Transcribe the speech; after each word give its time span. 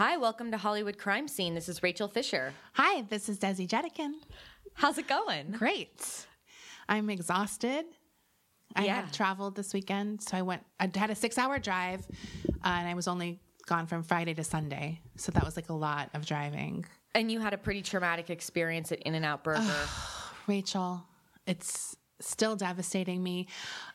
Hi, 0.00 0.16
welcome 0.16 0.50
to 0.52 0.56
Hollywood 0.56 0.96
Crime 0.96 1.28
Scene. 1.28 1.54
This 1.54 1.68
is 1.68 1.82
Rachel 1.82 2.08
Fisher. 2.08 2.54
Hi, 2.72 3.02
this 3.10 3.28
is 3.28 3.38
Desi 3.38 3.68
Jedeikin. 3.68 4.12
How's 4.72 4.96
it 4.96 5.06
going? 5.06 5.50
Great. 5.50 6.26
I'm 6.88 7.10
exhausted. 7.10 7.84
I 8.74 8.86
Yeah. 8.86 9.02
had 9.02 9.12
traveled 9.12 9.56
this 9.56 9.74
weekend, 9.74 10.22
so 10.22 10.38
I 10.38 10.40
went. 10.40 10.64
I 10.80 10.90
had 10.96 11.10
a 11.10 11.14
six-hour 11.14 11.58
drive, 11.58 12.06
uh, 12.46 12.48
and 12.64 12.88
I 12.88 12.94
was 12.94 13.08
only 13.08 13.42
gone 13.66 13.86
from 13.86 14.02
Friday 14.02 14.32
to 14.32 14.42
Sunday, 14.42 15.02
so 15.16 15.32
that 15.32 15.44
was 15.44 15.54
like 15.54 15.68
a 15.68 15.74
lot 15.74 16.08
of 16.14 16.24
driving. 16.24 16.86
And 17.14 17.30
you 17.30 17.40
had 17.40 17.52
a 17.52 17.58
pretty 17.58 17.82
traumatic 17.82 18.30
experience 18.30 18.90
at 18.92 19.00
In 19.00 19.14
N 19.14 19.24
Out 19.24 19.44
Burger. 19.44 19.86
Rachel, 20.46 21.06
it's 21.46 21.94
still 22.20 22.56
devastating 22.56 23.22
me. 23.22 23.48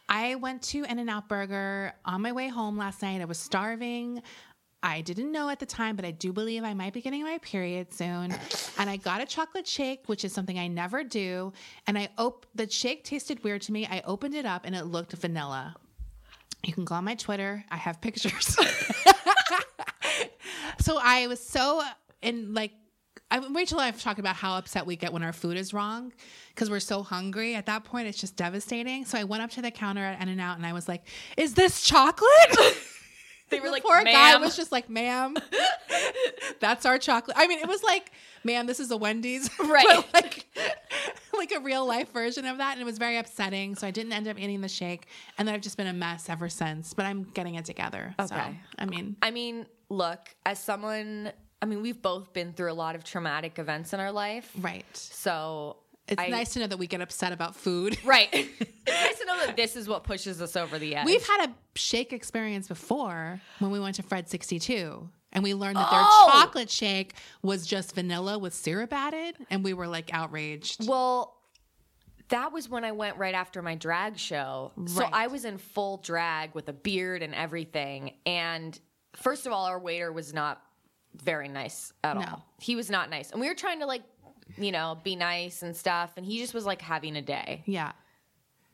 I 0.08 0.36
went 0.36 0.62
to 0.66 0.84
In 0.84 1.00
N 1.00 1.10
Out 1.10 1.28
Burger 1.28 1.94
on 2.06 2.22
my 2.22 2.32
way 2.32 2.50
home 2.50 2.78
last 2.78 3.02
night. 3.02 3.22
I 3.22 3.26
was 3.26 3.40
starving. 3.40 4.22
I 4.86 5.02
didn't 5.02 5.32
know 5.32 5.50
at 5.50 5.60
the 5.60 5.66
time, 5.66 5.96
but 5.96 6.06
I 6.06 6.12
do 6.12 6.32
believe 6.32 6.64
I 6.64 6.76
might 6.76 6.94
be 6.94 7.02
getting 7.02 7.24
my 7.24 7.40
period 7.40 7.92
soon. 7.92 8.32
And 8.78 8.88
I 8.88 8.98
got 8.98 9.20
a 9.20 9.26
chocolate 9.26 9.68
shake, 9.68 10.04
which 10.06 10.24
is 10.24 10.32
something 10.32 10.60
I 10.60 10.68
never 10.68 11.04
do. 11.04 11.54
And 11.88 11.98
I 11.98 12.10
op- 12.20 12.46
the 12.54 12.70
shake 12.70 13.04
tasted 13.04 13.44
weird 13.44 13.64
to 13.64 13.72
me. 13.72 13.88
I 13.88 14.04
opened 14.06 14.36
it 14.36 14.46
up 14.46 14.64
and 14.64 14.76
it 14.76 14.86
looked 14.86 15.14
vanilla. 15.14 15.76
You 16.64 16.72
can 16.72 16.86
go 16.86 16.94
on 16.94 17.04
my 17.04 17.16
Twitter. 17.16 17.66
I 17.72 17.78
have 17.78 18.00
pictures. 18.00 18.56
so 20.80 21.00
I 21.02 21.26
was 21.28 21.40
so 21.44 21.82
in 22.22 22.54
like 22.54 22.72
I, 23.32 23.38
Rachel 23.38 23.80
and 23.80 23.86
I 23.86 23.88
have 23.88 24.00
talked 24.00 24.20
about 24.20 24.36
how 24.36 24.56
upset 24.56 24.86
we 24.86 24.96
get 24.96 25.12
when 25.12 25.24
our 25.24 25.34
food 25.34 25.58
is 25.58 25.74
wrong 25.74 26.14
because 26.50 26.70
we're 26.70 26.80
so 26.80 27.02
hungry. 27.02 27.56
At 27.56 27.66
that 27.66 27.86
point, 27.86 28.08
it's 28.08 28.20
just 28.20 28.36
devastating. 28.36 29.04
So 29.06 29.18
I 29.18 29.24
went 29.24 29.42
up 29.42 29.50
to 29.52 29.64
the 29.64 29.72
counter 29.72 30.04
at 30.04 30.22
In 30.22 30.30
and 30.30 30.40
Out 30.40 30.58
and 30.58 30.66
I 30.66 30.74
was 30.74 30.88
like, 30.88 31.08
"Is 31.38 31.56
this 31.56 31.82
chocolate?" 31.82 32.28
they 33.50 33.60
were 33.60 33.68
the 33.68 33.72
like, 33.74 33.84
poor 33.84 34.04
guy 34.04 34.36
was 34.38 34.56
just 34.56 34.72
like, 34.72 34.90
"Ma'am, 34.90 35.36
that's 36.60 36.86
our 36.86 36.98
chocolate." 36.98 37.38
I 37.40 37.48
mean, 37.48 37.60
it 37.60 37.68
was 37.68 37.84
like, 37.84 38.12
"Ma'am, 38.44 38.66
this 38.68 38.80
is 38.80 38.92
a 38.92 38.98
Wendy's," 38.98 39.50
Right. 39.60 40.04
like, 40.14 40.46
like 41.38 41.52
a 41.52 41.60
real 41.60 41.86
life 41.86 42.12
version 42.12 42.46
of 42.46 42.58
that, 42.58 42.74
and 42.74 42.82
it 42.82 42.86
was 42.86 42.98
very 42.98 43.18
upsetting. 43.18 43.76
So 43.76 43.88
I 43.88 43.92
didn't 43.92 44.14
end 44.14 44.28
up 44.28 44.40
eating 44.40 44.62
the 44.62 44.70
shake, 44.70 45.08
and 45.38 45.48
then 45.48 45.56
I've 45.56 45.62
just 45.62 45.78
been 45.78 45.88
a 45.88 45.94
mess 45.94 46.30
ever 46.30 46.50
since. 46.50 46.94
But 46.94 47.06
I'm 47.06 47.24
getting 47.34 47.56
it 47.56 47.66
together. 47.66 48.16
So 48.20 48.36
Okay. 48.36 48.60
I 48.80 48.86
mean, 48.86 49.16
I 49.22 49.32
mean, 49.32 49.66
look, 49.90 50.34
as 50.46 50.60
someone, 50.60 51.32
I 51.62 51.66
mean, 51.66 51.82
we've 51.82 52.02
both 52.02 52.34
been 52.34 52.54
through 52.54 52.72
a 52.72 52.74
lot 52.74 52.96
of 52.96 53.04
traumatic 53.04 53.60
events 53.60 53.94
in 53.94 54.00
our 54.00 54.12
life. 54.12 54.52
right. 54.60 54.86
So 54.94 55.78
It's 56.08 56.22
I- 56.22 56.28
nice 56.28 56.54
to 56.54 56.60
know 56.60 56.68
that 56.68 56.78
we 56.78 56.88
get 56.88 57.02
upset 57.02 57.32
about 57.32 57.56
food. 57.56 57.98
Right. 58.06 58.30
it's 58.32 58.88
nice 58.88 59.20
to 59.20 59.26
know 59.26 59.46
that 59.46 59.56
this 59.56 59.76
is 59.76 59.88
what 59.88 60.04
pushes 60.04 60.42
us 60.42 60.56
over 60.56 60.78
the 60.78 60.96
edge. 60.96 61.06
We've 61.06 61.26
had 61.26 61.50
a 61.50 61.54
shake 61.76 62.14
experience 62.14 62.68
before 62.68 63.42
when 63.60 63.72
we 63.72 63.80
went 63.80 63.96
to 63.96 64.04
Fred 64.04 64.30
62 64.30 65.10
and 65.34 65.44
we 65.44 65.54
learned 65.54 65.78
that 65.78 65.88
Oh! 65.92 66.30
their 66.32 66.42
chocolate 66.44 66.70
shake 66.70 67.16
was 67.42 67.66
just 67.66 67.96
vanilla 67.96 68.38
with 68.38 68.54
syrup 68.54 68.94
added 68.94 69.36
and 69.50 69.64
we 69.64 69.74
were 69.74 69.88
like 69.88 70.14
outraged. 70.14 70.88
Well, 70.88 71.36
that 72.30 72.52
was 72.52 72.70
when 72.70 72.84
I 72.84 72.92
went 72.92 73.18
right 73.18 73.36
after 73.36 73.62
my 73.62 73.76
drag 73.76 74.18
show. 74.18 74.72
So 74.88 75.04
I 75.12 75.28
was 75.28 75.46
in 75.46 75.58
full 75.58 75.98
drag 75.98 76.56
with 76.56 76.68
a 76.70 76.74
beard 76.74 77.22
and 77.22 77.36
everything. 77.36 78.14
And 78.26 78.80
first 79.16 79.46
of 79.46 79.52
all, 79.54 79.66
our 79.66 79.78
waiter 79.80 80.12
was 80.12 80.34
not 80.34 80.62
very 81.16 81.48
nice 81.48 81.94
at 82.04 82.16
No. 82.16 82.22
all. 82.22 82.46
He 82.60 82.76
was 82.76 82.90
not 82.90 83.10
nice. 83.10 83.32
And 83.32 83.40
we 83.40 83.48
were 83.48 83.54
trying 83.56 83.80
to 83.82 83.86
like, 83.86 84.02
you 84.58 84.72
know, 84.72 84.98
be 85.04 85.16
nice 85.16 85.62
and 85.64 85.76
stuff. 85.76 86.14
And 86.18 86.26
he 86.26 86.40
just 86.40 86.54
was 86.54 86.66
like 86.66 86.82
having 86.82 87.16
a 87.16 87.22
day. 87.22 87.64
Yeah. 87.66 87.92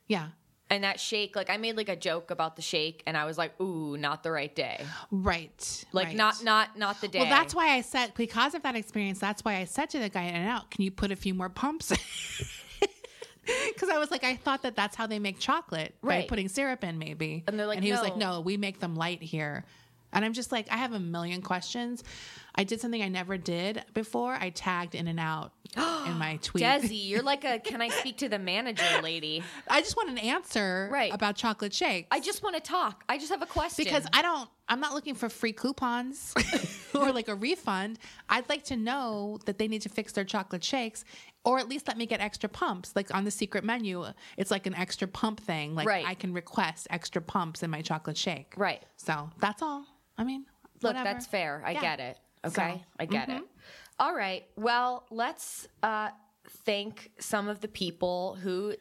Yeah. 0.08 0.30
And 0.70 0.86
that 0.86 1.02
shake, 1.02 1.36
like 1.36 1.50
I 1.50 1.58
made 1.58 1.76
like 1.76 1.90
a 1.90 1.98
joke 1.98 2.32
about 2.32 2.56
the 2.56 2.62
shake 2.62 3.04
and 3.06 3.18
I 3.18 3.26
was 3.26 3.38
like, 3.38 3.60
ooh, 3.60 3.98
not 3.98 4.24
the 4.24 4.32
right 4.32 4.54
day. 4.56 4.86
Right. 5.12 5.86
Like 5.92 6.08
right. 6.08 6.16
not 6.16 6.44
not 6.44 6.78
not 6.78 7.02
the 7.02 7.10
day. 7.10 7.20
Well, 7.20 7.30
that's 7.30 7.54
why 7.54 7.72
I 7.76 7.82
said 7.82 8.14
because 8.16 8.56
of 8.56 8.64
that 8.64 8.76
experience. 8.78 9.20
That's 9.20 9.44
why 9.44 9.56
I 9.58 9.66
said 9.66 9.90
to 9.90 10.00
the 10.00 10.08
guy 10.08 10.24
in 10.24 10.36
and 10.36 10.48
out, 10.48 10.72
"Can 10.72 10.84
you 10.84 10.92
put 10.92 11.12
a 11.12 11.18
few 11.18 11.34
more 11.34 11.50
pumps?" 11.50 11.92
Because 13.68 13.90
I 13.94 13.98
was 13.98 14.12
like, 14.12 14.24
I 14.24 14.36
thought 14.38 14.62
that 14.62 14.76
that's 14.78 14.96
how 14.96 15.08
they 15.08 15.20
make 15.20 15.40
chocolate 15.40 15.94
by 16.02 16.08
Right. 16.08 16.28
putting 16.28 16.48
syrup 16.48 16.84
in, 16.86 16.98
maybe. 16.98 17.44
And 17.48 17.60
they're 17.60 17.68
like, 17.68 17.78
and 17.78 17.86
he 17.86 17.92
was 17.92 18.02
like, 18.02 18.16
"No." 18.16 18.36
"No, 18.36 18.42
we 18.42 18.56
make 18.56 18.80
them 18.80 18.96
light 18.96 19.22
here." 19.22 19.66
And 20.14 20.26
I'm 20.26 20.34
just 20.34 20.52
like, 20.52 20.68
I 20.72 20.78
have 20.78 20.94
a 20.94 21.00
million 21.00 21.42
questions. 21.42 22.04
I 22.54 22.66
did 22.66 22.82
something 22.82 23.02
I 23.02 23.08
never 23.08 23.38
did 23.38 23.84
before. 23.94 24.34
I 24.34 24.50
tagged 24.50 24.94
in 24.94 25.08
and 25.08 25.20
out 25.20 25.54
in 25.78 26.18
my 26.18 26.38
tweet. 26.42 26.64
Desi, 26.64 26.90
you're 27.08 27.22
like 27.24 27.46
a 27.46 27.60
can 27.60 27.82
I 27.82 27.88
speak 27.90 28.18
to 28.18 28.28
the 28.30 28.40
manager 28.40 28.84
lady? 29.02 29.42
I 29.70 29.80
just 29.82 29.96
want 29.96 30.10
an 30.10 30.18
answer 30.18 30.90
Right. 30.92 31.14
about 31.14 31.38
chocolate 31.38 31.74
shakes. 31.74 32.10
I 32.12 32.20
just 32.20 32.44
want 32.44 32.56
to 32.56 32.62
talk. 32.62 33.06
I 33.08 33.18
just 33.18 33.32
have 33.32 33.42
a 33.42 33.46
question. 33.46 33.86
because 33.86 34.06
I 34.12 34.22
don't 34.22 34.50
I'm 34.68 34.80
not 34.82 34.94
looking 34.94 35.16
for 35.16 35.30
free 35.30 35.54
coupons 35.54 36.34
or 36.96 37.12
like 37.14 37.30
a 37.30 37.36
refund. 37.36 38.00
I'd 38.30 38.48
like 38.50 38.64
to 38.66 38.76
know 38.76 39.40
that 39.46 39.58
they 39.58 39.68
need 39.70 39.82
to 39.84 39.90
fix 39.90 40.12
their 40.12 40.26
chocolate 40.26 40.64
shakes 40.64 41.06
or 41.46 41.58
at 41.58 41.70
least 41.70 41.88
let 41.88 41.98
me 41.98 42.06
get 42.06 42.20
extra 42.20 42.50
pumps. 42.50 42.94
Like 42.98 43.14
on 43.16 43.24
the 43.24 43.32
secret 43.32 43.64
menu, 43.64 44.04
it's 44.38 44.52
like 44.52 44.68
an 44.68 44.76
extra 44.76 45.08
pump 45.08 45.40
thing. 45.40 45.74
Like 45.74 45.88
Right. 45.88 46.06
I 46.06 46.16
can 46.16 46.34
request 46.34 46.88
extra 46.90 47.22
pumps 47.22 47.64
in 47.64 47.70
my 47.70 47.82
chocolate 47.82 48.18
shake. 48.18 48.54
Right. 48.58 48.84
So 48.98 49.30
that's 49.40 49.62
all. 49.62 49.86
I 50.18 50.24
mean, 50.24 50.46
Look, 50.82 50.94
whatever. 50.94 51.04
that's 51.04 51.26
fair. 51.26 51.64
I 51.66 51.72
Yeah. 51.72 51.82
get 51.82 52.00
it. 52.00 52.18
Okay. 52.46 52.54
So, 52.54 52.62
mm-hmm. 52.62 52.78
I 53.00 53.06
get 53.06 53.30
it. 53.30 53.44
All 54.00 54.16
right. 54.16 54.46
Well, 54.56 55.06
let's 55.12 55.68
uh, 55.84 56.10
thank 56.66 57.12
some 57.20 57.48
of 57.48 57.60
the 57.62 57.68
people 57.68 58.36
who 58.42 58.76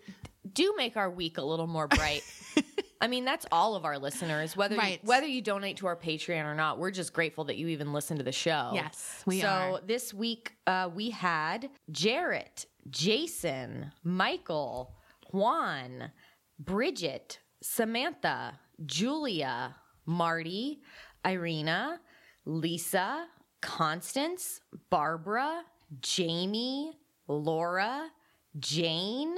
do 0.52 0.74
make 0.76 0.96
our 0.96 1.10
week 1.10 1.36
a 1.38 1.42
little 1.42 1.66
more 1.66 1.86
bright. 1.88 2.22
I 3.02 3.06
mean, 3.06 3.24
that's 3.24 3.46
all 3.52 3.76
of 3.76 3.84
our 3.86 3.98
listeners. 3.98 4.56
Whether 4.56 4.76
Right. 4.76 5.00
you, 5.02 5.08
whether 5.08 5.26
you 5.26 5.40
donate 5.42 5.78
to 5.78 5.86
our 5.86 5.96
Patreon 5.96 6.44
or 6.44 6.54
not, 6.54 6.78
we're 6.78 6.90
just 6.90 7.12
grateful 7.12 7.44
that 7.44 7.56
you 7.56 7.69
even 7.69 7.92
listen 7.92 8.16
to 8.19 8.22
the 8.22 8.32
show. 8.32 8.72
Yes, 8.74 9.22
we 9.26 9.40
so 9.40 9.48
are. 9.48 9.80
this 9.86 10.12
week 10.12 10.52
uh, 10.66 10.88
we 10.94 11.08
had 11.10 11.70
Jarrett, 11.90 12.66
Jason, 12.90 13.92
Michael, 14.04 14.94
Juan, 15.32 16.12
Bridget, 16.58 17.38
Samantha, 17.62 18.58
Julia, 18.84 19.76
Marty, 20.06 20.80
Irina, 21.25 22.00
Lisa, 22.44 23.26
Constance, 23.60 24.60
Barbara, 24.88 25.62
Jamie, 26.00 26.92
Laura, 27.28 28.10
Jane, 28.58 29.36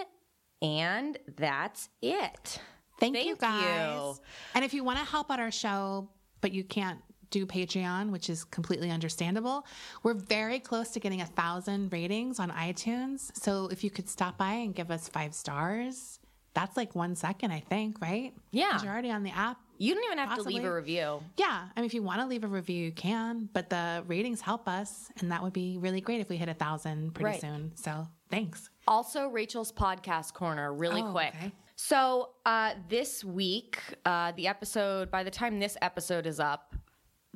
and 0.61 1.19
that's 1.37 1.89
it. 2.01 2.61
Thank, 3.01 3.17
you 3.25 3.37
guys. 3.37 4.17
you. 4.17 4.23
And 4.55 4.65
if 4.65 4.73
you 4.73 4.85
want 4.85 4.99
to 4.99 5.05
help 5.05 5.31
out 5.31 5.41
our 5.41 5.51
show, 5.51 6.09
but 6.41 6.53
you 6.53 6.63
can't 6.63 7.01
do 7.31 7.47
Patreon, 7.47 8.11
which 8.11 8.31
is 8.31 8.45
completely 8.45 8.91
understandable, 8.91 9.67
we're 10.05 10.15
very 10.15 10.61
close 10.61 10.91
to 10.91 11.01
getting 11.01 11.21
a 11.21 11.27
thousand 11.27 11.93
ratings 11.93 12.39
on 12.39 12.51
iTunes. 12.51 13.37
So 13.37 13.67
if 13.73 13.83
you 13.83 13.91
could 13.91 14.09
stop 14.09 14.39
by 14.39 14.53
and 14.53 14.75
give 14.75 14.91
us 14.93 15.09
five 15.09 15.35
stars, 15.35 16.21
that's 16.55 16.77
like 16.77 16.95
one 16.95 17.17
second, 17.17 17.51
I 17.51 17.61
think, 17.61 18.01
right? 18.01 18.35
Yeah. 18.53 18.81
you're 18.83 18.93
already 18.93 19.11
on 19.11 19.25
the 19.25 19.31
app. 19.31 19.59
You 19.83 19.95
don't 19.95 20.05
even 20.05 20.19
have 20.19 20.37
to 20.37 20.43
leave 20.43 20.65
a 20.65 20.73
review. 20.73 21.21
Yeah. 21.37 21.69
I 21.77 21.81
mean, 21.81 21.87
if 21.87 21.93
you 21.95 22.03
want 22.05 22.21
to 22.21 22.27
leave 22.27 22.45
a 22.45 22.49
review, 22.49 22.85
you 22.85 22.93
can, 22.93 23.49
but 23.53 23.69
the 23.69 24.05
ratings 24.07 24.41
help 24.41 24.69
us. 24.69 25.11
And 25.21 25.33
that 25.33 25.43
would 25.43 25.53
be 25.53 25.77
really 25.77 26.01
great 26.01 26.21
if 26.21 26.29
we 26.29 26.37
hit 26.37 26.49
a 26.49 26.55
thousand 26.55 27.15
pretty 27.15 27.33
Right. 27.33 27.41
soon. 27.41 27.73
So 27.75 28.07
thanks. 28.31 28.71
Also, 28.87 29.27
Rachel's 29.29 29.73
podcast 29.73 30.35
corner, 30.35 30.73
really 30.73 31.03
Oh, 31.03 31.11
quick. 31.11 31.35
okay. 31.35 31.53
So, 31.75 32.31
uh, 32.47 32.75
this 32.89 33.25
week, 33.25 33.81
uh, 34.05 34.31
the 34.37 34.47
episode, 34.47 35.11
by 35.11 35.25
the 35.25 35.31
time 35.33 35.59
this 35.59 35.77
episode 35.83 36.27
is 36.27 36.39
up, 36.39 36.77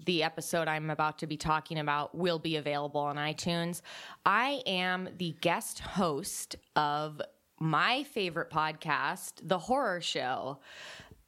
the 0.05 0.23
episode 0.23 0.69
I'm 0.69 0.89
about 0.91 1.19
to 1.21 1.27
be 1.27 1.37
talking 1.37 1.78
about 1.78 2.15
will 2.15 2.39
be 2.39 2.55
available 2.57 3.01
on 3.01 3.17
iTunes. 3.17 3.81
I 4.25 4.63
am 4.67 5.09
the 5.17 5.34
guest 5.41 5.81
host 5.81 6.55
of 6.77 7.21
my 7.59 8.05
favorite 8.05 8.51
podcast, 8.51 9.41
The 9.43 9.59
Horror 9.59 10.03
Show. 10.03 10.59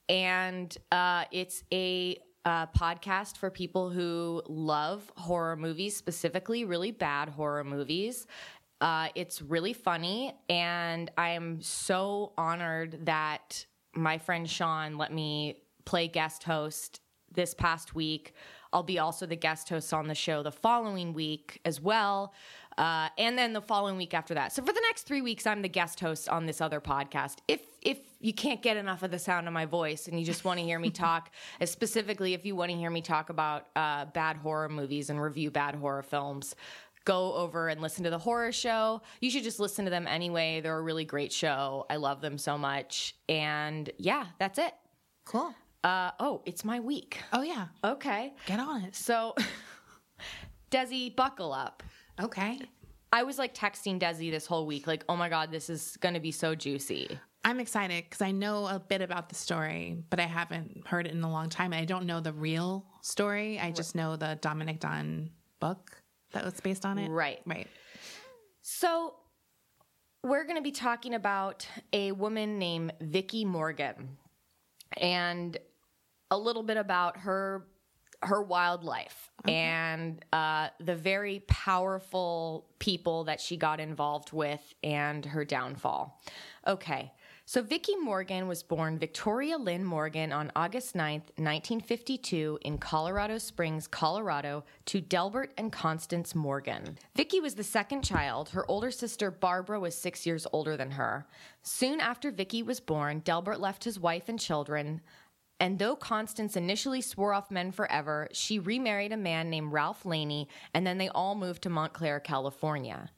And 0.08 0.76
uh, 0.90 1.24
it's 1.30 1.64
a 1.72 2.18
uh, 2.44 2.66
podcast 2.68 3.36
for 3.36 3.50
people 3.50 3.90
who 3.90 4.42
love 4.48 5.12
horror 5.16 5.56
movies, 5.56 5.96
specifically 5.96 6.64
really 6.64 6.90
bad 6.90 7.28
horror 7.28 7.64
movies. 7.64 8.26
Uh, 8.80 9.08
it's 9.14 9.42
really 9.42 9.72
funny, 9.72 10.32
and 10.48 11.10
I 11.18 11.30
am 11.30 11.60
so 11.60 12.32
honored 12.38 13.06
that 13.06 13.66
my 13.94 14.18
friend 14.18 14.48
Sean 14.48 14.96
let 14.96 15.12
me 15.12 15.62
play 15.84 16.06
guest 16.06 16.44
host 16.44 17.00
this 17.32 17.54
past 17.54 17.94
week. 17.94 18.34
I'll 18.72 18.82
be 18.82 18.98
also 18.98 19.26
the 19.26 19.36
guest 19.36 19.68
host 19.68 19.92
on 19.92 20.06
the 20.06 20.14
show 20.14 20.42
the 20.42 20.52
following 20.52 21.12
week 21.12 21.60
as 21.64 21.80
well. 21.80 22.32
Uh, 22.78 23.08
and 23.18 23.36
then 23.36 23.52
the 23.52 23.60
following 23.60 23.96
week 23.96 24.14
after 24.14 24.34
that. 24.34 24.52
So 24.52 24.62
for 24.62 24.72
the 24.72 24.80
next 24.82 25.02
three 25.02 25.20
weeks, 25.20 25.48
I'm 25.48 25.62
the 25.62 25.68
guest 25.68 25.98
host 25.98 26.28
on 26.28 26.46
this 26.46 26.60
other 26.60 26.80
podcast. 26.80 27.38
If 27.48 27.60
if 27.82 27.98
you 28.20 28.32
can't 28.32 28.62
get 28.62 28.76
enough 28.76 29.02
of 29.02 29.10
the 29.10 29.18
sound 29.18 29.46
of 29.48 29.52
my 29.52 29.64
voice 29.64 30.06
and 30.08 30.18
you 30.18 30.24
just 30.24 30.44
want 30.44 30.60
to 30.60 30.64
hear 30.64 30.78
me 30.78 30.90
talk, 31.06 31.30
uh, 31.60 31.66
specifically 31.66 32.34
if 32.34 32.46
you 32.46 32.54
want 32.54 32.70
to 32.70 32.76
hear 32.76 32.90
me 32.90 33.02
talk 33.02 33.30
about 33.30 33.66
uh, 33.74 34.04
bad 34.06 34.36
horror 34.36 34.68
movies 34.68 35.10
and 35.10 35.20
review 35.20 35.50
bad 35.50 35.74
horror 35.74 36.04
films, 36.04 36.54
go 37.04 37.34
over 37.34 37.68
and 37.68 37.80
listen 37.80 38.04
to 38.04 38.10
the 38.10 38.18
horror 38.18 38.52
show. 38.52 39.02
You 39.20 39.30
should 39.30 39.42
just 39.42 39.58
listen 39.58 39.84
to 39.86 39.90
them 39.90 40.06
anyway. 40.06 40.60
They're 40.60 40.78
a 40.78 40.82
really 40.82 41.04
great 41.04 41.32
show. 41.32 41.84
I 41.90 41.96
love 41.96 42.20
them 42.20 42.38
so 42.38 42.56
much. 42.56 43.16
And 43.28 43.90
yeah, 43.98 44.26
that's 44.38 44.58
it. 44.58 44.74
Cool. 45.24 45.52
Uh, 45.82 46.10
oh, 46.20 46.42
it's 46.46 46.64
my 46.64 46.78
week. 46.80 47.18
Oh, 47.32 47.42
yeah. 47.42 47.68
Okay. 47.82 48.34
Get 48.46 48.60
on 48.60 48.82
it. 48.82 48.94
So 48.94 49.34
Desi, 50.70 51.14
buckle 51.14 51.52
up. 51.52 51.82
Okay. 52.20 52.60
I 53.12 53.22
was 53.22 53.38
like 53.38 53.54
texting 53.54 53.98
Desi 53.98 54.30
this 54.30 54.46
whole 54.46 54.66
week, 54.66 54.86
like, 54.86 55.04
oh 55.08 55.16
my 55.16 55.28
God, 55.28 55.50
this 55.50 55.70
is 55.70 55.96
going 56.00 56.14
to 56.14 56.20
be 56.20 56.30
so 56.30 56.54
juicy. 56.54 57.18
I'm 57.44 57.60
excited 57.60 58.04
because 58.04 58.20
I 58.20 58.32
know 58.32 58.66
a 58.66 58.78
bit 58.78 59.00
about 59.00 59.28
the 59.28 59.34
story, 59.34 59.96
but 60.10 60.20
I 60.20 60.24
haven't 60.24 60.86
heard 60.86 61.06
it 61.06 61.12
in 61.12 61.22
a 61.22 61.30
long 61.30 61.48
time. 61.48 61.72
And 61.72 61.80
I 61.80 61.84
don't 61.84 62.04
know 62.04 62.20
the 62.20 62.32
real 62.32 62.84
story. 63.00 63.58
I 63.58 63.70
just 63.70 63.94
know 63.94 64.16
the 64.16 64.38
Dominick 64.40 64.80
Dunne 64.80 65.30
book 65.60 66.02
that 66.32 66.44
was 66.44 66.60
based 66.60 66.84
on 66.84 66.98
it. 66.98 67.08
Right. 67.08 67.40
Right. 67.46 67.68
So, 68.60 69.14
we're 70.22 70.44
going 70.44 70.56
to 70.56 70.62
be 70.62 70.72
talking 70.72 71.14
about 71.14 71.66
a 71.92 72.12
woman 72.12 72.58
named 72.58 72.92
Vicki 73.00 73.44
Morgan 73.44 74.18
and 74.96 75.56
a 76.30 76.36
little 76.36 76.62
bit 76.62 76.76
about 76.76 77.18
her 77.18 77.66
her 78.22 78.42
wild 78.42 78.84
life 78.84 79.30
and 79.46 80.24
uh, 80.32 80.68
the 80.80 80.94
very 80.94 81.40
powerful 81.46 82.66
people 82.78 83.24
that 83.24 83.40
she 83.40 83.56
got 83.56 83.80
involved 83.80 84.32
with 84.32 84.74
and 84.82 85.24
her 85.24 85.44
downfall. 85.44 86.20
Okay. 86.66 87.12
So 87.44 87.62
Vicki 87.62 87.96
Morgan 87.96 88.46
was 88.46 88.62
born 88.62 88.98
Victoria 88.98 89.56
Lynn 89.56 89.82
Morgan 89.82 90.32
on 90.32 90.52
August 90.54 90.94
9th, 90.94 91.30
1952 91.36 92.58
in 92.60 92.76
Colorado 92.76 93.38
Springs, 93.38 93.86
Colorado 93.86 94.64
to 94.84 95.00
Delbert 95.00 95.54
and 95.56 95.72
Constance 95.72 96.34
Morgan. 96.34 96.98
Vicki 97.16 97.40
was 97.40 97.54
the 97.54 97.64
second 97.64 98.02
child. 98.02 98.50
Her 98.50 98.70
older 98.70 98.90
sister 98.90 99.30
Barbara 99.30 99.80
was 99.80 99.94
6 99.94 100.26
years 100.26 100.46
older 100.52 100.76
than 100.76 100.90
her. 100.90 101.26
Soon 101.62 102.00
after 102.00 102.30
Vicki 102.30 102.62
was 102.62 102.80
born, 102.80 103.20
Delbert 103.20 103.60
left 103.60 103.84
his 103.84 103.98
wife 103.98 104.28
and 104.28 104.38
children, 104.38 105.00
and 105.60 105.78
though 105.78 105.96
Constance 105.96 106.56
initially 106.56 107.00
swore 107.00 107.34
off 107.34 107.50
men 107.50 107.72
forever, 107.72 108.28
she 108.32 108.58
remarried 108.58 109.12
a 109.12 109.16
man 109.16 109.50
named 109.50 109.72
Ralph 109.72 110.04
Laney, 110.04 110.48
and 110.72 110.86
then 110.86 110.98
they 110.98 111.08
all 111.08 111.34
moved 111.34 111.62
to 111.62 111.70
Montclair, 111.70 112.20
California. 112.20 113.10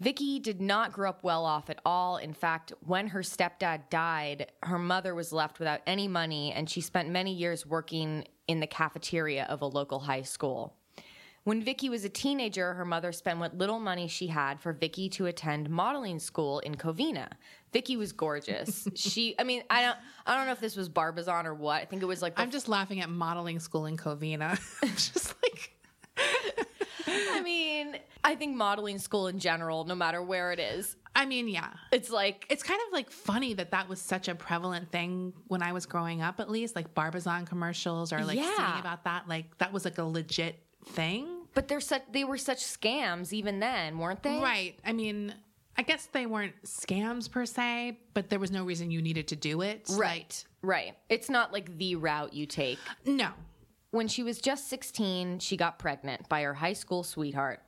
Vicki 0.00 0.40
did 0.40 0.60
not 0.60 0.92
grow 0.92 1.10
up 1.10 1.22
well 1.22 1.44
off 1.44 1.70
at 1.70 1.80
all. 1.84 2.16
In 2.16 2.34
fact, 2.34 2.72
when 2.80 3.08
her 3.08 3.20
stepdad 3.20 3.90
died, 3.90 4.50
her 4.62 4.78
mother 4.78 5.14
was 5.14 5.32
left 5.32 5.58
without 5.58 5.82
any 5.86 6.08
money, 6.08 6.52
and 6.52 6.68
she 6.68 6.80
spent 6.80 7.08
many 7.08 7.32
years 7.32 7.64
working 7.64 8.26
in 8.48 8.60
the 8.60 8.66
cafeteria 8.66 9.44
of 9.44 9.62
a 9.62 9.66
local 9.66 10.00
high 10.00 10.22
school. 10.22 10.76
When 11.44 11.62
Vicki 11.62 11.90
was 11.90 12.04
a 12.04 12.08
teenager, 12.08 12.72
her 12.72 12.86
mother 12.86 13.12
spent 13.12 13.38
what 13.38 13.56
little 13.56 13.78
money 13.78 14.08
she 14.08 14.26
had 14.28 14.60
for 14.60 14.72
Vicki 14.72 15.10
to 15.10 15.26
attend 15.26 15.68
modeling 15.68 16.18
school 16.18 16.60
in 16.60 16.74
Covina. 16.74 17.28
Vicki 17.72 17.96
was 17.98 18.12
gorgeous. 18.12 18.88
she, 18.94 19.34
I 19.38 19.44
mean, 19.44 19.62
I 19.68 19.82
don't, 19.82 19.96
I 20.26 20.36
don't 20.36 20.46
know 20.46 20.52
if 20.52 20.60
this 20.60 20.74
was 20.74 20.88
Barbizon 20.88 21.46
or 21.46 21.54
what. 21.54 21.82
I 21.82 21.84
think 21.84 22.02
it 22.02 22.06
was 22.06 22.22
like. 22.22 22.32
I'm 22.38 22.50
just 22.50 22.66
laughing 22.68 23.00
at 23.02 23.10
modeling 23.10 23.60
school 23.60 23.84
in 23.84 23.96
Covina. 23.98 24.58
It's 24.82 25.08
just 25.12 25.34
like. 25.42 25.70
I 27.06 27.42
mean, 27.42 27.96
I 28.22 28.34
think 28.36 28.56
modeling 28.56 28.98
school 28.98 29.26
in 29.26 29.38
general, 29.38 29.84
no 29.84 29.94
matter 29.94 30.22
where 30.22 30.52
it 30.52 30.58
is, 30.58 30.96
I 31.16 31.26
mean, 31.26 31.48
yeah. 31.48 31.70
it's 31.92 32.10
like 32.10 32.46
It's 32.48 32.62
kind 32.62 32.80
of 32.86 32.92
like 32.92 33.10
funny 33.10 33.54
that 33.54 33.70
that 33.72 33.88
was 33.88 34.00
such 34.00 34.28
a 34.28 34.34
prevalent 34.34 34.90
thing 34.90 35.32
when 35.48 35.62
I 35.62 35.72
was 35.72 35.86
growing 35.86 36.22
up, 36.22 36.40
at 36.40 36.50
least 36.50 36.74
like 36.74 36.94
Barbizon 36.94 37.46
commercials 37.46 38.12
or 38.12 38.24
like 38.24 38.38
Yeah. 38.38 38.56
seeing 38.56 38.80
about 38.80 39.04
that. 39.04 39.28
Like 39.28 39.56
that 39.58 39.72
was 39.72 39.84
like 39.84 39.98
a 39.98 40.04
legit 40.04 40.58
thing. 40.84 41.26
But 41.54 41.68
they're 41.68 41.80
such 41.80 42.02
they 42.12 42.24
were 42.24 42.38
such 42.38 42.58
scams 42.58 43.32
even 43.32 43.60
then, 43.60 43.98
weren't 43.98 44.22
they? 44.22 44.38
Right. 44.38 44.74
I 44.84 44.92
mean, 44.92 45.34
I 45.76 45.82
guess 45.82 46.06
they 46.06 46.26
weren't 46.26 46.54
scams 46.64 47.30
per 47.30 47.46
se, 47.46 47.98
but 48.12 48.28
there 48.28 48.38
was 48.38 48.50
no 48.50 48.64
reason 48.64 48.90
you 48.90 49.02
needed 49.02 49.28
to 49.28 49.36
do 49.36 49.60
it. 49.62 49.86
Right. 49.90 50.44
Right. 50.62 50.94
It's 51.08 51.28
not 51.28 51.52
like 51.52 51.78
the 51.78 51.96
route 51.96 52.32
you 52.32 52.46
take. 52.46 52.78
No. 53.04 53.30
When 53.90 54.08
she 54.08 54.22
was 54.22 54.40
just 54.40 54.68
16, 54.68 55.38
she 55.38 55.56
got 55.56 55.78
pregnant 55.78 56.28
by 56.28 56.42
her 56.42 56.54
high 56.54 56.72
school 56.72 57.02
sweetheart. 57.02 57.60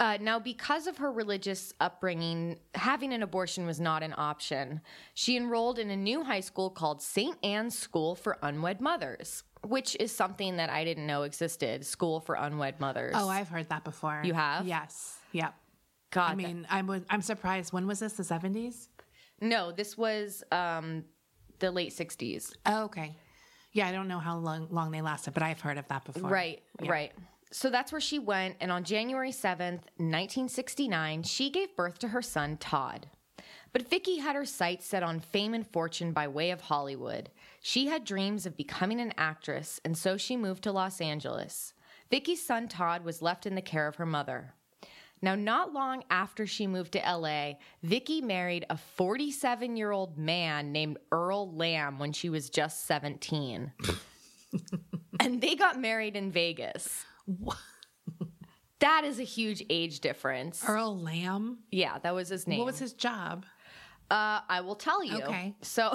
Uh, 0.00 0.18
now, 0.20 0.40
because 0.40 0.88
of 0.88 0.98
her 0.98 1.10
religious 1.10 1.72
upbringing, 1.80 2.58
having 2.74 3.12
an 3.12 3.22
abortion 3.22 3.64
was 3.64 3.80
not 3.80 4.02
an 4.02 4.14
option. 4.16 4.80
She 5.14 5.36
enrolled 5.36 5.78
in 5.78 5.90
a 5.90 5.96
new 5.96 6.24
high 6.24 6.40
school 6.40 6.68
called 6.68 7.00
St. 7.00 7.36
Anne's 7.44 7.78
School 7.78 8.16
for 8.16 8.36
Unwed 8.42 8.80
Mothers, 8.80 9.44
which 9.64 9.96
is 10.00 10.14
something 10.14 10.56
that 10.56 10.70
I 10.70 10.84
didn't 10.84 11.06
know 11.06 11.22
existed 11.22 11.84
School 11.84 12.20
for 12.20 12.34
Unwed 12.34 12.80
Mothers. 12.80 13.14
Oh, 13.16 13.28
I've 13.28 13.48
heard 13.48 13.68
that 13.70 13.84
before. 13.84 14.22
You 14.24 14.34
have? 14.34 14.66
Yes. 14.66 15.16
Yep. 15.32 15.54
God. 16.10 16.30
I 16.30 16.34
mean, 16.34 16.66
I'm 16.70 17.04
I'm 17.10 17.22
surprised. 17.22 17.72
When 17.72 17.86
was 17.86 17.98
this? 18.00 18.14
The 18.14 18.22
70s? 18.22 18.88
no, 19.40 19.72
this 19.72 19.98
was 19.98 20.42
um, 20.52 21.04
the 21.58 21.70
late 21.70 21.92
60s. 21.92 22.52
Oh, 22.66 22.84
okay. 22.84 23.16
Yeah, 23.72 23.88
I 23.88 23.92
don't 23.92 24.06
know 24.08 24.20
how 24.20 24.38
long 24.38 24.68
long 24.70 24.92
they 24.92 25.02
lasted, 25.02 25.34
but 25.34 25.42
I've 25.42 25.60
heard 25.60 25.78
of 25.78 25.88
that 25.88 26.04
before. 26.04 26.30
Right, 26.30 26.62
right. 26.86 27.12
So 27.50 27.70
that's 27.70 27.92
where 27.92 28.00
she 28.00 28.18
went. 28.18 28.56
And 28.60 28.70
on 28.72 28.84
January 28.84 29.30
7th, 29.30 29.82
1969, 29.98 31.22
she 31.24 31.50
gave 31.50 31.74
birth 31.76 31.98
to 32.00 32.08
her 32.08 32.22
son, 32.22 32.56
Todd. 32.56 33.06
But 33.74 33.90
Vicki 33.90 34.18
had 34.18 34.36
her 34.36 34.46
sights 34.46 34.86
set 34.86 35.02
on 35.02 35.18
fame 35.18 35.52
and 35.52 35.66
fortune 35.66 36.12
by 36.12 36.28
way 36.28 36.52
of 36.52 36.60
Hollywood. 36.60 37.28
She 37.60 37.88
had 37.88 38.04
dreams 38.04 38.46
of 38.46 38.56
becoming 38.56 39.00
an 39.00 39.12
actress, 39.18 39.80
and 39.84 39.98
so 39.98 40.16
she 40.16 40.36
moved 40.36 40.62
to 40.62 40.72
Los 40.72 41.00
Angeles. 41.00 41.74
Vicki's 42.08 42.40
son, 42.40 42.68
Todd, 42.68 43.04
was 43.04 43.20
left 43.20 43.46
in 43.46 43.56
the 43.56 43.60
care 43.60 43.88
of 43.88 43.96
her 43.96 44.06
mother. 44.06 44.54
Now, 45.20 45.34
not 45.34 45.72
long 45.72 46.04
after 46.08 46.46
she 46.46 46.68
moved 46.68 46.92
to 46.92 46.98
LA, 47.00 47.54
Vicki 47.82 48.20
married 48.20 48.64
a 48.70 48.76
47 48.76 49.76
year 49.76 49.90
old 49.90 50.16
man 50.16 50.70
named 50.70 50.98
Earl 51.10 51.52
Lamb 51.52 51.98
when 51.98 52.12
she 52.12 52.28
was 52.28 52.50
just 52.50 52.86
17. 52.86 53.72
and 55.20 55.40
they 55.40 55.56
got 55.56 55.80
married 55.80 56.14
in 56.14 56.30
Vegas. 56.30 57.04
What? 57.26 57.58
That 58.80 59.04
is 59.04 59.18
a 59.18 59.24
huge 59.24 59.64
age 59.70 60.00
difference. 60.00 60.62
Earl 60.68 61.00
Lamb. 61.00 61.60
Yeah, 61.70 61.98
that 62.00 62.14
was 62.14 62.28
his 62.28 62.46
name. 62.46 62.58
What 62.58 62.66
was 62.66 62.78
his 62.78 62.92
job? 62.92 63.46
Uh, 64.10 64.40
I 64.48 64.60
will 64.60 64.74
tell 64.76 65.02
you. 65.02 65.22
Okay. 65.22 65.54
So 65.62 65.92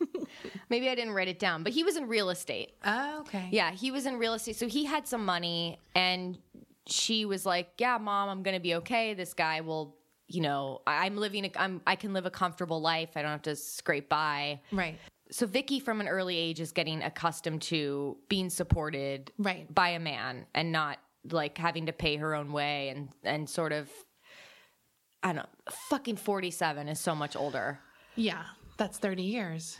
maybe 0.70 0.88
I 0.88 0.94
didn't 0.94 1.12
write 1.14 1.28
it 1.28 1.38
down, 1.38 1.62
but 1.62 1.72
he 1.72 1.84
was 1.84 1.96
in 1.96 2.08
real 2.08 2.30
estate. 2.30 2.72
Oh, 2.84 3.20
okay. 3.20 3.48
Yeah, 3.52 3.70
he 3.70 3.90
was 3.90 4.06
in 4.06 4.18
real 4.18 4.34
estate. 4.34 4.56
So 4.56 4.66
he 4.68 4.84
had 4.84 5.06
some 5.06 5.24
money 5.24 5.78
and 5.94 6.38
she 6.86 7.24
was 7.24 7.44
like, 7.44 7.70
"Yeah, 7.78 7.98
mom, 7.98 8.28
I'm 8.28 8.42
going 8.42 8.56
to 8.56 8.60
be 8.62 8.76
okay. 8.76 9.14
This 9.14 9.34
guy 9.34 9.60
will, 9.60 9.96
you 10.26 10.40
know, 10.40 10.80
I- 10.86 11.06
I'm 11.06 11.16
living 11.16 11.44
a, 11.44 11.50
I'm 11.56 11.80
I 11.86 11.96
can 11.96 12.12
live 12.12 12.26
a 12.26 12.30
comfortable 12.30 12.80
life. 12.80 13.10
I 13.16 13.22
don't 13.22 13.30
have 13.30 13.42
to 13.42 13.56
scrape 13.56 14.08
by." 14.08 14.60
Right. 14.72 14.98
So 15.30 15.46
Vicki 15.46 15.80
from 15.80 16.00
an 16.00 16.08
early 16.08 16.36
age 16.38 16.58
is 16.60 16.72
getting 16.72 17.02
accustomed 17.02 17.60
to 17.62 18.16
being 18.30 18.48
supported 18.48 19.30
Right. 19.36 19.72
by 19.74 19.90
a 19.90 19.98
man 19.98 20.46
and 20.54 20.72
not 20.72 20.98
like 21.30 21.58
having 21.58 21.84
to 21.86 21.92
pay 21.92 22.16
her 22.16 22.34
own 22.34 22.52
way 22.52 22.88
and 22.88 23.10
and 23.24 23.48
sort 23.50 23.72
of 23.72 23.90
I 25.22 25.28
don't 25.28 25.36
know, 25.36 25.46
fucking 25.88 26.16
47 26.16 26.88
is 26.88 27.00
so 27.00 27.14
much 27.14 27.36
older. 27.36 27.78
Yeah. 28.16 28.42
That's 28.76 28.98
30 28.98 29.22
years. 29.22 29.78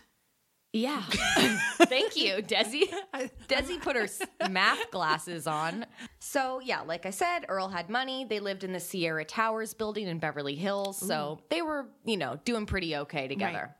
Yeah. 0.72 1.02
Thank 1.08 2.16
you, 2.16 2.34
Desi. 2.42 2.82
Desi 3.48 3.80
put 3.80 3.96
her 3.96 4.06
math 4.50 4.90
glasses 4.90 5.46
on. 5.46 5.86
So, 6.18 6.60
yeah, 6.60 6.82
like 6.82 7.06
I 7.06 7.10
said, 7.10 7.46
Earl 7.48 7.68
had 7.68 7.88
money. 7.88 8.26
They 8.28 8.38
lived 8.38 8.64
in 8.64 8.72
the 8.72 8.80
Sierra 8.80 9.24
Towers 9.24 9.72
building 9.72 10.06
in 10.08 10.18
Beverly 10.18 10.56
Hills. 10.56 10.98
So 10.98 11.40
they 11.48 11.62
were, 11.62 11.86
you 12.04 12.16
know, 12.18 12.38
doing 12.44 12.66
pretty 12.66 12.96
okay 12.96 13.28
together. 13.28 13.74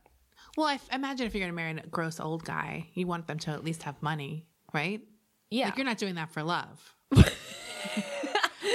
Well, 0.56 0.66
I 0.66 0.74
f- 0.74 0.88
imagine 0.92 1.26
if 1.26 1.34
you're 1.34 1.42
going 1.42 1.52
to 1.52 1.56
marry 1.56 1.72
a 1.72 1.86
gross 1.88 2.20
old 2.20 2.44
guy, 2.44 2.88
you 2.94 3.06
want 3.06 3.26
them 3.26 3.38
to 3.40 3.50
at 3.50 3.64
least 3.64 3.82
have 3.82 4.00
money, 4.02 4.46
right? 4.72 5.02
Yeah. 5.50 5.66
Like 5.66 5.76
you're 5.76 5.86
not 5.86 5.98
doing 5.98 6.14
that 6.14 6.32
for 6.32 6.42
love. 6.42 6.94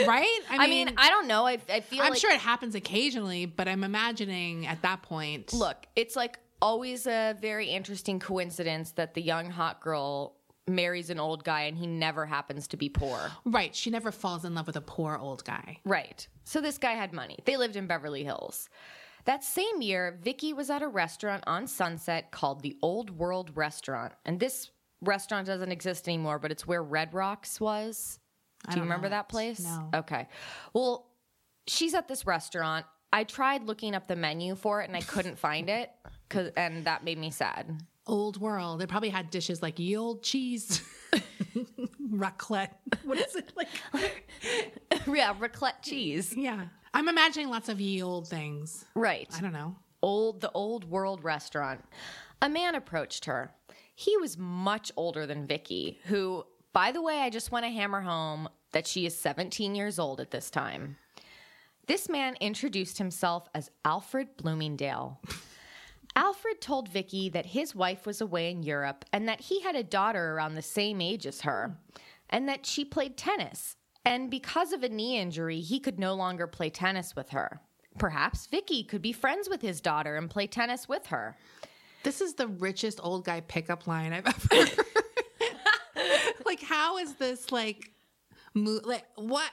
right? 0.07 0.39
I 0.49 0.67
mean, 0.67 0.93
I 0.97 1.09
don't 1.09 1.27
know. 1.27 1.45
I, 1.45 1.57
I 1.69 1.81
feel 1.81 2.01
I'm 2.01 2.11
like. 2.11 2.19
sure 2.19 2.31
it 2.31 2.39
happens 2.39 2.75
occasionally, 2.75 3.45
but 3.45 3.67
I'm 3.67 3.83
imagining 3.83 4.67
at 4.67 4.81
that 4.81 5.01
point. 5.03 5.53
Look, 5.53 5.85
it's 5.95 6.15
like 6.15 6.39
always 6.61 7.07
a 7.07 7.35
very 7.41 7.67
interesting 7.67 8.19
coincidence 8.19 8.91
that 8.91 9.13
the 9.13 9.21
young 9.21 9.49
hot 9.49 9.81
girl 9.81 10.35
marries 10.67 11.09
an 11.09 11.19
old 11.19 11.43
guy 11.43 11.63
and 11.63 11.77
he 11.77 11.87
never 11.87 12.25
happens 12.25 12.67
to 12.69 12.77
be 12.77 12.89
poor. 12.89 13.19
Right. 13.45 13.75
She 13.75 13.89
never 13.89 14.11
falls 14.11 14.45
in 14.45 14.55
love 14.55 14.67
with 14.67 14.77
a 14.77 14.81
poor 14.81 15.17
old 15.17 15.43
guy. 15.43 15.79
Right. 15.83 16.25
So 16.45 16.61
this 16.61 16.77
guy 16.77 16.93
had 16.93 17.11
money. 17.11 17.37
They 17.45 17.57
lived 17.57 17.75
in 17.75 17.87
Beverly 17.87 18.23
Hills. 18.23 18.69
That 19.25 19.43
same 19.43 19.81
year, 19.81 20.19
Vicki 20.21 20.53
was 20.53 20.69
at 20.69 20.81
a 20.81 20.87
restaurant 20.87 21.43
on 21.47 21.67
Sunset 21.67 22.31
called 22.31 22.61
the 22.61 22.77
Old 22.81 23.09
World 23.09 23.51
Restaurant. 23.55 24.13
And 24.25 24.39
this 24.39 24.71
restaurant 25.01 25.47
doesn't 25.47 25.71
exist 25.71 26.07
anymore, 26.07 26.39
but 26.39 26.51
it's 26.51 26.67
where 26.67 26.83
Red 26.83 27.13
Rocks 27.13 27.59
was. 27.59 28.19
Do 28.69 28.77
you 28.77 28.83
remember 28.83 29.09
that 29.09 29.29
place? 29.29 29.59
No. 29.59 29.89
Okay. 29.93 30.27
Well, 30.73 31.07
she's 31.67 31.93
at 31.93 32.07
this 32.07 32.25
restaurant. 32.25 32.85
I 33.11 33.23
tried 33.25 33.63
looking 33.67 33.93
up 33.93 34.07
the 34.07 34.15
menu 34.15 34.55
for 34.55 34.81
it 34.81 34.87
and 34.87 34.97
I 34.97 35.01
couldn't 35.01 35.37
find 35.37 35.69
it. 35.69 35.91
Cause, 36.29 36.51
and 36.57 36.85
that 36.85 37.03
made 37.03 37.17
me 37.19 37.29
sad. 37.29 37.81
Old 38.07 38.39
world. 38.39 38.79
They 38.81 38.87
probably 38.87 39.09
had 39.09 39.29
dishes 39.29 39.61
like 39.61 39.77
ye 39.79 39.95
old 39.95 40.23
cheese, 40.23 40.81
raclette. 42.11 42.71
What 43.03 43.17
is 43.19 43.35
it 43.35 43.51
like? 43.55 43.67
yeah, 45.07 45.33
raclette 45.35 45.81
cheese. 45.83 46.33
yeah. 46.35 46.65
I'm 46.93 47.07
imagining 47.09 47.49
lots 47.49 47.69
of 47.69 47.79
ye 47.81 48.01
old 48.01 48.27
things. 48.27 48.85
Right. 48.95 49.27
I 49.35 49.41
don't 49.41 49.53
know. 49.53 49.75
old 50.01 50.41
the 50.41 50.51
old 50.53 50.85
world 50.89 51.23
restaurant 51.23 51.81
a 52.41 52.49
man 52.49 52.75
approached 52.75 53.25
her 53.25 53.51
he 53.95 54.17
was 54.17 54.37
much 54.37 54.91
older 54.97 55.25
than 55.25 55.45
vicki 55.47 55.99
who 56.05 56.43
by 56.73 56.91
the 56.91 57.01
way 57.01 57.19
i 57.19 57.29
just 57.29 57.51
want 57.51 57.63
to 57.63 57.71
hammer 57.71 58.01
home 58.01 58.49
that 58.73 58.87
she 58.87 59.05
is 59.05 59.17
17 59.17 59.73
years 59.73 59.97
old 59.97 60.19
at 60.19 60.31
this 60.31 60.49
time. 60.49 60.97
This 61.87 62.09
man 62.09 62.35
introduced 62.41 62.97
himself 62.97 63.47
as 63.55 63.71
Alfred 63.85 64.35
Bloomingdale. 64.37 65.21
Alfred 66.15 66.61
told 66.61 66.89
Vicki 66.89 67.29
that 67.29 67.47
his 67.47 67.73
wife 67.73 68.05
was 68.05 68.21
away 68.21 68.51
in 68.51 68.61
Europe 68.61 69.05
and 69.11 69.27
that 69.27 69.41
he 69.41 69.61
had 69.61 69.75
a 69.75 69.83
daughter 69.83 70.33
around 70.33 70.53
the 70.53 70.61
same 70.61 71.01
age 71.01 71.25
as 71.25 71.41
her, 71.41 71.75
and 72.29 72.47
that 72.47 72.65
she 72.65 72.85
played 72.85 73.17
tennis. 73.17 73.75
And 74.05 74.29
because 74.29 74.73
of 74.73 74.83
a 74.83 74.89
knee 74.89 75.17
injury, 75.17 75.59
he 75.59 75.79
could 75.79 75.99
no 75.99 76.13
longer 76.13 76.45
play 76.45 76.69
tennis 76.69 77.15
with 77.15 77.29
her. 77.29 77.61
Perhaps 77.97 78.47
Vicki 78.47 78.83
could 78.83 79.01
be 79.01 79.11
friends 79.11 79.49
with 79.49 79.61
his 79.61 79.81
daughter 79.81 80.17
and 80.17 80.29
play 80.29 80.45
tennis 80.45 80.87
with 80.87 81.07
her. 81.07 81.35
This 82.03 82.21
is 82.21 82.35
the 82.35 82.47
richest 82.47 82.99
old 83.01 83.25
guy 83.25 83.41
pickup 83.41 83.87
line 83.87 84.13
I've 84.13 84.27
ever 84.27 84.55
heard. 84.65 84.85
How 86.63 86.97
is 86.97 87.15
this 87.15 87.51
like, 87.51 87.91
mo- 88.53 88.81
like 88.83 89.05
what? 89.15 89.49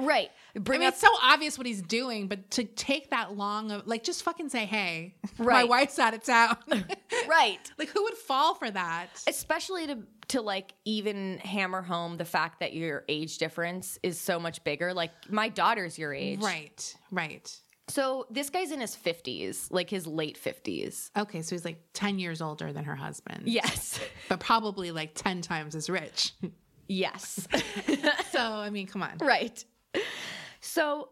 Right. 0.00 0.30
I 0.56 0.58
mean, 0.58 0.82
up 0.82 0.94
it's 0.94 1.02
so 1.02 1.08
obvious 1.22 1.58
what 1.58 1.66
he's 1.66 1.82
doing, 1.82 2.26
but 2.26 2.50
to 2.52 2.64
take 2.64 3.10
that 3.10 3.36
long 3.36 3.70
of 3.70 3.86
like, 3.86 4.02
just 4.02 4.22
fucking 4.22 4.48
say, 4.48 4.64
"Hey, 4.64 5.14
my 5.38 5.64
wife's 5.64 5.98
out 5.98 6.14
of 6.14 6.24
town." 6.24 6.56
right. 7.28 7.70
like, 7.78 7.90
who 7.90 8.02
would 8.04 8.16
fall 8.16 8.54
for 8.54 8.70
that? 8.70 9.08
especially 9.28 9.86
to 9.88 9.98
to 10.28 10.40
like 10.40 10.72
even 10.86 11.36
hammer 11.38 11.82
home 11.82 12.16
the 12.16 12.24
fact 12.24 12.60
that 12.60 12.72
your 12.72 13.04
age 13.06 13.36
difference 13.36 13.98
is 14.02 14.18
so 14.18 14.40
much 14.40 14.64
bigger 14.64 14.94
like 14.94 15.10
my 15.28 15.48
daughter's 15.50 15.98
your 15.98 16.14
age 16.14 16.40
Right, 16.40 16.96
right. 17.10 17.54
So 17.92 18.26
this 18.30 18.48
guy's 18.48 18.72
in 18.72 18.80
his 18.80 18.96
50s 18.96 19.68
like 19.70 19.90
his 19.90 20.06
late 20.06 20.38
50s 20.42 21.10
Okay, 21.16 21.42
so 21.42 21.54
he's 21.54 21.64
like 21.64 21.78
ten 21.92 22.18
years 22.18 22.40
older 22.40 22.72
than 22.72 22.84
her 22.84 22.96
husband. 22.96 23.42
yes 23.46 24.00
but 24.30 24.40
probably 24.40 24.90
like 24.92 25.10
ten 25.14 25.42
times 25.42 25.74
as 25.74 25.90
rich. 25.90 26.32
yes 26.88 27.46
so 28.30 28.40
I 28.40 28.70
mean, 28.70 28.86
come 28.86 29.02
on. 29.02 29.18
right 29.20 29.62
so 30.60 31.10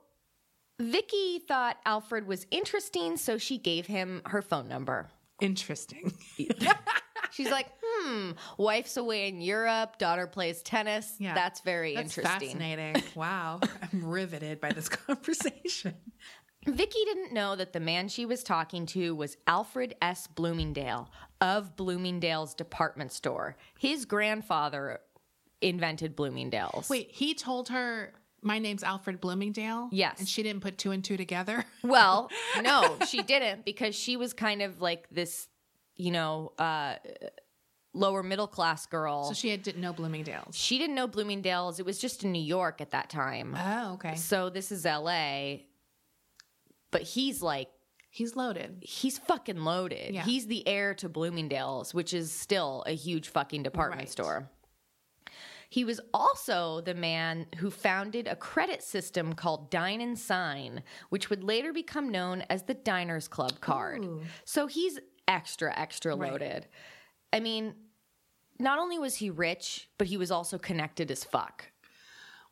vicki 0.80 1.40
thought 1.46 1.76
alfred 1.84 2.26
was 2.26 2.46
interesting 2.50 3.16
so 3.18 3.37
she 3.37 3.58
gave 3.58 3.87
him 3.87 4.22
her 4.25 4.40
phone 4.42 4.68
number 4.68 5.08
Interesting. 5.40 6.12
she's 7.30 7.50
like 7.50 7.66
hmm 7.82 8.30
wife's 8.58 8.96
away 8.96 9.28
in 9.28 9.40
europe 9.42 9.99
daughter 9.99 10.26
plays 10.26 10.62
tennis 10.62 11.14
Yeah. 11.18 11.34
that's 11.34 11.60
very 11.60 11.94
That's 11.94 12.16
interesting 12.16 12.58
fascinating. 12.58 13.02
Wow, 13.14 13.60
I'm 13.92 14.04
riveted 14.04 14.60
by 14.60 14.72
this 14.72 14.88
conversation. 14.88 15.94
Vicki 16.66 16.98
didn't 17.06 17.32
know 17.32 17.56
that 17.56 17.72
the 17.72 17.80
man 17.80 18.08
she 18.08 18.26
was 18.26 18.42
talking 18.42 18.84
to 18.86 19.14
was 19.14 19.36
Alfred 19.46 19.94
S. 20.02 20.26
Bloomingdale 20.26 21.10
of 21.40 21.74
Bloomingdale's 21.76 22.54
department 22.54 23.12
store. 23.12 23.56
His 23.78 24.04
grandfather 24.04 25.00
invented 25.62 26.14
Bloomingdale's. 26.16 26.88
Wait, 26.90 27.08
he 27.12 27.34
told 27.34 27.70
her 27.70 28.12
my 28.42 28.58
name's 28.58 28.82
Alfred 28.82 29.20
Bloomingdale. 29.20 29.88
Yes. 29.92 30.18
and 30.18 30.28
she 30.28 30.42
didn't 30.42 30.60
put 30.62 30.78
two 30.78 30.90
and 30.90 31.04
two 31.04 31.16
together. 31.16 31.64
Well, 31.82 32.30
no, 32.62 32.98
she 33.08 33.22
didn't 33.22 33.64
because 33.64 33.94
she 33.94 34.16
was 34.16 34.32
kind 34.34 34.60
of 34.60 34.82
like 34.82 35.08
this, 35.10 35.48
you 35.96 36.10
know, 36.10 36.52
uh, 36.58 36.96
lower 37.94 38.22
middle 38.22 38.46
class 38.46 38.84
girl. 38.86 39.24
So 39.24 39.34
she 39.34 39.48
had, 39.48 39.62
didn't 39.62 39.80
know 39.80 39.92
Bloomingdale's. 39.94 40.56
she 40.56 40.78
didn't 40.78 40.94
know 40.94 41.06
Bloomingdale's. 41.06 41.80
It 41.80 41.86
was 41.86 41.98
just 41.98 42.22
in 42.22 42.32
New 42.32 42.42
York 42.42 42.80
at 42.82 42.90
that 42.90 43.08
time. 43.08 43.56
Oh, 43.58 43.94
okay. 43.94 44.14
So 44.16 44.50
this 44.50 44.70
is 44.70 44.84
LA. 44.84 45.60
But 46.90 47.02
he's 47.02 47.42
like 47.42 47.68
He's 48.12 48.35
loaded. 48.35 48.82
he's 48.82 49.18
fucking 49.18 49.62
loaded. 49.62 50.12
Yeah. 50.14 50.25
He's 50.25 50.49
the 50.49 50.66
heir 50.66 50.94
to 50.94 51.09
Bloomingdale's, 51.09 51.94
which 51.94 52.12
is 52.12 52.32
still 52.32 52.82
a 52.87 52.92
huge 52.94 53.28
fucking 53.28 53.62
department 53.62 54.00
Right. 54.02 54.09
store. 54.09 54.50
He 55.68 55.85
was 55.85 56.00
also 56.12 56.80
the 56.80 56.94
man 56.94 57.47
who 57.59 57.70
founded 57.70 58.26
a 58.26 58.35
credit 58.35 58.82
system 58.82 59.35
called 59.35 59.70
Dine 59.70 60.00
and 60.00 60.18
Sign, 60.18 60.82
which 61.11 61.30
would 61.30 61.44
later 61.44 61.73
become 61.73 62.09
known 62.11 62.42
as 62.50 62.64
the 62.64 62.75
Diners 62.75 63.28
Club 63.28 63.61
card. 63.61 64.04
Ooh. 64.04 64.23
So 64.44 64.66
he's 64.66 64.99
extra, 65.28 65.73
extra 65.78 66.16
Right. 66.16 66.32
loaded. 66.32 66.66
I 67.32 67.38
mean, 67.38 67.76
not 68.59 68.80
only 68.80 68.99
was 68.99 69.14
he 69.14 69.30
rich, 69.30 69.88
but 69.97 70.09
he 70.09 70.16
was 70.16 70.32
also 70.32 70.59
connected 70.59 71.09
as 71.12 71.23
fuck. 71.23 71.70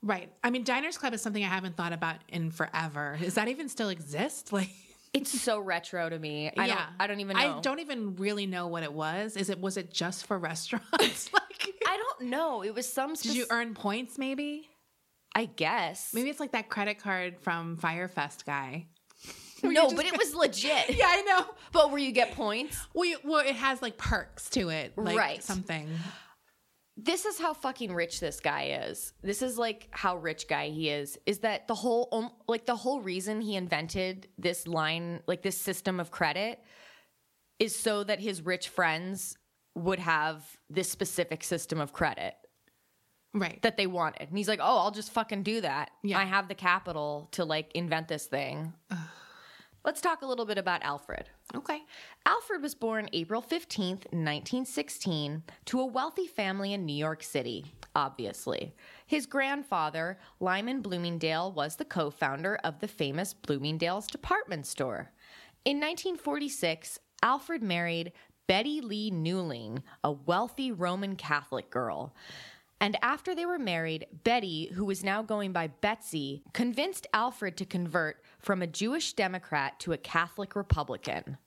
Right. 0.03 0.31
I 0.45 0.51
mean, 0.51 0.65
Diners 0.65 0.97
Club 0.97 1.13
is 1.15 1.23
something 1.23 1.43
I 1.43 1.49
haven't 1.49 1.77
thought 1.77 1.93
about 1.93 2.17
in 2.29 2.51
forever. 2.51 3.17
Does 3.21 3.35
that 3.35 3.49
even 3.49 3.69
still 3.69 3.89
exist? 3.89 4.53
Like, 4.59 4.71
It's 5.15 5.41
so 5.41 5.59
retro 5.59 6.09
to 6.09 6.19
me. 6.19 6.51
I 6.57 6.67
yeah, 6.67 6.75
don't 6.75 6.87
I 7.01 7.07
don't 7.07 7.21
even 7.21 7.37
know. 7.37 7.59
I 7.59 7.61
don't 7.63 7.81
even 7.81 8.17
really 8.17 8.45
know 8.47 8.67
what 8.67 8.83
it 8.83 8.93
was. 8.93 9.37
Is 9.37 9.49
it 9.49 9.59
was 9.59 9.77
it 9.79 9.91
just 9.93 10.27
for 10.27 10.39
restaurants? 10.51 11.33
like, 11.33 11.75
I 11.87 11.97
don't 11.97 12.29
know. 12.31 12.63
It 12.63 12.75
was 12.75 12.87
some 12.93 13.15
did 13.15 13.35
you 13.35 13.47
earn 13.51 13.75
points? 13.75 14.19
Maybe. 14.19 14.69
I 15.35 15.47
guess. 15.47 16.13
Maybe 16.13 16.29
it's 16.31 16.41
like 16.41 16.53
that 16.53 16.69
credit 16.69 16.99
card 16.99 17.39
from 17.41 17.77
Fyre 17.79 18.09
Fest 18.09 18.45
guy. 18.45 18.87
No, 19.63 19.91
but 19.91 20.05
it 20.05 20.17
was 20.17 20.35
legit. 20.35 20.91
Yeah, 20.97 21.07
I 21.09 21.23
know. 21.23 21.45
But 21.73 21.91
where 21.91 21.99
you 21.99 22.13
get 22.13 22.35
points. 22.35 22.77
Well, 22.95 23.05
you, 23.09 23.19
well, 23.25 23.41
it 23.47 23.57
has 23.57 23.81
like 23.83 23.97
perks 23.97 24.49
to 24.51 24.69
it, 24.69 24.93
like 24.97 25.17
Right. 25.17 25.43
something. 25.43 25.89
This 27.01 27.25
is 27.27 27.39
how 27.39 27.55
fucking 27.55 27.95
rich 27.95 28.19
this 28.19 28.41
guy 28.41 28.81
is. 28.89 29.13
This 29.23 29.41
is 29.41 29.57
like 29.57 29.87
how 29.93 30.17
rich 30.17 30.49
guy 30.49 30.71
he 30.71 30.91
is. 30.91 31.17
Is 31.27 31.39
that 31.41 31.69
the 31.69 31.75
whole 31.75 32.09
um, 32.11 32.31
like 32.49 32.67
the 32.67 32.75
whole 32.75 33.01
reason 33.01 33.41
he 33.41 33.55
invented 33.55 34.27
this 34.37 34.67
line 34.67 35.21
like 35.29 35.43
this 35.43 35.57
system 35.57 36.01
of 36.01 36.11
credit 36.11 36.59
is 37.61 37.79
so 37.79 38.03
that 38.03 38.19
his 38.19 38.43
rich 38.43 38.69
friends 38.69 39.37
would 39.77 40.01
have 40.01 40.45
this 40.69 40.91
specific 40.91 41.45
system 41.45 41.81
of 41.81 41.93
credit 41.93 42.35
Right. 43.33 43.63
that 43.63 43.77
they 43.77 43.87
wanted. 43.87 44.29
And 44.29 44.37
he's 44.37 44.49
like, 44.49 44.59
"Oh, 44.61 44.79
I'll 44.79 44.91
just 44.91 45.13
fucking 45.13 45.45
do 45.45 45.61
that. 45.61 45.91
Yeah. 46.03 46.19
I 46.19 46.25
have 46.25 46.49
the 46.49 46.55
capital 46.57 47.29
to 47.33 47.45
like 47.45 47.71
invent 47.77 48.09
this 48.09 48.27
thing." 48.27 48.73
Let's 49.85 50.01
talk 50.01 50.23
a 50.23 50.27
little 50.27 50.45
bit 50.45 50.59
about 50.59 50.83
Alfred. 50.83 51.31
okay. 51.55 51.83
Alfred 52.27 52.61
was 52.63 52.75
born 52.75 53.09
April 53.13 53.41
15th, 53.41 54.05
1916, 54.13 55.45
to 55.67 55.81
a 55.81 55.87
wealthy 55.87 56.27
family 56.27 56.73
in 56.73 56.85
New 56.85 56.97
York 56.97 57.23
City, 57.23 57.65
obviously. 57.95 58.75
His 59.07 59.27
grandfather, 59.27 60.19
Lyman 60.41 60.83
Bloomingdale, 60.83 61.53
was 61.53 61.77
the 61.77 61.85
co 61.85 62.11
founder 62.11 62.57
of 62.65 62.81
the 62.81 62.89
famous 62.89 63.33
Bloomingdale's 63.33 64.09
department 64.09 64.67
store. 64.67 65.13
In 65.65 65.77
1946, 65.77 66.99
Alfred 67.23 67.63
married 67.63 68.13
Betty 68.47 68.81
Lee 68.81 69.11
Newling, 69.11 69.83
a 70.03 70.11
wealthy 70.11 70.73
Roman 70.73 71.17
Catholic 71.17 71.71
girl. 71.71 72.15
And 72.81 72.97
after 73.03 73.35
they 73.35 73.45
were 73.45 73.59
married, 73.59 74.07
Betty, 74.25 74.71
who 74.75 74.85
was 74.85 75.03
now 75.03 75.23
going 75.23 75.53
by 75.53 75.67
Betsy, 75.67 76.43
convinced 76.53 77.07
Alfred 77.13 77.57
to 77.57 77.65
convert 77.65 78.23
from 78.39 78.63
a 78.63 78.67
Jewish 78.67 79.15
Democrat 79.15 79.81
to 79.81 79.93
a 79.93 79.97
Catholic 79.97 80.55
Republican. 80.55 81.39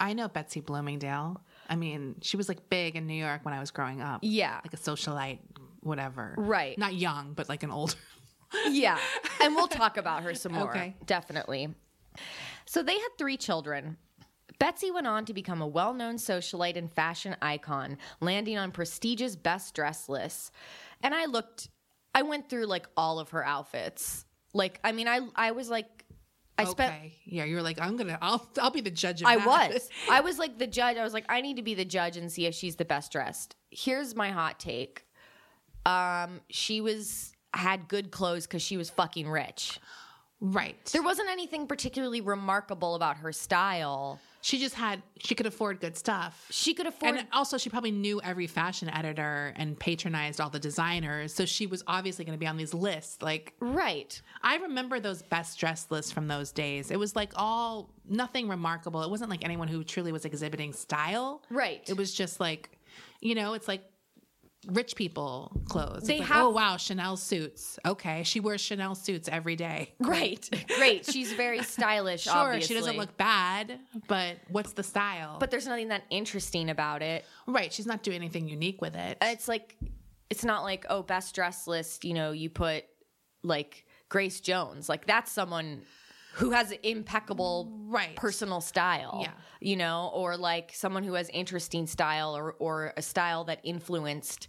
I 0.00 0.12
know 0.12 0.26
Betsy 0.28 0.60
Bloomingdale. 0.60 1.40
I 1.68 1.76
mean, 1.76 2.16
she 2.20 2.36
was 2.36 2.48
like 2.48 2.68
big 2.68 2.96
in 2.96 3.06
New 3.06 3.14
York 3.14 3.44
when 3.44 3.54
I 3.54 3.60
was 3.60 3.70
growing 3.70 4.00
up. 4.00 4.20
Yeah. 4.22 4.60
Like 4.64 4.74
a 4.74 4.76
socialite, 4.76 5.38
whatever. 5.80 6.34
Right. 6.36 6.76
Not 6.76 6.94
young, 6.94 7.34
but 7.34 7.48
like 7.48 7.62
an 7.62 7.70
older. 7.70 7.94
Yeah. 8.68 8.98
And 9.40 9.54
we'll 9.54 9.68
talk 9.68 9.96
about 9.96 10.24
her 10.24 10.34
some 10.34 10.52
more. 10.52 10.70
Okay. 10.70 10.94
Definitely. 11.06 11.74
So 12.66 12.82
they 12.82 12.94
had 12.94 13.08
three 13.16 13.36
children. 13.36 13.96
Betsy 14.62 14.92
went 14.92 15.08
on 15.08 15.24
to 15.24 15.34
become 15.34 15.60
a 15.60 15.66
well 15.66 15.92
known 15.92 16.18
socialite 16.18 16.76
and 16.76 16.88
fashion 16.88 17.34
icon, 17.42 17.98
landing 18.20 18.58
on 18.58 18.70
prestigious 18.70 19.34
best 19.34 19.74
dress 19.74 20.08
lists. 20.08 20.52
And 21.02 21.12
I 21.12 21.24
looked, 21.24 21.68
I 22.14 22.22
went 22.22 22.48
through 22.48 22.66
like 22.66 22.86
all 22.96 23.18
of 23.18 23.30
her 23.30 23.44
outfits. 23.44 24.24
Like, 24.54 24.78
I 24.84 24.92
mean, 24.92 25.08
I, 25.08 25.18
I 25.34 25.50
was 25.50 25.68
like, 25.68 26.04
I 26.56 26.62
spent, 26.62 26.94
okay. 26.94 27.12
Yeah, 27.24 27.42
you're 27.42 27.60
like, 27.60 27.80
I'm 27.80 27.96
gonna, 27.96 28.16
I'll, 28.22 28.48
I'll 28.60 28.70
be 28.70 28.82
the 28.82 28.90
judge 28.92 29.20
of 29.20 29.26
I 29.26 29.38
that. 29.38 29.72
was. 29.72 29.88
I 30.08 30.20
was 30.20 30.38
like 30.38 30.58
the 30.58 30.68
judge. 30.68 30.96
I 30.96 31.02
was 31.02 31.12
like, 31.12 31.24
I 31.28 31.40
need 31.40 31.56
to 31.56 31.62
be 31.62 31.74
the 31.74 31.84
judge 31.84 32.16
and 32.16 32.30
see 32.30 32.46
if 32.46 32.54
she's 32.54 32.76
the 32.76 32.84
best 32.84 33.10
dressed. 33.10 33.56
Here's 33.72 34.14
my 34.14 34.30
hot 34.30 34.60
take. 34.60 35.04
Um, 35.84 36.40
she 36.50 36.80
was 36.80 37.32
had 37.52 37.88
good 37.88 38.12
clothes 38.12 38.46
because 38.46 38.62
she 38.62 38.76
was 38.76 38.90
fucking 38.90 39.28
rich. 39.28 39.80
Right. 40.40 40.84
There 40.86 41.02
wasn't 41.02 41.30
anything 41.30 41.66
particularly 41.66 42.20
remarkable 42.20 42.94
about 42.94 43.16
her 43.16 43.32
style. 43.32 44.20
She 44.42 44.58
just 44.58 44.74
had, 44.74 45.02
she 45.18 45.36
could 45.36 45.46
afford 45.46 45.80
good 45.80 45.96
stuff. 45.96 46.46
She 46.50 46.74
could 46.74 46.86
afford. 46.86 47.16
And 47.16 47.28
also, 47.32 47.58
she 47.58 47.70
probably 47.70 47.92
knew 47.92 48.20
every 48.22 48.48
fashion 48.48 48.90
editor 48.90 49.54
and 49.56 49.78
patronized 49.78 50.40
all 50.40 50.50
the 50.50 50.58
designers. 50.58 51.32
So 51.32 51.46
she 51.46 51.68
was 51.68 51.84
obviously 51.86 52.24
going 52.24 52.36
to 52.36 52.40
be 52.40 52.48
on 52.48 52.56
these 52.56 52.74
lists. 52.74 53.22
Like, 53.22 53.54
right. 53.60 54.20
I 54.42 54.56
remember 54.56 54.98
those 54.98 55.22
best 55.22 55.60
dressed 55.60 55.92
lists 55.92 56.10
from 56.10 56.26
those 56.26 56.50
days. 56.50 56.90
It 56.90 56.98
was 56.98 57.14
like 57.14 57.32
all 57.36 57.94
nothing 58.08 58.48
remarkable. 58.48 59.02
It 59.04 59.10
wasn't 59.10 59.30
like 59.30 59.44
anyone 59.44 59.68
who 59.68 59.84
truly 59.84 60.10
was 60.10 60.24
exhibiting 60.24 60.72
style. 60.72 61.42
Right. 61.48 61.88
It 61.88 61.96
was 61.96 62.12
just 62.12 62.40
like, 62.40 62.76
you 63.20 63.36
know, 63.36 63.54
it's 63.54 63.68
like 63.68 63.84
rich 64.66 64.94
people 64.96 65.60
clothes. 65.68 66.04
They 66.06 66.18
like, 66.18 66.28
have- 66.28 66.44
oh 66.46 66.50
wow, 66.50 66.76
Chanel 66.76 67.16
suits. 67.16 67.78
Okay, 67.84 68.22
she 68.22 68.40
wears 68.40 68.60
Chanel 68.60 68.94
suits 68.94 69.28
every 69.28 69.56
day. 69.56 69.94
Great, 70.02 70.48
Great. 70.76 71.06
She's 71.06 71.32
very 71.32 71.62
stylish. 71.62 72.22
Sure, 72.22 72.34
obviously. 72.34 72.68
she 72.68 72.80
doesn't 72.80 72.96
look 72.96 73.16
bad, 73.16 73.78
but 74.08 74.36
what's 74.48 74.72
the 74.72 74.82
style? 74.82 75.38
But 75.38 75.50
there's 75.50 75.66
nothing 75.66 75.88
that 75.88 76.04
interesting 76.10 76.70
about 76.70 77.02
it. 77.02 77.24
right, 77.46 77.72
she's 77.72 77.86
not 77.86 78.02
doing 78.02 78.16
anything 78.16 78.48
unique 78.48 78.80
with 78.80 78.94
it. 78.94 79.18
It's 79.20 79.48
like 79.48 79.76
it's 80.32 80.44
not 80.46 80.62
like 80.62 80.86
oh 80.88 81.02
best 81.02 81.34
dress 81.34 81.66
list 81.66 82.06
you 82.06 82.14
know 82.14 82.32
you 82.32 82.48
put 82.48 82.84
like 83.42 83.84
grace 84.08 84.40
jones 84.40 84.88
like 84.88 85.06
that's 85.06 85.30
someone 85.30 85.82
who 86.34 86.50
has 86.50 86.70
an 86.72 86.78
impeccable 86.82 87.70
Right. 87.86 88.16
personal 88.16 88.60
style 88.60 89.18
Yeah. 89.22 89.32
you 89.60 89.76
know 89.76 90.10
or 90.14 90.36
like 90.36 90.72
someone 90.74 91.02
who 91.04 91.14
has 91.14 91.28
interesting 91.28 91.86
style 91.86 92.34
or 92.36 92.52
or 92.58 92.92
a 92.96 93.02
style 93.02 93.44
that 93.44 93.60
influenced 93.62 94.48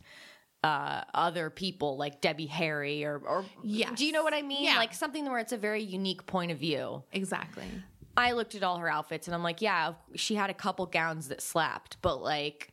uh, 0.63 1.03
other 1.13 1.49
people 1.49 1.97
like 1.97 2.21
Debbie 2.21 2.45
Harry 2.45 3.03
or 3.03 3.17
or 3.17 3.45
Yes. 3.63 3.97
do 3.97 4.05
you 4.05 4.11
know 4.13 4.23
what 4.23 4.33
I 4.33 4.41
mean? 4.41 4.63
Yeah. 4.63 4.77
Like 4.77 4.93
something 4.93 5.25
where 5.29 5.39
it's 5.39 5.51
a 5.51 5.57
very 5.57 5.83
unique 5.83 6.25
point 6.25 6.51
of 6.53 6.57
view. 6.57 7.03
Exactly. 7.11 7.65
I 8.15 8.31
looked 8.31 8.55
at 8.55 8.63
all 8.63 8.77
her 8.77 8.87
outfits 8.89 9.27
and 9.27 9.35
I'm 9.35 9.43
like, 9.43 9.61
yeah, 9.61 9.93
she 10.15 10.35
had 10.35 10.49
a 10.49 10.53
couple 10.53 10.85
gowns 10.85 11.27
that 11.29 11.41
slapped, 11.41 11.97
but 12.01 12.21
like 12.21 12.72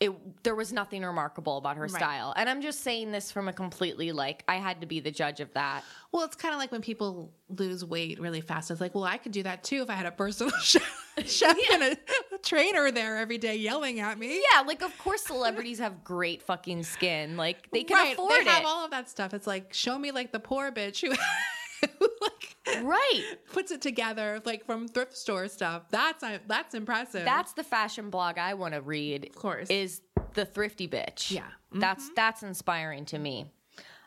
it 0.00 0.42
there 0.42 0.54
was 0.54 0.72
nothing 0.72 1.02
remarkable 1.02 1.58
about 1.58 1.76
her 1.76 1.86
style. 1.86 2.32
And 2.34 2.48
I'm 2.48 2.62
just 2.62 2.80
saying 2.80 3.12
this 3.12 3.30
from 3.30 3.48
a 3.48 3.52
completely 3.52 4.12
like 4.12 4.42
I 4.48 4.56
had 4.56 4.80
to 4.80 4.86
be 4.86 4.98
the 4.98 5.10
judge 5.10 5.40
of 5.40 5.52
that. 5.52 5.84
Well, 6.10 6.24
it's 6.24 6.36
kind 6.36 6.54
of 6.54 6.58
like 6.58 6.72
when 6.72 6.80
people 6.80 7.32
lose 7.50 7.84
weight 7.84 8.18
really 8.18 8.40
fast. 8.40 8.70
It's 8.70 8.80
like, 8.80 8.94
well, 8.94 9.04
I 9.04 9.18
could 9.18 9.32
do 9.32 9.42
that 9.42 9.62
too 9.62 9.82
if 9.82 9.90
I 9.90 9.94
had 9.94 10.06
a 10.06 10.10
personal 10.10 10.52
chef, 10.62 10.82
chef 11.26 11.56
and 11.72 11.82
a, 11.82 11.92
a 12.34 12.38
trainer 12.42 12.90
there 12.90 13.18
every 13.18 13.36
day 13.36 13.56
yelling 13.56 14.00
at 14.00 14.18
me. 14.18 14.42
Yeah, 14.50 14.62
like 14.62 14.82
of 14.82 14.96
course 14.98 15.22
celebrities 15.22 15.78
have 15.80 16.02
great 16.02 16.42
fucking 16.42 16.82
skin. 16.84 17.36
Like 17.36 17.70
they 17.70 17.84
can 17.84 17.98
right. 17.98 18.14
afford 18.14 18.32
they 18.32 18.36
it. 18.40 18.48
have 18.48 18.64
all 18.64 18.86
of 18.86 18.90
that 18.92 19.10
stuff. 19.10 19.34
It's 19.34 19.46
like, 19.46 19.74
show 19.74 19.98
me 19.98 20.12
like 20.12 20.32
the 20.32 20.40
poor 20.40 20.72
bitch 20.72 21.06
who 21.06 21.14
like 22.20 22.82
right. 22.82 23.36
puts 23.52 23.70
it 23.70 23.80
together 23.80 24.40
like 24.44 24.64
from 24.64 24.88
thrift 24.88 25.16
store 25.16 25.48
stuff. 25.48 25.84
That's 25.90 26.22
uh, 26.22 26.38
that's 26.46 26.74
impressive. 26.74 27.24
That's 27.24 27.52
the 27.52 27.64
fashion 27.64 28.10
blog 28.10 28.38
I 28.38 28.54
want 28.54 28.74
to 28.74 28.80
read. 28.80 29.26
Of 29.26 29.34
course. 29.34 29.68
Is 29.70 30.02
the 30.34 30.44
thrifty 30.44 30.88
bitch. 30.88 31.30
Yeah. 31.30 31.42
That's 31.72 32.10
that's 32.14 32.42
inspiring 32.42 33.04
to 33.06 33.18
me. 33.18 33.46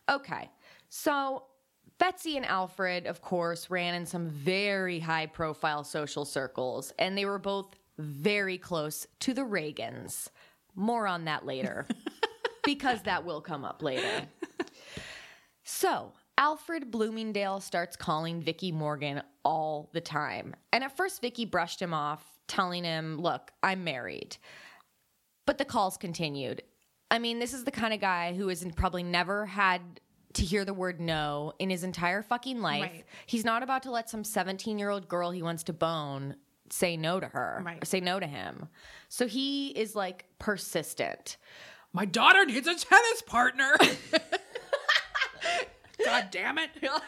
Okay. 0.10 0.50
So 0.90 1.44
Betsy 1.98 2.38
and 2.38 2.46
Alfred, 2.46 3.08
of 3.08 3.22
course, 3.22 3.70
ran 3.70 3.96
in 3.96 4.06
some 4.06 4.30
very 4.30 5.00
high 5.00 5.26
profile 5.26 5.84
social 5.84 6.26
circles, 6.26 6.94
and 7.00 7.18
they 7.18 7.26
were 7.26 7.40
both 7.40 7.76
very 7.98 8.58
close 8.58 9.08
to 9.22 9.34
the 9.34 9.44
Reagans. 9.44 10.28
More 10.76 11.08
on 11.08 11.26
that 11.26 11.46
later, 11.46 11.86
because 12.64 13.04
that 13.04 13.24
will 13.26 13.42
come 13.42 13.64
up 13.64 13.84
later. 13.84 14.28
So, 15.64 16.12
Alfred 16.38 16.90
Bloomingdale 16.92 17.60
starts 17.60 17.96
calling 17.96 18.42
Vicki 18.42 18.72
Morgan 18.72 19.22
all 19.46 19.90
the 19.94 20.02
time. 20.02 20.56
And 20.72 20.84
at 20.84 20.96
first, 20.98 21.22
Vicki 21.22 21.46
brushed 21.46 21.82
him 21.82 21.94
off, 21.94 22.24
telling 22.48 22.84
him, 22.84 23.20
Look, 23.22 23.52
I'm 23.62 23.84
married. 23.84 24.38
But 25.46 25.58
the 25.58 25.66
calls 25.66 25.98
continued. 25.98 26.64
I 27.12 27.20
mean, 27.20 27.40
this 27.40 27.54
is 27.54 27.64
the 27.66 27.72
kind 27.72 27.94
of 27.94 28.00
guy 28.02 28.34
who 28.34 28.48
has 28.48 28.66
probably 28.76 29.04
never 29.04 29.46
had 29.46 29.82
to 30.34 30.44
hear 30.44 30.66
the 30.66 30.74
word 30.74 31.00
no 31.00 31.54
in 31.60 31.70
his 31.70 31.84
entire 31.84 32.24
fucking 32.24 32.60
life. 32.62 32.82
Right. 32.82 33.06
He's 33.28 33.46
not 33.46 33.62
about 33.62 33.84
to 33.84 33.92
let 33.92 34.10
some 34.10 34.24
17 34.24 34.80
year 34.80 34.90
old 34.90 35.08
girl 35.08 35.30
he 35.30 35.44
wants 35.44 35.64
to 35.64 35.74
bone 35.74 36.36
say 36.72 36.98
no 36.98 37.20
to 37.20 37.28
her 37.28 37.62
Right. 37.64 37.78
or 37.80 37.86
say 37.86 38.00
no 38.00 38.20
to 38.20 38.26
him. 38.26 38.68
So 39.10 39.28
he 39.28 39.68
is 39.70 39.96
like 39.96 40.26
persistent. 40.40 41.38
my 41.92 42.06
daughter 42.06 42.44
needs 42.46 42.66
a 42.66 42.74
tennis 42.74 43.22
partner. 43.28 43.76
God 46.06 46.28
damn 46.32 46.58
it. 46.58 46.70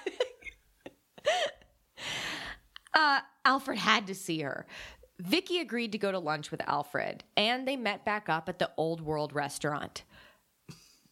Uh, 2.98 3.20
Alfred 3.44 3.78
had 3.78 4.08
to 4.08 4.16
see 4.16 4.40
her. 4.40 4.66
Vicki 5.20 5.60
agreed 5.60 5.92
to 5.92 5.98
go 5.98 6.14
to 6.14 6.20
lunch 6.20 6.50
with 6.50 6.62
Alfred, 6.66 7.25
and 7.36 7.68
they 7.68 7.75
met 7.75 8.06
back 8.06 8.30
up 8.30 8.48
at 8.48 8.58
the 8.58 8.72
Old 8.78 9.02
World 9.02 9.34
restaurant. 9.34 10.04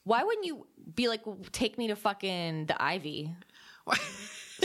Why 0.05 0.23
wouldn't 0.23 0.45
you 0.45 0.65
be 0.95 1.09
like, 1.09 1.21
take 1.51 1.77
me 1.77 1.87
to 1.87 1.95
fucking 1.97 2.67
the 2.67 2.81
Ivy? 2.81 3.35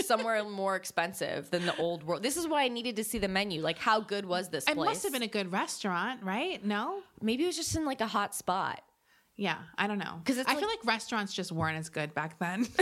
Somewhere 0.05 0.45
more 0.45 0.77
expensive 0.77 1.51
than 1.51 1.67
the 1.67 1.77
Old 1.77 2.05
World. 2.05 2.23
This 2.23 2.37
is 2.37 2.47
why 2.47 2.63
I 2.63 2.69
needed 2.69 2.95
to 2.97 3.04
see 3.04 3.19
the 3.19 3.26
menu. 3.26 3.63
Like, 3.63 3.78
how 3.78 4.00
good 4.00 4.25
was 4.25 4.49
this 4.49 4.65
It 4.69 4.75
place? 4.76 4.87
must 4.87 5.02
have 5.02 5.13
been 5.13 5.23
a 5.23 5.26
good 5.28 5.50
restaurant, 5.50 6.23
right? 6.23 6.65
No? 6.65 7.00
Maybe 7.21 7.43
it 7.43 7.47
was 7.49 7.57
just 7.57 7.75
in 7.75 7.85
like 7.85 8.00
a 8.00 8.07
hot 8.07 8.33
spot. 8.35 8.81
Yeah, 9.39 9.57
I 9.79 9.87
don't 9.87 9.99
know. 9.99 10.21
Because 10.23 10.39
I 10.39 10.43
like- 10.51 10.59
feel 10.59 10.69
like 10.69 10.85
restaurants 10.85 11.33
just 11.33 11.51
weren't 11.53 11.79
as 11.79 11.89
good 11.89 12.13
back 12.15 12.39
then. 12.39 12.67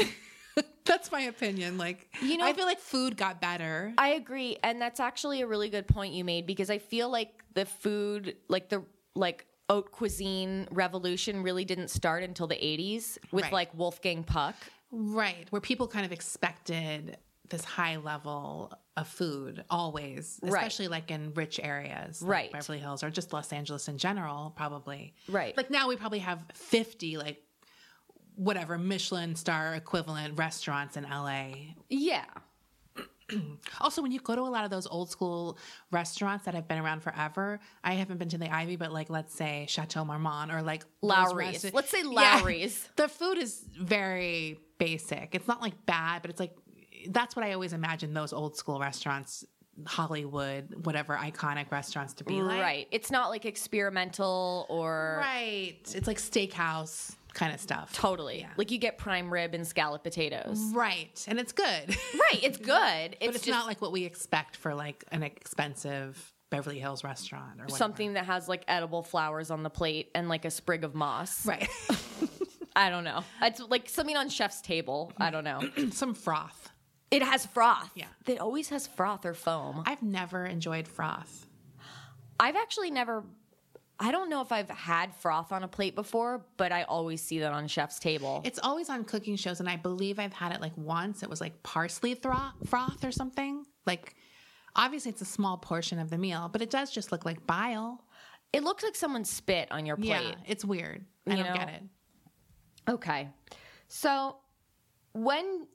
That's 0.86 1.12
my 1.12 1.20
opinion. 1.22 1.76
Like, 1.78 2.08
You 2.22 2.38
know- 2.38 2.46
I 2.46 2.52
feel 2.54 2.64
like 2.64 2.80
food 2.80 3.16
got 3.16 3.40
better. 3.40 3.92
I 3.98 4.08
agree, 4.14 4.56
and 4.64 4.80
that's 4.80 5.00
actually 5.00 5.42
a 5.42 5.46
really 5.46 5.68
good 5.68 5.86
point 5.86 6.14
you 6.14 6.24
made 6.24 6.46
because 6.46 6.70
I 6.70 6.78
feel 6.78 7.10
like 7.10 7.30
the 7.54 7.66
food, 7.66 8.36
like 8.48 8.68
the 8.70 8.82
like 9.14 9.46
haute 9.68 9.90
cuisine 9.92 10.66
revolution, 10.70 11.42
really 11.42 11.64
didn't 11.66 11.88
start 11.88 12.22
until 12.22 12.46
the 12.46 12.54
'80s 12.56 13.18
with 13.32 13.44
Right. 13.44 13.52
like 13.52 13.74
Wolfgang 13.74 14.24
Puck. 14.24 14.54
Right. 14.92 15.46
Where 15.50 15.60
people 15.60 15.88
kind 15.88 16.06
of 16.06 16.12
expected 16.12 17.18
this 17.48 17.64
high 17.64 17.96
level 17.96 18.72
of 18.96 19.06
food 19.08 19.64
always, 19.70 20.38
Right. 20.42 20.52
especially 20.52 20.88
like 20.88 21.10
in 21.10 21.32
rich 21.34 21.60
areas, 21.62 22.22
like 22.22 22.30
Right. 22.30 22.52
Beverly 22.52 22.78
Hills 22.78 23.02
or 23.02 23.10
just 23.10 23.32
Los 23.32 23.52
Angeles 23.52 23.88
in 23.88 23.98
general, 23.98 24.52
probably. 24.56 25.14
Right. 25.28 25.56
Like 25.56 25.70
now 25.70 25.88
we 25.88 25.96
probably 25.96 26.20
have 26.20 26.44
50 26.54 27.16
like 27.18 27.42
whatever 28.34 28.76
Michelin 28.78 29.34
star 29.36 29.74
equivalent 29.74 30.38
restaurants 30.38 30.96
in 30.96 31.04
LA. 31.04 31.74
Yeah, 31.88 32.24
Also, 33.80 34.02
when 34.02 34.12
you 34.12 34.20
go 34.20 34.34
to 34.36 34.42
a 34.42 34.44
lot 34.52 34.64
of 34.64 34.70
those 34.70 34.86
old 34.86 35.10
school 35.10 35.58
restaurants 35.90 36.44
that 36.44 36.54
have 36.54 36.68
been 36.68 36.78
around 36.78 37.00
forever, 37.02 37.58
I 37.82 37.94
haven't 37.94 38.18
been 38.18 38.28
to 38.28 38.38
the 38.38 38.52
Ivy, 38.54 38.76
but 38.76 38.92
like 38.92 39.10
let's 39.10 39.34
say 39.34 39.66
Chateau 39.68 40.04
Marmont 40.04 40.52
or 40.52 40.62
like 40.62 40.84
Lawry's. 41.02 41.72
Let's 41.74 41.90
say 41.90 42.02
Yeah. 42.02 42.38
Lawry's. 42.40 42.88
the 42.96 43.08
food 43.08 43.38
is 43.38 43.64
very 43.78 44.60
basic. 44.78 45.34
It's 45.34 45.48
not 45.48 45.60
like 45.60 45.86
bad, 45.86 46.22
but 46.22 46.30
it's 46.30 46.38
like 46.40 46.56
that's 47.10 47.34
what 47.36 47.44
I 47.44 47.52
always 47.52 47.72
imagine 47.72 48.14
those 48.14 48.32
old 48.32 48.56
school 48.56 48.78
restaurants, 48.80 49.44
Hollywood, 49.86 50.86
whatever 50.86 51.16
iconic 51.16 51.70
restaurants 51.70 52.14
to 52.14 52.24
be 52.24 52.40
like. 52.42 52.60
right. 52.62 52.88
It's 52.90 53.10
not 53.10 53.28
like 53.30 53.44
experimental 53.44 54.66
or 54.68 55.18
Right. 55.20 55.78
It's 55.94 56.06
like 56.06 56.18
steakhouse 56.18 57.14
kind 57.34 57.52
of 57.52 57.60
stuff. 57.60 57.92
totally 57.92 58.40
Yeah. 58.40 58.48
like 58.56 58.70
you 58.70 58.78
get 58.78 58.96
prime 58.96 59.30
rib 59.30 59.54
and 59.54 59.66
scallop 59.66 60.02
potatoes. 60.02 60.58
Right. 60.72 61.22
And 61.28 61.38
it's 61.38 61.52
good. 61.52 61.64
right. 61.88 62.42
It's 62.42 62.56
good. 62.74 63.16
It's, 63.20 63.26
but 63.26 63.34
it's 63.36 63.44
just 63.44 63.48
not 63.48 63.66
like 63.66 63.82
what 63.82 63.92
we 63.92 64.04
expect 64.04 64.56
for 64.56 64.74
like 64.74 65.04
an 65.12 65.22
expensive 65.22 66.32
Beverly 66.48 66.78
Hills 66.78 67.04
restaurant 67.04 67.58
or 67.58 67.64
whatever. 67.64 67.76
something 67.76 68.14
that 68.14 68.24
has 68.24 68.48
like 68.48 68.64
edible 68.68 69.02
flowers 69.02 69.50
on 69.50 69.62
the 69.62 69.68
plate 69.70 70.10
and 70.14 70.28
like 70.28 70.44
a 70.46 70.50
sprig 70.50 70.84
of 70.84 70.94
moss. 70.94 71.44
Right. 71.44 71.68
I 72.76 72.88
don't 72.90 73.04
know. 73.04 73.24
It's 73.42 73.60
like 73.60 73.88
something 73.88 74.16
on 74.16 74.28
chef's 74.28 74.60
table. 74.60 75.12
I 75.18 75.30
don't 75.30 75.44
know. 75.44 75.60
Some 75.90 76.14
froth. 76.14 76.70
It 77.10 77.22
has 77.22 77.46
froth. 77.46 77.90
Yeah. 77.94 78.06
It 78.26 78.38
always 78.40 78.68
has 78.70 78.86
froth 78.86 79.24
or 79.24 79.34
foam. 79.34 79.82
I've 79.86 80.02
never 80.02 80.44
enjoyed 80.44 80.88
froth. 80.88 81.46
I've 82.38 82.56
actually 82.56 82.90
never 82.90 83.24
I 83.98 84.10
don't 84.12 84.28
know 84.28 84.42
if 84.42 84.52
I've 84.52 84.68
had 84.68 85.14
froth 85.14 85.52
on 85.52 85.62
a 85.62 85.68
plate 85.68 85.94
before, 85.94 86.44
but 86.58 86.70
I 86.70 86.82
always 86.82 87.22
see 87.22 87.38
that 87.38 87.52
on 87.52 87.66
chef's 87.66 87.98
table. 87.98 88.42
It's 88.44 88.58
always 88.62 88.90
on 88.90 89.04
cooking 89.04 89.36
shows, 89.36 89.58
and 89.60 89.70
I 89.70 89.76
believe 89.76 90.18
I've 90.18 90.34
had 90.34 90.52
it 90.52 90.60
like 90.60 90.76
once. 90.76 91.22
It 91.22 91.30
was 91.30 91.40
like 91.40 91.62
parsley 91.62 92.12
thro- 92.14 92.52
froth 92.66 93.02
or 93.04 93.10
something. 93.10 93.64
Like, 93.86 94.14
obviously, 94.74 95.12
it's 95.12 95.22
a 95.22 95.26
small 95.26 95.56
portion 95.56 95.98
of 95.98 96.10
the 96.10 96.18
meal, 96.18 96.50
but 96.52 96.60
it 96.60 96.68
does 96.68 96.90
just 96.90 97.10
look 97.10 97.24
like 97.24 97.46
bile. 97.46 98.04
It 98.52 98.64
looks 98.64 98.84
like 98.84 98.96
someone 98.96 99.24
spit 99.24 99.72
on 99.72 99.86
your 99.86 99.96
plate. 99.96 100.08
Yeah, 100.08 100.34
it's 100.46 100.62
weird. 100.62 101.02
I 101.26 101.30
You 101.30 101.36
don't 101.44 101.46
know? 101.54 101.58
get 101.58 101.68
it. 101.70 101.82
Okay. 102.90 103.28
So 103.88 104.36
when 105.14 105.68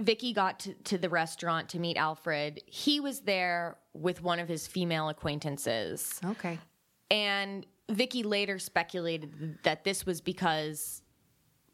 Vicki 0.00 0.32
got 0.32 0.60
to, 0.60 0.74
to 0.84 0.98
the 0.98 1.08
restaurant 1.08 1.68
to 1.70 1.78
meet 1.78 1.96
Alfred, 1.96 2.62
he 2.66 3.00
was 3.00 3.20
there 3.20 3.76
with 3.94 4.22
one 4.22 4.38
of 4.38 4.48
his 4.48 4.66
female 4.66 5.08
acquaintances. 5.08 6.20
Okay. 6.24 6.58
And 7.10 7.66
Vicki 7.90 8.22
later 8.22 8.58
speculated 8.58 9.58
that 9.64 9.82
this 9.84 10.06
was 10.06 10.20
because 10.20 11.02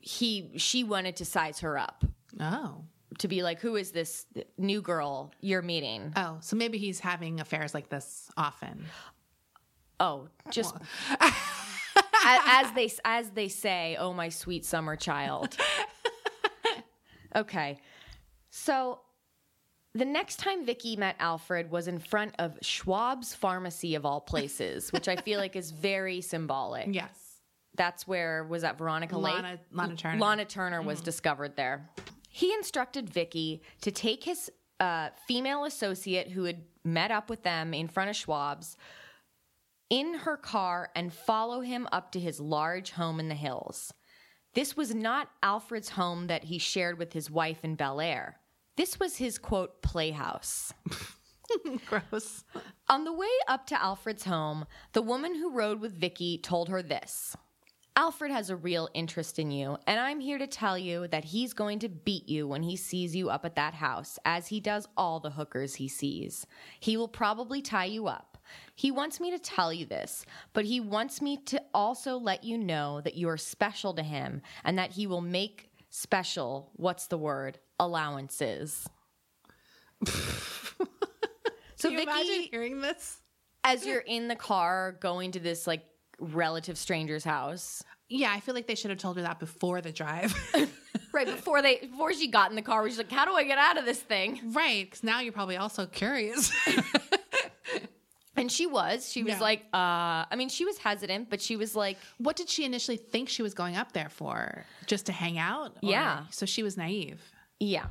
he 0.01 0.51
she 0.57 0.85
wanted 0.85 1.17
to 1.17 1.25
size 1.25 1.61
her 1.61 1.77
up 1.79 2.05
Oh. 2.41 2.85
to 3.19 3.29
be 3.29 3.43
like, 3.43 3.61
who 3.61 3.77
is 3.77 3.91
this 3.91 4.27
new 4.59 4.81
girl 4.81 5.33
you're 5.41 5.63
meeting? 5.63 6.13
Oh, 6.17 6.39
so 6.41 6.57
maybe 6.57 6.79
he's 6.79 7.01
having 7.01 7.41
affairs 7.41 7.75
like 7.75 7.89
this 7.89 8.31
often. 8.37 8.85
Oh, 10.01 10.29
just 10.51 10.75
as, 11.21 11.33
as 12.27 12.73
they 12.73 12.91
as 13.05 13.31
they 13.31 13.49
say, 13.49 13.97
"Oh 13.99 14.13
my 14.13 14.29
sweet 14.29 14.65
summer 14.65 14.97
child." 14.97 15.57
okay, 17.37 17.79
so 18.57 19.01
the 19.95 20.05
next 20.05 20.37
time 20.37 20.65
Vicki 20.65 20.95
met 20.95 21.17
Alfred 21.19 21.73
was 21.73 21.89
in 21.89 21.99
front 21.99 22.37
of 22.39 22.57
Schwab's 22.63 23.35
Pharmacy 23.35 23.97
of 23.97 24.07
all 24.07 24.21
places, 24.21 24.93
which 24.93 25.09
I 25.09 25.17
feel 25.17 25.41
like 25.41 25.57
is 25.57 25.73
very 25.73 26.21
symbolic. 26.21 26.87
Yes. 26.95 27.41
That's 27.77 28.07
where 28.07 28.45
was 28.45 28.63
that 28.63 28.79
Veronica 28.79 29.19
Lake? 29.19 29.35
Lana- 29.35 29.59
Lana 29.73 29.97
Turner. 29.97 30.21
Lana 30.21 30.45
Turner 30.45 30.83
was 30.83 31.01
discovered 31.01 31.57
there. 31.57 31.91
He 32.29 32.53
instructed 32.55 33.11
Vicki 33.11 33.63
to 33.81 33.91
take 33.91 34.23
his 34.23 34.49
uh, 34.79 35.09
female 35.27 35.65
associate 35.65 36.29
who 36.31 36.45
had 36.45 36.63
met 36.85 37.11
up 37.11 37.29
with 37.29 37.43
them 37.43 37.75
in 37.75 37.89
front 37.89 38.11
of 38.11 38.15
Schwab's 38.17 38.77
in 39.91 40.15
her 40.15 40.37
car 40.37 40.91
and 40.95 41.13
follow 41.13 41.61
him 41.61 41.89
up 41.91 42.13
to 42.13 42.21
his 42.21 42.39
large 42.39 42.93
home 42.93 43.19
in 43.19 43.29
the 43.29 43.35
hills. 43.35 43.93
this 44.55 44.77
was 44.77 44.95
not 44.95 45.29
Alfred's 45.43 45.89
home 45.91 46.29
that 46.29 46.45
he 46.45 46.59
shared 46.59 46.97
with 46.97 47.13
his 47.13 47.29
wife 47.29 47.65
in 47.65 47.75
Bel 47.75 48.01
Air. 48.01 48.39
This 48.77 48.99
was 48.99 49.17
his 49.17 49.39
quote, 49.39 49.83
playhouse. 49.83 50.73
Gross. 51.87 52.45
On 52.89 53.05
the 53.05 53.13
way 53.13 53.29
up 53.47 53.67
to 53.69 53.81
Alfred's 53.81 54.25
home, 54.25 54.67
the 54.93 55.03
woman 55.03 55.35
who 55.35 55.53
rode 55.53 55.81
with 55.81 55.93
Vicki 55.93 56.39
told 56.39 56.69
her 56.69 56.83
this 56.83 57.37
Alfred 57.97 58.33
has 58.33 58.51
a 58.51 58.57
real 58.57 58.89
interest 58.93 59.39
in 59.39 59.53
you, 59.53 59.77
and 59.87 60.01
I'm 60.01 60.19
here 60.19 60.39
to 60.39 60.49
tell 60.49 60.77
you 60.77 61.07
that 61.09 61.27
he's 61.27 61.53
going 61.53 61.79
to 61.79 61.89
beat 61.89 62.29
you 62.29 62.49
when 62.49 62.65
he 62.65 62.75
sees 62.75 63.15
you 63.15 63.31
up 63.31 63.45
at 63.45 63.55
that 63.55 63.75
house, 63.75 64.19
as 64.25 64.49
he 64.49 64.59
does 64.59 64.89
all 64.97 65.21
the 65.21 65.31
hookers 65.31 65.77
he 65.77 65.87
sees. 65.87 66.45
He 66.81 66.97
will 66.97 67.07
probably 67.07 67.63
tie 67.63 67.85
you 67.85 68.09
up. 68.09 68.39
He 68.75 68.91
wants 68.91 69.21
me 69.21 69.31
to 69.31 69.39
tell 69.39 69.73
you 69.73 69.87
this, 69.87 70.27
but 70.53 70.65
he 70.65 70.81
wants 70.81 71.23
me 71.23 71.37
to 71.47 71.63
also 71.73 72.17
let 72.17 72.43
you 72.43 72.59
know 72.59 73.01
that 73.03 73.15
you 73.15 73.29
are 73.29 73.37
special 73.37 73.95
to 73.95 74.03
him 74.03 74.43
and 74.65 74.77
that 74.77 74.93
he 74.93 75.07
will 75.07 75.21
make 75.21 75.71
special, 75.89 76.73
what's 76.75 77.07
the 77.07 77.17
word, 77.17 77.61
allowances. 77.79 78.89
so 80.07 80.13
Can 81.81 81.91
you 81.93 81.97
Vicki 81.99 82.03
imagine 82.11 82.43
hearing 82.51 82.81
this? 82.81 83.21
as 83.67 83.87
you're 83.87 84.01
in 84.01 84.29
the 84.29 84.37
car 84.37 84.97
going 85.01 85.33
to 85.33 85.41
this 85.41 85.67
like 85.67 85.83
relative 86.19 86.77
stranger's 86.77 87.25
house 87.25 87.83
Yeah, 88.11 88.31
I 88.33 88.41
feel 88.41 88.55
like 88.55 88.67
they 88.67 88.75
should 88.75 88.91
have 88.91 88.99
told 88.99 89.17
her 89.17 89.23
that 89.23 89.39
before 89.41 89.81
the 89.81 89.91
drive. 89.93 90.35
right 91.13 91.27
before 91.27 91.63
they 91.63 91.79
before 91.79 92.13
she 92.13 92.27
got 92.29 92.51
in 92.51 92.57
the 92.57 92.63
car 92.63 92.87
she's 92.89 92.99
like 92.99 93.11
how 93.11 93.25
do 93.25 93.33
i 93.33 93.45
get 93.45 93.57
out 93.57 93.79
of 93.79 93.85
this 93.85 94.01
thing 94.01 94.41
right, 94.53 94.85
because 94.85 95.03
now 95.05 95.21
you're 95.21 95.33
probably 95.33 95.57
also 95.57 95.87
curious. 95.87 96.53
and 98.37 98.51
she 98.53 98.67
was 98.67 99.11
she 99.11 99.23
was 99.23 99.35
Yeah. 99.35 99.41
like 99.41 99.61
uh 99.73 100.27
i 100.31 100.35
mean 100.37 100.49
she 100.49 100.65
was 100.65 100.77
hesitant 100.79 101.31
but 101.31 101.41
she 101.41 101.57
was 101.57 101.75
like 101.77 101.97
what 102.19 102.37
did 102.37 102.49
she 102.51 102.65
initially 102.65 102.97
think 102.97 103.29
she 103.29 103.43
was 103.43 103.55
going 103.55 103.77
up 103.77 103.93
there 103.93 104.09
for? 104.11 104.65
Just 104.87 105.07
to 105.07 105.13
hang 105.13 105.39
out? 105.39 105.71
Or- 105.83 105.91
Yeah. 105.91 106.25
So 106.31 106.45
she 106.47 106.63
was 106.63 106.77
naive. 106.77 107.23
Yeah. 107.65 107.87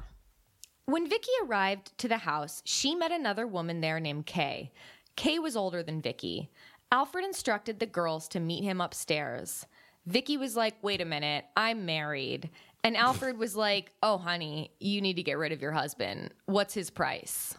When 0.86 1.10
vicki 1.10 1.32
arrived 1.44 1.98
to 2.00 2.08
the 2.08 2.18
house 2.20 2.62
she 2.66 2.94
met 2.96 3.12
another 3.12 3.48
woman 3.48 3.82
there 3.82 4.00
named 4.00 4.26
kay. 4.26 4.72
Kay 5.16 5.40
was 5.40 5.56
older 5.56 5.82
than 5.84 6.02
vicki. 6.02 6.50
Alfred 6.92 7.26
instructed 7.26 7.80
the 7.80 7.86
girls 7.88 8.28
to 8.30 8.40
meet 8.40 8.64
him 8.64 8.80
upstairs. 8.82 9.66
Vicki 10.06 10.38
was 10.38 10.56
like 10.56 10.76
wait 10.84 11.02
a 11.02 11.06
minute 11.06 11.46
i'm 11.56 11.86
married. 11.86 12.50
And 12.84 12.96
alfred 12.98 13.38
was 13.38 13.56
like 13.56 13.92
oh 14.04 14.18
honey 14.18 14.72
you 14.80 15.02
need 15.02 15.16
to 15.16 15.24
get 15.24 15.38
rid 15.38 15.52
of 15.52 15.62
your 15.62 15.72
husband. 15.72 16.34
What's 16.46 16.74
his 16.74 16.90
price? 16.90 17.56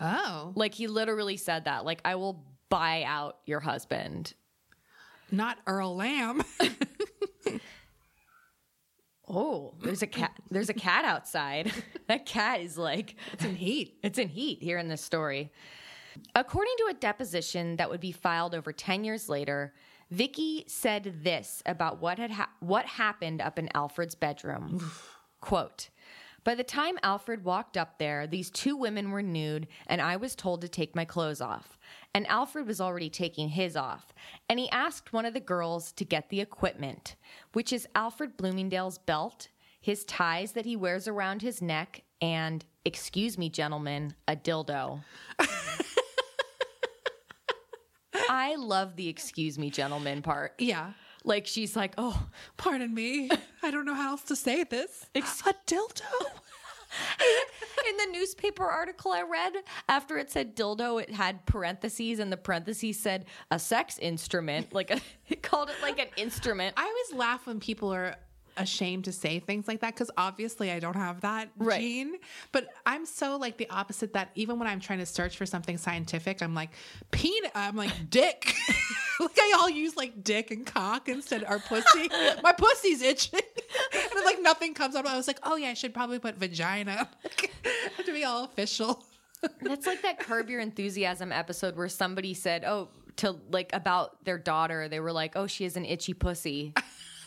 Oh, 0.00 0.52
Like 0.54 0.74
he 0.74 0.86
literally 0.86 1.36
said 1.36 1.64
that. 1.64 1.84
Like 1.84 2.00
I 2.04 2.16
will 2.16 2.44
buy 2.68 3.04
out 3.04 3.38
your 3.46 3.60
husband. 3.60 4.34
not 5.30 5.58
Earl 5.66 5.96
Lamb. 5.96 6.42
Oh, 9.28 9.74
there's 9.82 10.02
a 10.02 10.06
cat. 10.06 10.32
There's 10.50 10.70
a 10.70 10.74
cat 10.74 11.04
outside. 11.04 11.72
that 12.06 12.24
cat 12.24 12.60
is 12.60 12.78
like 12.78 13.16
it's 13.32 13.44
in 13.44 13.54
heat. 13.54 13.98
it's 14.02 14.18
in 14.18 14.28
heat 14.28 14.62
here 14.62 14.78
in 14.78 14.88
this 14.88 15.02
story. 15.02 15.52
According 16.34 16.74
to 16.78 16.88
a 16.90 16.94
deposition 16.94 17.76
that 17.76 17.90
would 17.90 18.00
be 18.00 18.12
filed 18.12 18.54
over 18.54 18.72
10 18.72 19.04
years 19.04 19.28
later, 19.28 19.72
Vicki 20.10 20.64
said 20.66 21.22
this 21.22 21.62
about 21.66 22.00
what 22.00 22.18
had 22.18 22.30
ha- 22.32 22.50
what 22.60 22.86
happened 22.86 23.40
up 23.40 23.58
in 23.58 23.68
Alfred's 23.74 24.14
bedroom. 24.14 24.90
Quote: 25.40 25.90
By 26.44 26.54
the 26.54 26.64
time 26.64 26.98
Alfred 27.02 27.44
walked 27.44 27.76
up 27.76 27.98
there, 27.98 28.26
these 28.26 28.50
two 28.50 28.76
women 28.76 29.10
were 29.10 29.22
nude 29.22 29.68
and 29.86 30.00
I 30.00 30.16
was 30.16 30.34
told 30.34 30.62
to 30.62 30.68
take 30.68 30.96
my 30.96 31.04
clothes 31.04 31.42
off. 31.42 31.78
And 32.14 32.26
Alfred 32.26 32.66
was 32.66 32.80
already 32.80 33.10
taking 33.10 33.50
his 33.50 33.76
off. 33.76 34.12
And 34.48 34.58
he 34.58 34.68
asked 34.70 35.12
one 35.12 35.26
of 35.26 35.34
the 35.34 35.40
girls 35.40 35.92
to 35.92 36.04
get 36.04 36.30
the 36.30 36.40
equipment, 36.40 37.16
which 37.52 37.72
is 37.72 37.86
Alfred 37.94 38.36
Bloomingdale's 38.36 38.98
belt, 38.98 39.48
his 39.80 40.04
ties 40.04 40.52
that 40.52 40.64
he 40.64 40.74
wears 40.74 41.06
around 41.06 41.42
his 41.42 41.62
neck, 41.62 42.02
and, 42.20 42.64
excuse 42.84 43.38
me, 43.38 43.48
gentlemen, 43.48 44.14
a 44.26 44.34
dildo. 44.34 45.02
I 48.28 48.56
love 48.56 48.96
the 48.96 49.08
excuse 49.08 49.58
me, 49.58 49.70
gentlemen 49.70 50.22
part. 50.22 50.54
Yeah. 50.58 50.92
Like 51.24 51.46
she's 51.46 51.76
like, 51.76 51.94
oh, 51.98 52.28
Pardon 52.56 52.92
me. 52.92 53.30
I 53.62 53.70
don't 53.70 53.84
know 53.84 53.94
how 53.94 54.10
else 54.10 54.22
to 54.24 54.36
say 54.36 54.64
this. 54.64 55.06
Ex- 55.14 55.42
a 55.46 55.54
dildo? 55.66 56.02
in 57.88 57.96
the 57.96 58.18
newspaper 58.18 58.64
article 58.64 59.12
I 59.12 59.22
read, 59.22 59.54
after 59.88 60.18
it 60.18 60.30
said 60.30 60.56
dildo, 60.56 61.02
it 61.02 61.10
had 61.10 61.44
parentheses, 61.46 62.18
and 62.18 62.32
the 62.32 62.36
parentheses 62.36 62.98
said 62.98 63.26
a 63.50 63.58
sex 63.58 63.98
instrument. 63.98 64.72
Like 64.72 64.90
a, 64.90 65.00
it 65.28 65.42
called 65.42 65.70
it 65.70 65.76
like 65.82 65.98
an 65.98 66.08
instrument. 66.16 66.74
I 66.76 66.84
always 66.84 67.20
laugh 67.20 67.46
when 67.46 67.60
people 67.60 67.92
are 67.92 68.16
ashamed 68.58 69.04
to 69.04 69.12
say 69.12 69.38
things 69.40 69.66
like 69.68 69.80
that 69.80 69.94
because 69.94 70.10
obviously 70.16 70.70
I 70.70 70.78
don't 70.78 70.96
have 70.96 71.20
that 71.22 71.50
Right. 71.56 71.80
gene. 71.80 72.14
But 72.52 72.68
I'm 72.86 73.06
so 73.06 73.36
like 73.36 73.56
the 73.56 73.68
opposite 73.70 74.12
that 74.14 74.30
even 74.34 74.58
when 74.58 74.68
I'm 74.68 74.80
trying 74.80 74.98
to 74.98 75.06
search 75.06 75.36
for 75.36 75.46
something 75.46 75.78
scientific, 75.78 76.42
I'm 76.42 76.54
like 76.54 76.70
peanut. 77.10 77.52
I'm 77.54 77.76
like 77.76 78.10
dick. 78.10 78.54
like 79.20 79.38
I 79.38 79.56
all 79.60 79.70
use 79.70 79.96
like 79.96 80.22
dick 80.22 80.50
and 80.50 80.66
cock 80.66 81.08
instead 81.08 81.44
or 81.48 81.58
pussy. 81.58 82.08
My 82.42 82.52
pussy's 82.52 83.02
itching. 83.02 83.40
and 83.94 84.24
like 84.24 84.40
nothing 84.42 84.74
comes 84.74 84.94
up. 84.94 85.06
I 85.06 85.16
was 85.16 85.26
like, 85.26 85.38
oh 85.42 85.56
yeah, 85.56 85.70
I 85.70 85.74
should 85.74 85.94
probably 85.94 86.18
put 86.18 86.36
vagina. 86.36 87.08
have 87.96 88.06
to 88.06 88.12
be 88.12 88.24
all 88.24 88.44
official. 88.44 89.04
That's 89.62 89.86
like 89.86 90.02
that 90.02 90.18
Curb 90.18 90.50
Your 90.50 90.60
Enthusiasm 90.60 91.30
episode 91.30 91.76
where 91.76 91.88
somebody 91.88 92.34
said, 92.34 92.64
oh, 92.64 92.88
to 93.16 93.36
like 93.50 93.70
about 93.72 94.24
their 94.24 94.38
daughter, 94.38 94.88
they 94.88 95.00
were 95.00 95.12
like, 95.12 95.32
oh, 95.36 95.46
she 95.46 95.64
has 95.64 95.76
an 95.76 95.84
itchy 95.84 96.14
pussy. 96.14 96.72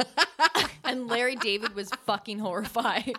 and 0.83 1.07
Larry 1.07 1.35
David 1.35 1.75
was 1.75 1.89
fucking 2.05 2.39
horrified. 2.39 3.13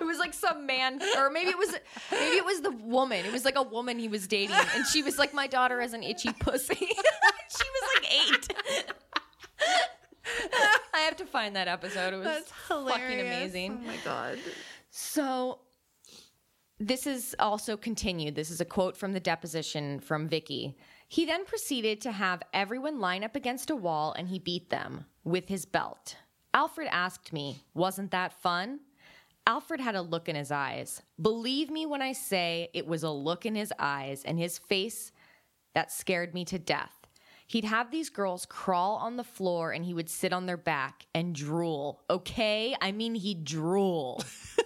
It 0.00 0.04
was 0.04 0.18
like 0.18 0.32
some 0.32 0.66
man, 0.66 1.00
or 1.18 1.30
maybe 1.30 1.50
it 1.50 1.58
was 1.58 1.74
maybe 2.10 2.36
it 2.36 2.44
was 2.44 2.60
the 2.60 2.70
woman. 2.70 3.26
It 3.26 3.32
was 3.32 3.44
like 3.44 3.56
a 3.56 3.62
woman 3.62 3.98
he 3.98 4.08
was 4.08 4.26
dating, 4.26 4.56
and 4.74 4.86
she 4.86 5.02
was 5.02 5.18
like, 5.18 5.34
"My 5.34 5.46
daughter 5.46 5.80
has 5.80 5.92
an 5.92 6.02
itchy 6.02 6.32
pussy." 6.32 6.74
she 6.76 6.86
was 6.86 7.82
like 7.94 8.12
eight. 8.14 8.54
I 10.94 11.00
have 11.00 11.16
to 11.16 11.26
find 11.26 11.56
that 11.56 11.68
episode. 11.68 12.14
It 12.14 12.18
was 12.18 12.26
That's 12.26 12.52
fucking 12.68 13.20
amazing. 13.20 13.80
Oh 13.82 13.86
my 13.86 13.96
god. 14.04 14.38
So 14.90 15.58
this 16.78 17.06
is 17.06 17.34
also 17.38 17.76
continued. 17.76 18.34
This 18.36 18.50
is 18.50 18.60
a 18.60 18.64
quote 18.64 18.96
from 18.96 19.12
the 19.12 19.20
deposition 19.20 20.00
from 20.00 20.28
Vicki. 20.28 20.76
He 21.08 21.26
then 21.26 21.44
proceeded 21.44 22.00
to 22.02 22.12
have 22.12 22.42
everyone 22.54 23.00
line 23.00 23.24
up 23.24 23.36
against 23.36 23.70
a 23.70 23.76
wall 23.76 24.14
and 24.16 24.28
he 24.28 24.38
beat 24.38 24.70
them 24.70 25.04
with 25.24 25.48
his 25.48 25.64
belt. 25.64 26.16
Alfred 26.54 26.88
asked 26.90 27.32
me, 27.32 27.62
Wasn't 27.74 28.10
that 28.10 28.32
fun? 28.32 28.80
Alfred 29.46 29.80
had 29.80 29.94
a 29.94 30.02
look 30.02 30.28
in 30.28 30.36
his 30.36 30.50
eyes. 30.50 31.02
Believe 31.20 31.70
me 31.70 31.86
when 31.86 32.02
I 32.02 32.12
say 32.12 32.68
it 32.74 32.86
was 32.86 33.02
a 33.02 33.10
look 33.10 33.46
in 33.46 33.54
his 33.54 33.72
eyes 33.78 34.22
and 34.24 34.38
his 34.38 34.58
face 34.58 35.12
that 35.74 35.90
scared 35.90 36.34
me 36.34 36.44
to 36.46 36.58
death. 36.58 36.92
He'd 37.46 37.64
have 37.64 37.90
these 37.90 38.10
girls 38.10 38.46
crawl 38.46 38.96
on 38.96 39.16
the 39.16 39.24
floor 39.24 39.72
and 39.72 39.84
he 39.84 39.94
would 39.94 40.08
sit 40.08 40.32
on 40.32 40.46
their 40.46 40.56
back 40.56 41.06
and 41.14 41.34
drool. 41.34 42.00
Okay? 42.08 42.76
I 42.80 42.92
mean, 42.92 43.14
he'd 43.14 43.44
drool. 43.44 44.22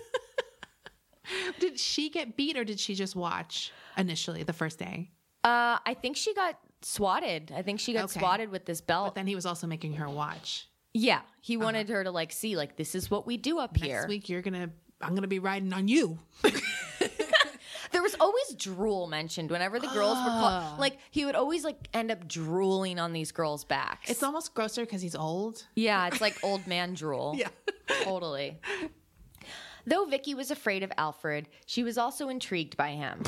Did 1.59 1.79
she 1.79 2.11
get 2.11 2.37
beat 2.37 2.57
or 2.57 2.65
did 2.65 2.79
she 2.79 2.95
just 2.95 3.17
watch 3.17 3.73
initially 3.97 4.43
the 4.43 4.53
first 4.53 4.79
day? 4.79 5.11
Uh, 5.43 5.79
I 5.85 5.97
think 6.01 6.17
she 6.17 6.35
got 6.35 6.59
swatted. 6.85 7.53
I 7.57 7.63
think 7.63 7.81
she 7.81 7.93
got 7.93 8.05
Okay. 8.05 8.21
swatted 8.21 8.51
with 8.51 8.65
this 8.67 8.81
belt. 8.81 9.07
But 9.09 9.15
then 9.17 9.27
he 9.27 9.35
was 9.35 9.47
also 9.47 9.67
making 9.67 9.95
her 9.95 10.09
watch. 10.09 10.69
yeah, 10.93 11.21
he 11.41 11.57
uh-huh. 11.57 11.65
wanted 11.65 11.89
her 11.89 12.05
to 12.05 12.11
like 12.11 12.33
see 12.33 12.57
like 12.57 12.77
this 12.77 12.95
is 12.95 13.11
what 13.11 13.27
we 13.27 13.37
do 13.37 13.59
up 13.59 13.77
here. 13.77 13.97
Next 13.97 14.09
week 14.09 14.29
you're 14.29 14.43
gonna 14.43 14.71
I'm 15.01 15.15
gonna 15.15 15.27
be 15.27 15.39
riding 15.39 15.73
on 15.73 15.89
you. 15.89 16.19
There 17.93 18.03
was 18.03 18.17
always 18.19 18.55
drool 18.57 19.07
mentioned 19.07 19.53
whenever 19.53 19.79
the 19.79 19.87
girls 19.87 20.19
were 20.19 20.31
called. 20.31 20.65
Oh. 20.75 20.81
Like 20.81 20.99
he 21.13 21.25
would 21.27 21.37
always 21.37 21.63
like 21.63 21.77
end 21.95 22.11
up 22.11 22.27
drooling 22.27 22.99
on 22.99 23.13
these 23.13 23.31
girls' 23.31 23.63
backs. 23.65 24.11
It's 24.11 24.23
almost 24.25 24.53
grosser 24.53 24.81
because 24.85 25.01
he's 25.01 25.15
old. 25.15 25.65
yeah, 25.77 26.05
it's 26.09 26.21
like 26.21 26.37
old 26.43 26.67
man 26.67 26.95
drool. 26.95 27.37
Yeah. 27.39 27.51
totally. 28.03 28.59
Though 29.87 30.07
Vicki 30.07 30.35
was 30.35 30.51
afraid 30.51 30.83
of 30.83 30.91
Alfred, 30.99 31.49
she 31.67 31.85
was 31.85 31.97
also 31.97 32.29
intrigued 32.31 32.77
by 32.77 32.91
him. 32.91 33.23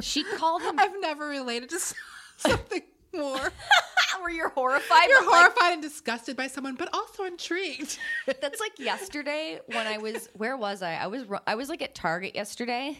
She 0.00 0.22
called 0.22 0.62
him. 0.62 0.78
I've 0.78 1.00
never 1.00 1.26
related 1.26 1.70
to 1.70 1.76
s- 1.76 1.94
something 2.36 2.82
more. 3.16 3.52
Were 4.22 4.30
you 4.30 4.48
horrified? 4.54 5.08
You're 5.08 5.22
but, 5.22 5.30
like, 5.30 5.40
horrified 5.40 5.72
and 5.74 5.82
disgusted 5.82 6.36
by 6.36 6.46
someone, 6.46 6.76
but 6.76 6.88
also 6.94 7.24
intrigued. 7.24 7.98
That's 8.40 8.60
like 8.60 8.78
yesterday 8.78 9.60
when 9.66 9.86
I 9.86 9.98
was 9.98 10.28
where 10.34 10.56
was 10.56 10.82
I? 10.82 10.94
I 10.94 11.06
was 11.08 11.24
I 11.46 11.54
was 11.54 11.68
like 11.68 11.82
at 11.82 11.94
Target 11.94 12.34
yesterday, 12.34 12.98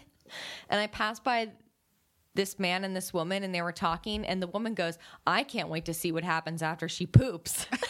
and 0.69 0.81
I 0.81 0.87
passed 0.87 1.25
by 1.25 1.51
this 2.35 2.59
man 2.59 2.85
and 2.85 2.95
this 2.97 3.15
woman, 3.15 3.45
and 3.45 3.55
they 3.55 3.63
were 3.63 3.73
talking, 3.73 4.25
and 4.27 4.43
the 4.43 4.49
woman 4.49 4.75
goes, 4.75 4.99
"I 5.27 5.45
can't 5.45 5.69
wait 5.69 5.85
to 5.87 5.95
see 5.95 6.13
what 6.13 6.25
happens 6.25 6.63
after 6.63 6.89
she 6.89 7.07
poops." 7.07 7.67
and 7.73 7.81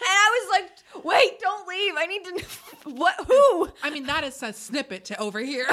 I 0.00 0.48
was 0.48 0.60
like, 0.60 1.04
"Wait, 1.04 1.40
don't 1.40 1.68
leave. 1.68 1.94
I 1.98 2.06
need 2.06 2.24
to. 2.24 2.32
know 2.32 2.94
What? 2.96 3.14
Who?" 3.26 3.68
I 3.82 3.90
mean, 3.90 4.06
that 4.06 4.24
is 4.24 4.42
a 4.42 4.52
snippet 4.52 5.06
to 5.06 5.20
overhear. 5.20 5.66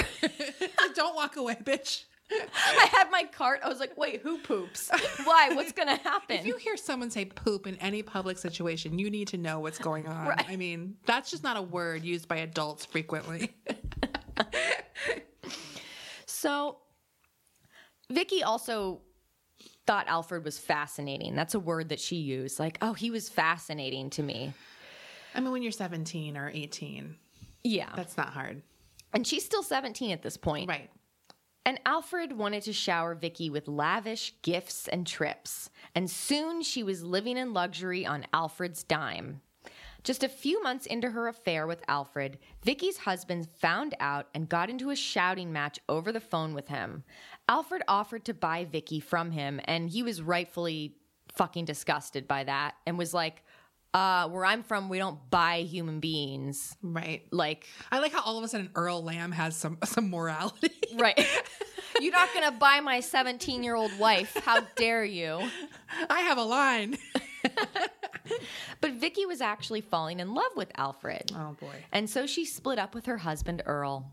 Don't 0.96 1.16
walk 1.16 1.38
away, 1.38 1.56
bitch. 1.64 2.06
I 2.32 2.88
had 2.92 3.10
my 3.12 3.24
cart. 3.24 3.62
I 3.64 3.70
was 3.70 3.80
like, 3.80 3.98
wait, 3.98 4.22
who 4.22 4.38
poops? 4.40 4.90
Why? 5.24 5.50
What's 5.54 5.72
gonna 5.72 5.98
happen? 6.04 6.38
If 6.38 6.46
you 6.46 6.58
hear 6.58 6.78
someone 6.78 7.10
say 7.12 7.26
poop 7.26 7.68
in 7.68 7.76
any 7.78 8.04
public 8.04 8.38
situation, 8.38 8.98
you 9.00 9.10
need 9.10 9.28
to 9.30 9.38
know 9.38 9.60
what's 9.60 9.78
going 9.80 10.08
on. 10.08 10.28
Right. 10.28 10.46
I 10.50 10.56
mean, 10.56 10.96
that's 11.06 11.30
just 11.32 11.44
not 11.44 11.58
a 11.58 11.62
word 11.62 12.04
used 12.04 12.28
by 12.28 12.38
adults 12.38 12.86
frequently. 12.86 13.54
So, 16.26 16.78
Vicki 18.10 18.42
also 18.42 19.02
thought 19.86 20.08
Alfred 20.08 20.44
was 20.44 20.58
fascinating. 20.58 21.36
That's 21.36 21.54
a 21.54 21.60
word 21.60 21.90
that 21.90 22.00
she 22.00 22.16
used. 22.16 22.60
Like, 22.60 22.80
oh, 22.82 22.94
he 22.94 23.12
was 23.12 23.30
fascinating 23.30 24.10
to 24.12 24.24
me. 24.24 24.52
I 25.36 25.40
mean, 25.40 25.52
when 25.52 25.62
you're 25.62 25.72
17 25.72 26.38
or 26.38 26.50
18, 26.52 27.16
Yeah. 27.64 27.90
that's 27.96 28.18
not 28.18 28.30
hard. 28.30 28.64
and 29.14 29.28
she's 29.28 29.46
still 29.46 29.62
17 29.62 30.12
at 30.12 30.24
this 30.24 30.36
point. 30.38 30.68
Right. 30.68 30.90
And 31.66 31.80
Alfred 31.86 32.34
wanted 32.34 32.64
to 32.64 32.74
shower 32.74 33.14
Vicki 33.14 33.50
with 33.50 33.68
lavish 33.68 34.34
gifts 34.42 34.88
and 34.88 35.06
trips. 35.06 35.70
And 35.94 36.10
soon 36.10 36.64
she 36.64 36.82
was 36.82 37.04
living 37.04 37.38
in 37.38 37.54
luxury 37.54 38.06
on 38.06 38.26
Alfred's 38.34 38.84
dime. 38.84 39.42
Just 40.04 40.24
a 40.24 40.30
few 40.30 40.64
months 40.64 40.88
into 40.88 41.12
her 41.12 41.28
affair 41.28 41.68
with 41.68 41.84
Alfred, 41.88 42.40
Vicki's 42.64 42.98
husband 42.98 43.48
found 43.60 43.94
out 44.00 44.30
and 44.34 44.50
got 44.50 44.70
into 44.70 44.90
a 44.90 44.96
shouting 44.96 45.54
match 45.54 45.80
over 45.88 46.12
the 46.12 46.20
phone 46.20 46.56
with 46.56 46.68
him. 46.70 47.04
Alfred 47.48 47.84
offered 47.88 48.26
to 48.26 48.34
buy 48.34 48.66
Vicki 48.66 49.00
from 49.00 49.30
him, 49.30 49.62
and 49.66 49.92
he 49.92 50.02
was 50.02 50.24
rightfully 50.24 50.96
fucking 51.36 51.66
disgusted 51.66 52.28
by 52.28 52.44
that 52.44 52.74
and 52.88 52.98
was 52.98 53.14
like, 53.14 53.44
uh, 53.94 54.30
where 54.30 54.46
I'm 54.46 54.64
from, 54.64 54.90
we 54.90 54.98
don't 54.98 55.18
buy 55.30 55.62
human 55.62 56.00
beings. 56.00 56.76
Right. 56.82 57.26
Like, 57.32 57.66
I 57.92 58.00
like 58.00 58.14
how 58.14 58.22
all 58.22 58.38
of 58.38 58.44
a 58.44 58.48
sudden 58.48 58.70
Earl 58.76 59.04
Lamb 59.04 59.32
has 59.32 59.56
some 59.56 59.78
some 59.86 60.10
morality. 60.10 60.72
right. 60.98 61.20
You're 62.00 62.14
not 62.14 62.30
gonna 62.34 62.54
buy 62.54 62.80
my 62.80 63.00
17 63.02 63.64
year 63.64 63.76
old 63.76 63.98
wife. 64.00 64.36
How 64.46 64.62
dare 64.76 65.04
you? 65.04 65.42
I 66.10 66.22
have 66.22 66.38
a 66.38 66.44
line. 66.44 66.98
But 68.80 68.94
Vicki 68.94 69.26
was 69.26 69.42
actually 69.42 69.82
falling 69.82 70.20
in 70.20 70.34
love 70.34 70.52
with 70.56 70.72
Alfred. 70.76 71.32
Oh 71.36 71.56
boy. 71.60 71.74
And 71.92 72.10
so 72.10 72.26
she 72.26 72.46
split 72.46 72.80
up 72.80 72.96
with 72.96 73.06
her 73.06 73.18
husband 73.18 73.62
Earl. 73.66 74.12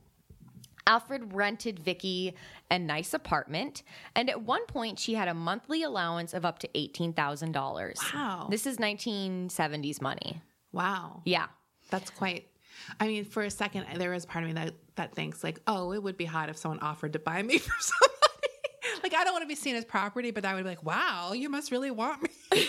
Alfred 0.89 1.35
rented 1.35 1.79
Vicki 1.79 2.35
a 2.71 2.79
nice 2.79 3.15
apartment, 3.15 3.83
and 4.17 4.29
at 4.29 4.43
one 4.43 4.65
point 4.67 4.99
she 4.99 5.15
had 5.15 5.29
a 5.29 5.35
monthly 5.35 5.83
allowance 5.85 6.35
of 6.35 6.45
up 6.45 6.59
to 6.61 6.69
$18,000. 6.69 7.95
Wow. 8.15 8.49
This 8.51 8.67
is 8.67 8.79
1970s 8.79 10.01
money. 10.01 10.41
Wow. 10.73 11.23
Yeah. 11.25 11.47
That's 11.91 12.11
quite. 12.11 12.49
I 13.01 13.07
mean, 13.07 13.25
for 13.25 13.43
a 13.43 13.51
second, 13.51 13.87
there 13.97 14.11
was 14.11 14.25
part 14.27 14.45
of 14.45 14.49
me 14.49 14.55
that 14.55 14.75
that 14.97 15.15
thinks 15.15 15.45
like, 15.45 15.61
oh, 15.67 15.93
it 15.93 16.03
would 16.03 16.17
be 16.17 16.25
hot 16.25 16.49
if 16.49 16.57
someone 16.57 16.81
offered 16.81 17.13
to 17.13 17.19
buy 17.19 17.43
me 17.43 17.59
from 17.59 17.77
somebody. 17.79 19.03
like, 19.03 19.15
I 19.15 19.25
don't 19.25 19.33
want 19.33 19.43
to 19.43 19.49
be 19.49 19.55
seen 19.55 19.77
as 19.77 19.85
property, 19.85 20.31
but 20.31 20.45
I 20.45 20.55
would 20.55 20.65
be 20.65 20.69
like, 20.71 20.83
wow, 20.85 21.33
you 21.33 21.49
must 21.49 21.71
really 21.71 21.91
want 21.91 22.23
me, 22.23 22.29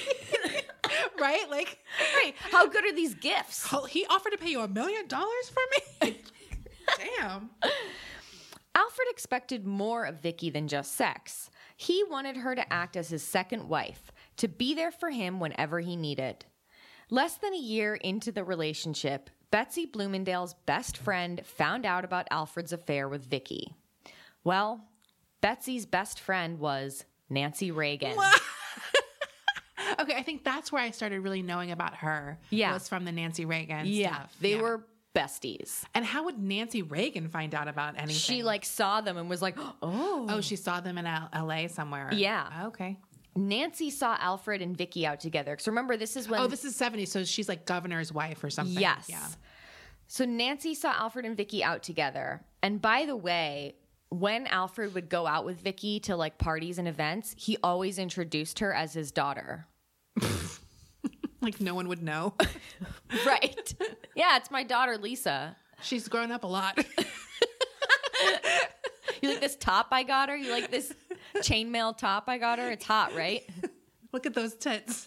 right? 1.20 1.50
Like, 1.50 1.80
Right. 2.16 2.34
How 2.52 2.68
good 2.68 2.86
are 2.86 2.94
these 2.94 3.14
gifts? 3.16 3.68
he 3.90 4.06
offered 4.08 4.32
to 4.32 4.38
pay 4.38 4.50
you 4.50 4.62
a 4.62 4.68
million 4.68 5.08
dollars 5.08 5.52
for 5.54 5.62
me. 6.06 6.22
Damn. 7.18 7.50
Alfred 8.80 9.08
expected 9.10 9.66
more 9.68 10.06
of 10.06 10.22
Vicki 10.22 10.50
than 10.50 10.70
just 10.70 10.94
sex. 10.96 11.50
He 11.76 12.02
wanted 12.10 12.38
her 12.38 12.56
to 12.56 12.74
act 12.74 12.96
as 12.96 13.10
his 13.10 13.22
second 13.24 13.68
wife, 13.68 14.10
to 14.38 14.48
be 14.48 14.74
there 14.74 14.92
for 14.92 15.10
him 15.10 15.42
whenever 15.42 15.82
he 15.82 15.98
needed. 15.98 16.46
Less 17.10 17.36
than 17.36 17.54
a 17.54 17.58
year 17.58 17.96
into 17.96 18.32
the 18.32 18.44
relationship, 18.46 19.30
Betsy 19.52 19.86
Bloomingdale's 19.86 20.54
best 20.66 20.96
friend 20.96 21.42
found 21.46 21.86
out 21.86 22.06
about 22.06 22.28
Alfred's 22.32 22.72
affair 22.72 23.10
with 23.10 23.26
Vicki. 23.26 23.74
Well, 24.46 24.86
Betsy's 25.42 25.86
best 25.86 26.18
friend 26.20 26.58
was 26.60 27.04
Nancy 27.30 27.72
Reagan. 27.72 28.16
Okay, 30.02 30.16
I 30.16 30.22
think 30.24 30.44
that's 30.44 30.72
where 30.72 30.82
I 30.82 30.92
started 30.92 31.20
really 31.22 31.42
knowing 31.42 31.72
about 31.72 31.96
her. 31.98 32.38
Yeah. 32.52 32.74
was 32.74 32.88
from 32.88 33.06
the 33.06 33.12
Nancy 33.12 33.44
Reagan. 33.46 33.86
Yeah, 33.86 34.14
stuff. 34.16 34.36
they 34.40 34.56
Yeah. 34.56 34.62
were 34.62 34.84
besties. 35.16 35.84
And 35.94 36.06
how 36.06 36.26
would 36.26 36.38
Nancy 36.38 36.82
Reagan 36.82 37.28
find 37.30 37.54
out 37.56 37.68
about 37.68 37.96
anything? 37.98 38.16
She 38.16 38.44
like 38.44 38.66
saw 38.66 39.02
them 39.02 39.18
and 39.18 39.30
was 39.30 39.42
like, 39.42 39.56
"Oh, 39.82 40.26
Oh, 40.30 40.42
she 40.42 40.56
saw 40.56 40.80
them 40.80 40.98
in 40.98 41.06
L- 41.06 41.30
L.A. 41.34 41.68
somewhere. 41.68 42.10
Yeah. 42.14 42.50
Oh, 42.62 42.68
okay. 42.68 42.98
Nancy 43.36 43.90
saw 43.90 44.18
Alfred 44.20 44.62
and 44.62 44.78
Vicki 44.78 45.06
out 45.06 45.20
together." 45.20 45.56
Cuz 45.56 45.68
remember 45.68 45.98
this 45.98 46.16
is 46.16 46.28
when 46.30 46.42
Oh, 46.42 46.48
this 46.48 46.66
is 46.66 46.76
70, 46.76 47.06
so 47.06 47.24
she's 47.24 47.50
like 47.50 47.66
governor's 47.66 48.12
wife 48.14 48.44
or 48.44 48.50
something. 48.50 48.80
Yes. 48.80 49.08
Yeah. 49.10 49.28
So 50.08 50.26
Nancy 50.26 50.74
saw 50.74 50.92
Alfred 50.92 51.26
and 51.26 51.38
Vicki 51.38 51.64
out 51.64 51.84
together. 51.84 52.44
And 52.64 52.82
by 52.82 53.06
the 53.06 53.16
way, 53.16 53.76
when 54.10 54.48
Alfred 54.48 54.96
would 54.96 55.08
go 55.08 55.28
out 55.28 55.46
with 55.46 55.62
Vicki 55.62 56.00
to 56.02 56.16
like 56.16 56.40
parties 56.40 56.80
and 56.80 56.88
events, 56.88 57.36
he 57.38 57.58
always 57.64 58.00
introduced 58.00 58.60
her 58.60 58.74
as 58.74 58.94
his 58.94 59.12
daughter. 59.12 59.68
Like 61.42 61.62
no 61.62 61.74
one 61.74 61.88
would 61.88 62.04
know. 62.04 62.34
Right. 63.26 63.74
yeah, 64.16 64.38
it's 64.38 64.52
my 64.52 64.64
daughter 64.64 64.98
Lisa. 64.98 65.56
she's 65.82 66.08
grown 66.08 66.32
up 66.32 66.44
a 66.44 66.48
lot. 66.48 66.78
You 69.22 69.30
like 69.30 69.42
this 69.42 69.56
top 69.58 69.88
I 69.92 70.04
got 70.04 70.30
her? 70.30 70.38
You 70.38 70.52
like 70.52 70.72
this 70.72 70.94
chainmail 71.38 71.98
top 71.98 72.26
I 72.30 72.38
got 72.38 72.58
her? 72.60 72.70
It's 72.72 72.86
hot, 72.86 73.14
right? 73.16 73.44
Look 74.14 74.26
at 74.26 74.34
those 74.34 74.56
tits. 74.56 75.06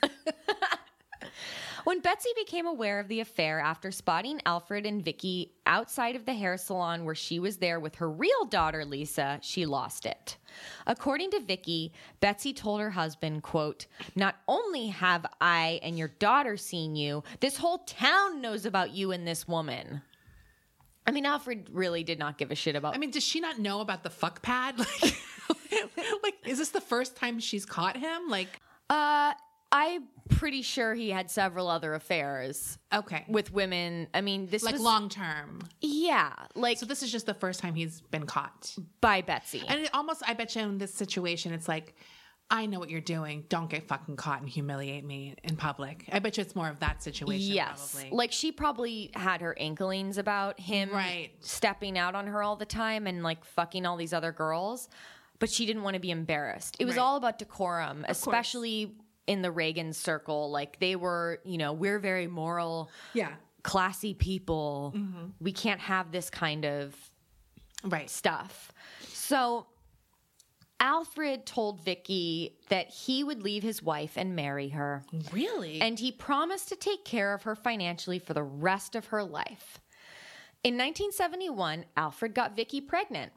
When 1.85 2.01
Betsy 2.01 2.31
became 2.37 2.67
aware 2.67 3.01
of 3.01 3.09
the 3.09 3.21
affair 3.21 3.59
after 3.59 3.91
spotting 3.91 4.41
Alfred 4.47 4.87
and 4.87 5.05
Vicki 5.05 5.53
outside 5.67 6.15
of 6.15 6.27
the 6.27 6.35
hair 6.35 6.57
salon 6.57 7.05
where 7.05 7.15
she 7.15 7.39
was 7.39 7.57
there 7.57 7.81
with 7.81 7.97
her 7.97 8.09
real 8.09 8.45
daughter 8.45 8.85
Lisa, 8.85 9.39
she 9.43 9.67
lost 9.67 10.07
it. 10.07 10.37
According 10.87 11.33
to 11.33 11.41
Vicki, 11.41 11.93
Betsy 12.21 12.53
told 12.53 12.81
her 12.81 12.91
husband, 12.91 13.43
quote, 13.43 13.87
"Not 14.15 14.37
only 14.47 14.89
have 14.89 15.27
I 15.41 15.81
and 15.83 15.99
your 15.99 16.09
daughter 16.09 16.57
seen 16.57 16.95
you, 16.95 17.25
this 17.41 17.57
whole 17.57 17.79
town 17.79 18.41
knows 18.41 18.65
about 18.65 18.93
you 18.93 19.11
and 19.11 19.27
this 19.27 19.49
woman." 19.49 20.03
I 21.05 21.11
mean, 21.11 21.27
Alfred 21.27 21.69
really 21.73 22.05
did 22.05 22.19
not 22.21 22.39
give 22.39 22.53
a 22.53 22.55
shit 22.55 22.77
about 22.77 22.95
I 22.95 22.99
mean, 22.99 23.11
does 23.11 23.25
she 23.25 23.41
not 23.41 23.59
know 23.59 23.81
about 23.81 24.03
the 24.03 24.11
fuck 24.11 24.43
pad? 24.43 24.77
Like, 25.49 25.89
like 26.23 26.35
is 26.47 26.59
this 26.59 26.71
the 26.71 26.81
first 26.81 27.17
time 27.17 27.41
she's 27.41 27.67
caught 27.67 27.97
him? 27.97 28.29
Like, 28.29 28.61
Uh, 28.89 29.33
I'm 29.73 30.05
pretty 30.29 30.63
sure 30.63 30.95
he 30.95 31.11
had 31.11 31.31
several 31.31 31.69
other 31.69 31.95
affairs 31.95 32.79
okay. 32.93 33.25
with 33.29 33.53
women. 33.53 34.07
I 34.15 34.21
mean, 34.21 34.47
this 34.47 34.63
Like 34.63 34.75
was 34.75 34.83
long 34.83 35.09
term. 35.09 35.61
yeah, 35.81 36.33
like 36.55 36.79
So 36.79 36.87
this 36.87 37.03
is 37.03 37.11
just 37.11 37.27
the 37.27 37.35
first 37.35 37.61
time 37.61 37.75
he's 37.75 38.01
been 38.01 38.27
caught. 38.27 38.75
by 39.01 39.23
Betsy. 39.23 39.63
And 39.67 39.81
it 39.81 39.91
almost, 39.95 40.23
I 40.27 40.35
bet 40.35 40.55
you 40.55 40.63
in 40.63 40.79
this 40.79 40.93
situation, 40.95 41.53
it's 41.53 41.69
like, 41.69 41.95
I 42.51 42.67
know 42.67 42.79
what 42.79 42.91
you're 42.91 43.01
doing. 43.01 43.45
Don't 43.49 43.71
get 43.71 43.89
fucking 43.89 44.17
caught 44.17 44.41
and 44.41 44.49
humiliate 44.49 45.05
me 45.07 45.35
in 45.43 45.57
public. 45.57 46.05
I 46.13 46.19
bet 46.19 46.37
you 46.37 46.43
it's 46.43 46.55
more 46.55 46.69
of 46.69 46.79
that 46.81 47.03
situation. 47.03 47.55
yes, 47.55 47.93
Probably. 47.95 48.11
like 48.17 48.31
she 48.33 48.53
probably 48.53 49.11
had 49.15 49.41
her 49.41 49.55
inklings 49.55 50.19
about 50.19 50.61
him 50.61 50.91
Right. 50.91 51.31
stepping 51.41 51.97
out 51.97 52.15
on 52.15 52.27
her 52.27 52.43
all 52.43 52.57
the 52.57 52.67
time 52.67 53.07
and 53.07 53.23
like 53.23 53.43
fucking 53.45 53.87
all 53.87 53.97
these 53.97 54.13
other 54.13 54.33
girls, 54.33 54.91
but 55.39 55.49
she 55.51 55.65
didn't 55.65 55.83
want 55.83 55.95
to 55.95 56.01
be 56.01 56.11
embarrassed. 56.11 56.77
It 56.79 56.85
was 56.85 56.97
Right. 56.97 57.03
all 57.03 57.17
about 57.17 57.39
decorum, 57.39 58.05
especially 58.07 58.97
in 59.27 59.43
the 59.43 59.51
Reagan 59.51 59.93
circle. 59.93 60.51
Like 60.51 60.79
they 60.81 60.97
were, 60.97 61.41
you 61.45 61.59
know, 61.59 61.73
we're 61.73 61.99
very 61.99 62.27
moral, 62.27 62.91
yeah. 63.15 63.33
classy 63.63 64.15
people. 64.15 64.93
Mm-hmm. 64.97 65.27
We 65.41 65.53
can't 65.53 65.81
have 65.81 66.11
this 66.13 66.31
kind 66.31 66.65
of 66.65 66.95
Right. 67.85 68.09
stuff. 68.09 68.71
So 69.09 69.67
Alfred 70.79 71.47
told 71.47 71.85
Vicki 71.85 72.57
that 72.69 72.89
he 72.91 73.23
would 73.23 73.43
leave 73.43 73.63
his 73.63 73.83
wife 73.83 74.13
and 74.17 74.35
marry 74.35 74.69
her. 74.71 75.05
Really? 75.33 75.81
And 75.81 75.99
he 75.99 76.11
promised 76.13 76.69
to 76.71 76.77
take 76.77 77.05
care 77.05 77.35
of 77.35 77.43
her 77.45 77.55
financially 77.55 78.19
for 78.19 78.35
the 78.35 78.43
rest 78.43 78.95
of 78.97 79.07
her 79.07 79.23
life. 79.23 79.79
In 80.65 80.75
1971, 80.75 81.85
Alfred 81.97 82.35
got 82.35 82.55
Vicki 82.57 82.81
pregnant, 82.81 83.33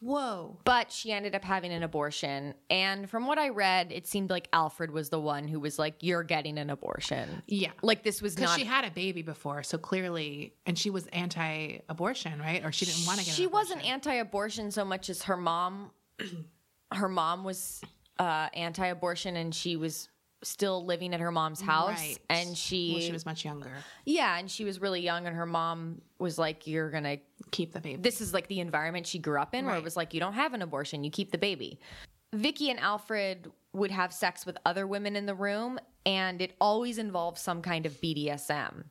Whoa. 0.00 0.58
but 0.64 0.92
she 0.92 1.10
ended 1.12 1.34
up 1.34 1.42
having 1.44 1.72
an 1.72 1.82
abortion. 1.82 2.54
And 2.70 3.10
from 3.10 3.26
what 3.26 3.38
I 3.38 3.48
read, 3.48 3.90
it 3.92 4.06
seemed 4.06 4.30
like 4.30 4.48
Alfred 4.52 4.90
was 4.92 5.08
the 5.08 5.18
one 5.20 5.48
who 5.48 5.58
was 5.58 5.78
like, 5.78 5.96
You're 6.00 6.22
getting 6.22 6.56
an 6.58 6.70
abortion. 6.70 7.42
Yeah. 7.46 7.72
Like 7.82 8.02
this 8.04 8.22
was 8.22 8.34
Because 8.34 8.50
not. 8.50 8.58
she 8.60 8.64
had 8.64 8.84
a 8.84 8.90
baby 8.90 9.22
before, 9.22 9.62
so 9.62 9.76
clearly, 9.78 10.54
and 10.66 10.78
she 10.78 10.90
was 10.90 11.06
anti-abortion, 11.08 12.38
right? 12.40 12.64
Or 12.64 12.72
she 12.72 12.84
didn't 12.84 13.06
want 13.06 13.18
to 13.20 13.24
get. 13.26 13.34
she 13.34 13.46
wasn't 13.46 13.84
anti-abortion 13.84 14.70
so 14.70 14.84
much 14.84 15.10
as 15.10 15.24
her 15.24 15.36
mom 15.36 15.90
her 16.92 17.08
mom 17.08 17.44
was 17.44 17.80
uh, 18.18 18.48
anti-abortion 18.54 19.36
and 19.36 19.54
she 19.54 19.76
was 19.76 20.08
still 20.42 20.84
living 20.84 21.14
at 21.14 21.20
her 21.20 21.32
mom's 21.32 21.60
house 21.60 21.98
Right. 21.98 22.18
and 22.30 22.56
she, 22.56 22.92
Well, 22.92 23.02
she 23.02 23.12
was 23.12 23.26
much 23.26 23.44
younger. 23.44 23.72
yeah 24.04 24.38
and 24.38 24.50
she 24.50 24.64
was 24.64 24.80
really 24.80 25.00
young 25.00 25.26
and 25.26 25.34
her 25.36 25.46
mom 25.46 26.00
was 26.18 26.38
like 26.38 26.66
you're 26.66 26.90
gonna 26.90 27.18
Keep 27.50 27.72
the 27.72 27.80
baby. 27.80 28.00
this 28.00 28.20
is 28.20 28.32
like 28.34 28.46
the 28.48 28.60
environment 28.60 29.06
she 29.06 29.18
grew 29.18 29.40
up 29.40 29.54
in 29.54 29.66
where 29.66 29.76
it 29.76 29.82
was 29.82 29.96
like 29.96 30.14
you 30.14 30.20
don't 30.20 30.34
have 30.34 30.54
an 30.54 30.62
abortion 30.62 31.02
you 31.04 31.10
keep 31.10 31.32
the 31.32 31.38
baby 31.38 31.80
vicki 32.34 32.70
and 32.70 32.78
alfred 32.78 33.50
would 33.72 33.90
have 33.90 34.12
sex 34.12 34.44
with 34.46 34.56
other 34.66 34.86
women 34.86 35.16
in 35.16 35.26
the 35.26 35.34
room 35.34 35.78
and 36.06 36.40
it 36.42 36.54
always 36.60 36.98
involved 36.98 37.38
some 37.38 37.60
kind 37.62 37.84
of 37.86 37.92
bdsm 38.00 38.84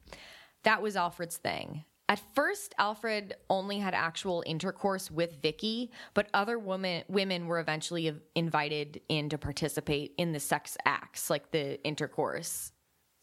that 0.64 0.82
was 0.82 0.96
alfred's 0.96 1.38
thing 1.38 1.84
At 2.10 2.22
first, 2.34 2.74
Alfred 2.78 3.36
only 3.50 3.80
had 3.80 3.94
actual 3.94 4.42
intercourse 4.46 5.12
with 5.12 5.42
Vicki, 5.42 5.92
but 6.14 6.30
other 6.34 6.58
women 6.58 7.04
women 7.10 7.48
were 7.48 7.60
eventually 7.60 8.14
invited 8.34 9.02
in 9.10 9.30
to 9.30 9.38
participate 9.38 10.14
in 10.18 10.32
the 10.32 10.40
sex 10.40 10.78
acts, 10.86 11.30
like 11.30 11.52
the 11.52 11.84
intercourse 11.84 12.72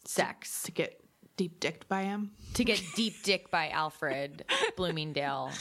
sex. 0.05 0.63
To 0.63 0.71
get 0.71 1.01
deep 1.35 1.59
dicked 1.59 1.87
by 1.87 2.03
him. 2.03 2.31
To 2.53 2.63
get 2.63 2.81
deep 2.95 3.23
dick 3.23 3.49
by 3.49 3.69
Alfred 3.69 4.45
Bloomingdale. 4.77 5.51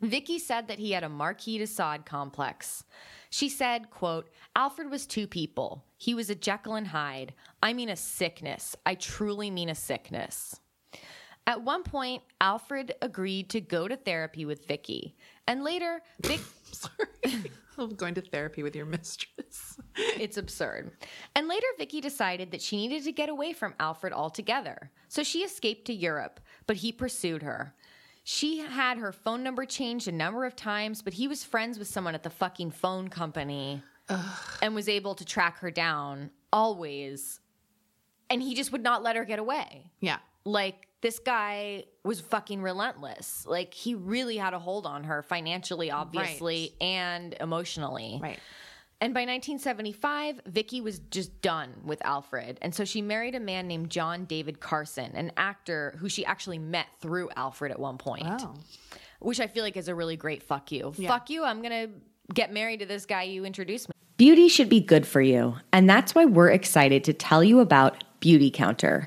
Vicki 0.00 0.38
said 0.38 0.68
that 0.68 0.78
he 0.78 0.92
had 0.92 1.02
a 1.02 1.08
Marquis 1.08 1.58
de 1.58 1.66
Sade 1.66 2.06
complex. 2.06 2.84
She 3.30 3.48
said, 3.48 3.90
quote, 3.90 4.30
Alfred 4.54 4.90
was 4.90 5.06
two 5.06 5.26
people. 5.26 5.84
He 5.96 6.14
was 6.14 6.30
a 6.30 6.34
Jekyll 6.34 6.76
and 6.76 6.86
Hyde. 6.86 7.34
I 7.62 7.72
mean 7.72 7.88
a 7.88 7.96
sickness. 7.96 8.76
I 8.86 8.94
truly 8.94 9.50
mean 9.50 9.68
a 9.68 9.74
sickness. 9.74 10.60
At 11.48 11.62
one 11.62 11.82
point, 11.82 12.22
Alfred 12.42 12.94
agreed 13.00 13.48
to 13.50 13.60
go 13.62 13.88
to 13.88 13.96
therapy 13.96 14.44
with 14.44 14.66
Vicki. 14.66 15.16
And 15.46 15.64
later, 15.64 16.02
Vic 16.22 16.40
Sorry. 16.72 17.50
I'm 17.78 17.94
going 17.94 18.14
to 18.16 18.20
therapy 18.20 18.62
with 18.62 18.76
your 18.76 18.84
mistress. 18.84 19.80
it's 19.96 20.36
absurd. 20.36 20.90
And 21.34 21.48
later, 21.48 21.66
Vicki 21.78 22.02
decided 22.02 22.50
that 22.50 22.60
she 22.60 22.76
needed 22.76 23.02
to 23.04 23.12
get 23.12 23.30
away 23.30 23.54
from 23.54 23.72
Alfred 23.80 24.12
altogether. 24.12 24.90
So 25.08 25.22
she 25.22 25.38
escaped 25.38 25.86
to 25.86 25.94
Europe, 25.94 26.38
but 26.66 26.76
he 26.76 26.92
pursued 26.92 27.42
her. 27.42 27.74
She 28.24 28.58
had 28.58 28.98
her 28.98 29.10
phone 29.10 29.42
number 29.42 29.64
changed 29.64 30.06
a 30.06 30.12
number 30.12 30.44
of 30.44 30.54
times, 30.54 31.00
but 31.00 31.14
he 31.14 31.28
was 31.28 31.44
friends 31.44 31.78
with 31.78 31.88
someone 31.88 32.14
at 32.14 32.24
the 32.24 32.30
fucking 32.30 32.72
phone 32.72 33.08
company 33.08 33.82
Ugh. 34.10 34.38
and 34.60 34.74
was 34.74 34.86
able 34.86 35.14
to 35.14 35.24
track 35.24 35.60
her 35.60 35.70
down 35.70 36.30
always. 36.52 37.40
And 38.28 38.42
he 38.42 38.54
just 38.54 38.70
would 38.70 38.82
not 38.82 39.02
let 39.02 39.16
her 39.16 39.24
get 39.24 39.38
away. 39.38 39.92
Yeah. 40.00 40.18
Like 40.44 40.87
this 41.00 41.18
guy 41.18 41.84
was 42.04 42.20
fucking 42.20 42.62
relentless. 42.62 43.44
Like 43.46 43.74
he 43.74 43.94
really 43.94 44.36
had 44.36 44.54
a 44.54 44.58
hold 44.58 44.86
on 44.86 45.04
her 45.04 45.22
financially, 45.22 45.90
obviously, 45.90 46.74
right. 46.80 46.86
and 46.86 47.36
emotionally. 47.40 48.18
Right. 48.20 48.38
And 49.00 49.14
by 49.14 49.20
1975, 49.20 50.40
Vicki 50.46 50.80
was 50.80 50.98
just 50.98 51.40
done 51.40 51.72
with 51.84 52.04
Alfred. 52.04 52.58
And 52.60 52.74
so 52.74 52.84
she 52.84 53.00
married 53.00 53.36
a 53.36 53.40
man 53.40 53.68
named 53.68 53.90
John 53.90 54.24
David 54.24 54.58
Carson, 54.58 55.12
an 55.14 55.30
actor 55.36 55.94
who 56.00 56.08
she 56.08 56.24
actually 56.24 56.58
met 56.58 56.88
through 57.00 57.30
Alfred 57.36 57.70
at 57.70 57.78
one 57.78 57.96
point. 57.96 58.26
Oh. 58.26 58.54
Which 59.20 59.38
I 59.38 59.46
feel 59.46 59.62
like 59.62 59.76
is 59.76 59.86
a 59.86 59.94
really 59.94 60.16
great 60.16 60.42
fuck 60.42 60.72
you. 60.72 60.92
Yeah. 60.96 61.08
Fuck 61.08 61.30
you. 61.30 61.44
I'm 61.44 61.62
going 61.62 61.88
to 61.88 62.34
get 62.34 62.52
married 62.52 62.80
to 62.80 62.86
this 62.86 63.06
guy 63.06 63.22
you 63.22 63.44
introduced 63.44 63.88
me. 63.88 63.94
Beauty 64.16 64.48
should 64.48 64.68
be 64.68 64.80
good 64.80 65.06
for 65.06 65.20
you. 65.20 65.54
And 65.72 65.88
that's 65.88 66.16
why 66.16 66.24
we're 66.24 66.50
excited 66.50 67.04
to 67.04 67.12
tell 67.12 67.44
you 67.44 67.60
about 67.60 68.02
Beautycounter. 68.20 69.06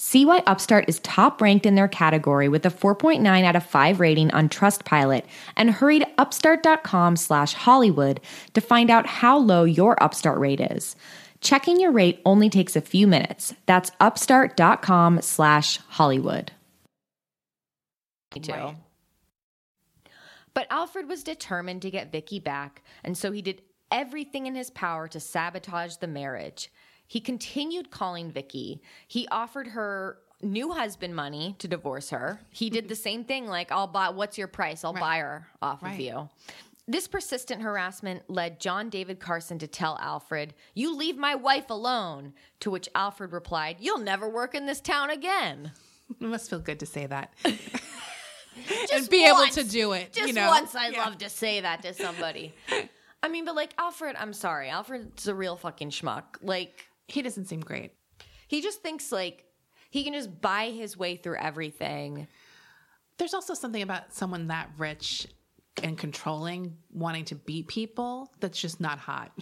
See 0.00 0.24
why 0.24 0.44
Upstart 0.46 0.84
is 0.88 1.00
top 1.00 1.42
ranked 1.42 1.66
in 1.66 1.74
their 1.74 1.88
category 1.88 2.48
with 2.48 2.64
a 2.64 2.70
4.9 2.70 3.44
out 3.44 3.56
of 3.56 3.66
5 3.66 3.98
rating 3.98 4.30
on 4.30 4.48
Trustpilot 4.48 5.24
and 5.56 5.72
hurry 5.72 5.98
to 5.98 6.08
upstart.com 6.18 7.16
slash 7.16 7.52
Hollywood 7.52 8.20
to 8.54 8.60
find 8.60 8.90
out 8.90 9.06
how 9.06 9.36
low 9.36 9.64
your 9.64 10.00
Upstart 10.00 10.38
rate 10.38 10.60
is. 10.60 10.94
Checking 11.40 11.80
your 11.80 11.90
rate 11.90 12.22
only 12.24 12.48
takes 12.48 12.76
a 12.76 12.80
few 12.80 13.08
minutes. 13.08 13.54
That's 13.66 13.90
upstart.com 13.98 15.20
slash 15.20 15.78
Hollywood. 15.88 16.52
Me 18.36 18.40
too. 18.40 18.52
Right. 18.52 18.76
But 20.54 20.68
Alfred 20.70 21.08
was 21.08 21.24
determined 21.24 21.82
to 21.82 21.90
get 21.90 22.12
Vicki 22.12 22.38
back, 22.38 22.82
and 23.02 23.18
so 23.18 23.32
he 23.32 23.42
did 23.42 23.62
everything 23.90 24.46
in 24.46 24.54
his 24.54 24.70
power 24.70 25.08
to 25.08 25.18
sabotage 25.18 25.96
the 25.96 26.06
marriage. 26.06 26.70
He 27.08 27.20
continued 27.20 27.90
calling 27.90 28.30
Vicki. 28.30 28.80
He 29.08 29.26
offered 29.28 29.68
her 29.68 30.18
new 30.40 30.70
husband 30.70 31.16
money 31.16 31.56
to 31.58 31.66
divorce 31.66 32.10
her. 32.10 32.40
He 32.50 32.70
did 32.70 32.88
the 32.88 32.94
same 32.94 33.24
thing 33.24 33.48
like 33.48 33.72
I'll 33.72 33.88
buy 33.88 34.10
what's 34.10 34.38
your 34.38 34.46
price? 34.46 34.84
I'll 34.84 34.92
right. 34.92 35.00
buy 35.00 35.18
her 35.18 35.48
off 35.60 35.82
right. 35.82 35.94
of 35.94 36.00
you. 36.00 36.28
This 36.86 37.08
persistent 37.08 37.60
harassment 37.60 38.22
led 38.30 38.60
John 38.60 38.88
David 38.88 39.20
Carson 39.20 39.58
to 39.58 39.66
tell 39.66 39.98
Alfred, 40.00 40.54
You 40.74 40.96
leave 40.96 41.18
my 41.18 41.34
wife 41.34 41.68
alone. 41.68 42.32
To 42.60 42.70
which 42.70 42.88
Alfred 42.94 43.32
replied, 43.32 43.76
You'll 43.80 43.98
never 43.98 44.28
work 44.28 44.54
in 44.54 44.66
this 44.66 44.80
town 44.80 45.10
again. 45.10 45.72
It 46.22 46.24
must 46.24 46.48
feel 46.48 46.58
good 46.58 46.80
to 46.80 46.86
say 46.86 47.04
that. 47.04 47.34
and 47.44 49.10
be 49.10 49.30
once, 49.30 49.58
able 49.58 49.62
to 49.62 49.70
do 49.70 49.92
it. 49.92 50.14
Just 50.14 50.28
you 50.28 50.32
know? 50.32 50.48
once 50.48 50.74
I'd 50.74 50.94
yeah. 50.94 51.04
love 51.04 51.18
to 51.18 51.28
say 51.28 51.60
that 51.60 51.82
to 51.82 51.92
somebody. 51.92 52.54
I 53.22 53.28
mean, 53.28 53.44
but 53.44 53.54
like 53.54 53.74
Alfred, 53.78 54.16
I'm 54.18 54.32
sorry. 54.32 54.70
Alfred's 54.70 55.28
a 55.28 55.34
real 55.34 55.56
fucking 55.56 55.90
schmuck. 55.90 56.24
Like, 56.40 56.87
he 57.08 57.22
doesn't 57.22 57.46
seem 57.46 57.60
great. 57.60 57.94
He 58.46 58.60
just 58.62 58.82
thinks 58.82 59.10
like 59.10 59.44
he 59.90 60.04
can 60.04 60.12
just 60.12 60.40
buy 60.40 60.70
his 60.70 60.96
way 60.96 61.16
through 61.16 61.38
everything. 61.38 62.28
There's 63.16 63.34
also 63.34 63.54
something 63.54 63.82
about 63.82 64.14
someone 64.14 64.48
that 64.48 64.70
rich 64.78 65.26
and 65.82 65.98
controlling 65.98 66.76
wanting 66.92 67.24
to 67.26 67.34
beat 67.34 67.68
people 67.68 68.32
that's 68.40 68.60
just 68.60 68.80
not 68.80 68.98
hot. 68.98 69.32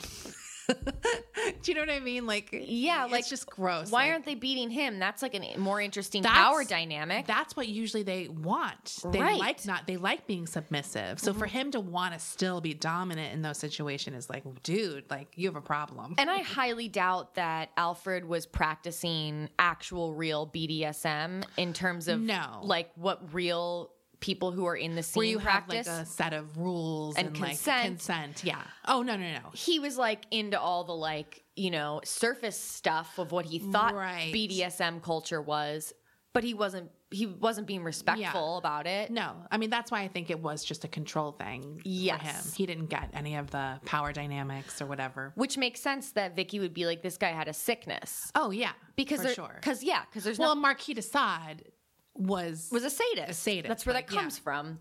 Do 1.63 1.73
you 1.73 1.75
know 1.75 1.83
what 1.83 1.91
I 1.91 2.01
mean? 2.01 2.27
Like, 2.27 2.49
yeah, 2.53 3.07
like 3.07 3.27
just 3.27 3.47
gross. 3.47 3.91
Why 3.91 4.05
like, 4.05 4.13
aren't 4.13 4.25
they 4.27 4.35
beating 4.35 4.71
him? 4.71 4.99
That's 4.99 5.23
like 5.23 5.35
a 5.35 5.59
more 5.59 5.81
interesting 5.81 6.23
power 6.23 6.65
dynamic. 6.65 7.27
That's 7.27 7.57
what 7.57 7.69
usually 7.69 8.03
they 8.03 8.29
want. 8.29 8.99
They 9.11 9.21
right. 9.21 9.39
like 9.39 9.65
not. 9.67 9.87
They 9.87 9.97
like 9.97 10.27
being 10.27 10.47
submissive. 10.47 11.21
So 11.21 11.31
mm-hmm. 11.31 11.39
for 11.39 11.47
him 11.47 11.71
to 11.73 11.81
want 11.81 12.15
to 12.15 12.21
still 12.21 12.61
be 12.61 12.75
dominant 12.75 13.33
in 13.33 13.43
those 13.43 13.59
situations 13.59 14.17
is 14.17 14.31
like, 14.31 14.45
dude, 14.63 15.05
like 15.11 15.29
you 15.35 15.49
have 15.49 15.57
a 15.57 15.61
problem. 15.61 16.15
And 16.19 16.31
I 16.31 16.39
highly 16.39 16.89
doubt 16.89 17.35
that 17.35 17.71
Alfred 17.77 18.25
was 18.25 18.47
practicing 18.47 19.49
actual 19.59 20.15
real 20.15 20.47
BDSM 20.47 21.45
in 21.57 21.73
terms 21.73 22.09
of 22.09 22.21
no, 22.21 22.61
like 22.63 22.91
what 22.97 23.35
real 23.35 23.91
people 24.21 24.51
who 24.53 24.65
are 24.67 24.77
in 24.77 24.95
the 24.95 25.03
scene 25.03 25.21
Where 25.21 25.27
you 25.29 25.39
practice. 25.39 25.87
have 25.87 25.99
like 25.99 26.07
a 26.07 26.11
set 26.11 26.33
of 26.33 26.57
rules 26.59 27.17
And 27.17 27.29
and, 27.29 27.37
consent. 27.37 27.77
like 27.79 27.87
consent. 27.87 28.45
Yeah. 28.45 28.63
Oh 28.87 29.03
no 29.03 29.17
no 29.17 29.33
no. 29.33 29.51
he 29.55 29.79
was 29.79 29.97
like 29.99 30.25
into 30.31 30.59
all 30.61 30.85
the 30.85 30.95
like 30.95 31.43
you 31.55 31.71
know 31.71 32.01
surface 32.05 32.59
stuff 32.59 33.19
of 33.19 33.33
what 33.33 33.45
he 33.47 33.59
thought 33.59 33.95
Right. 33.95 34.33
BDSM 34.35 35.03
culture 35.03 35.41
was, 35.43 35.93
but 36.33 36.45
he 36.45 36.55
wasn't 36.55 36.91
he 37.13 37.25
wasn't 37.25 37.69
being 37.69 37.85
respectful 37.85 38.59
about 38.59 38.87
it. 38.89 39.11
No, 39.13 39.37
I 39.51 39.59
mean 39.59 39.71
that's 39.71 39.91
why 39.93 40.01
I 40.01 40.09
think 40.09 40.29
it 40.29 40.41
was 40.41 40.65
just 40.65 40.85
a 40.85 40.89
control 40.89 41.33
thing 41.33 41.81
Yes. 41.85 42.21
for 42.21 42.27
him. 42.27 42.53
He 42.57 42.67
didn't 42.67 42.87
get 42.87 43.11
any 43.15 43.37
of 43.37 43.51
the 43.53 43.79
power 43.85 44.13
dynamics 44.13 44.83
or 44.83 44.87
whatever. 44.87 45.33
Which 45.37 45.57
makes 45.57 45.81
sense 45.81 46.11
that 46.13 46.35
Vicki 46.35 46.59
would 46.59 46.75
be 46.75 46.85
like, 46.85 47.03
this 47.03 47.17
guy 47.17 47.29
had 47.31 47.47
a 47.49 47.53
sickness 47.53 48.33
Oh 48.35 48.51
yeah, 48.51 48.73
because 48.97 49.21
for 49.23 49.29
sure. 49.29 49.53
because 49.61 49.85
yeah, 49.85 50.03
because 50.11 50.25
there's 50.25 50.39
Well, 50.39 50.55
no 50.57 50.61
Marquis 50.61 50.95
de 50.95 51.03
Sade 51.03 51.71
was 52.19 52.69
was 52.73 52.85
a 52.85 52.91
sadist. 52.91 53.31
A 53.31 53.35
sadist, 53.35 53.69
That's 53.69 53.87
where 53.87 53.95
that 53.95 54.09
like, 54.09 54.13
yeah. 54.13 54.21
comes 54.21 54.39
from. 54.39 54.79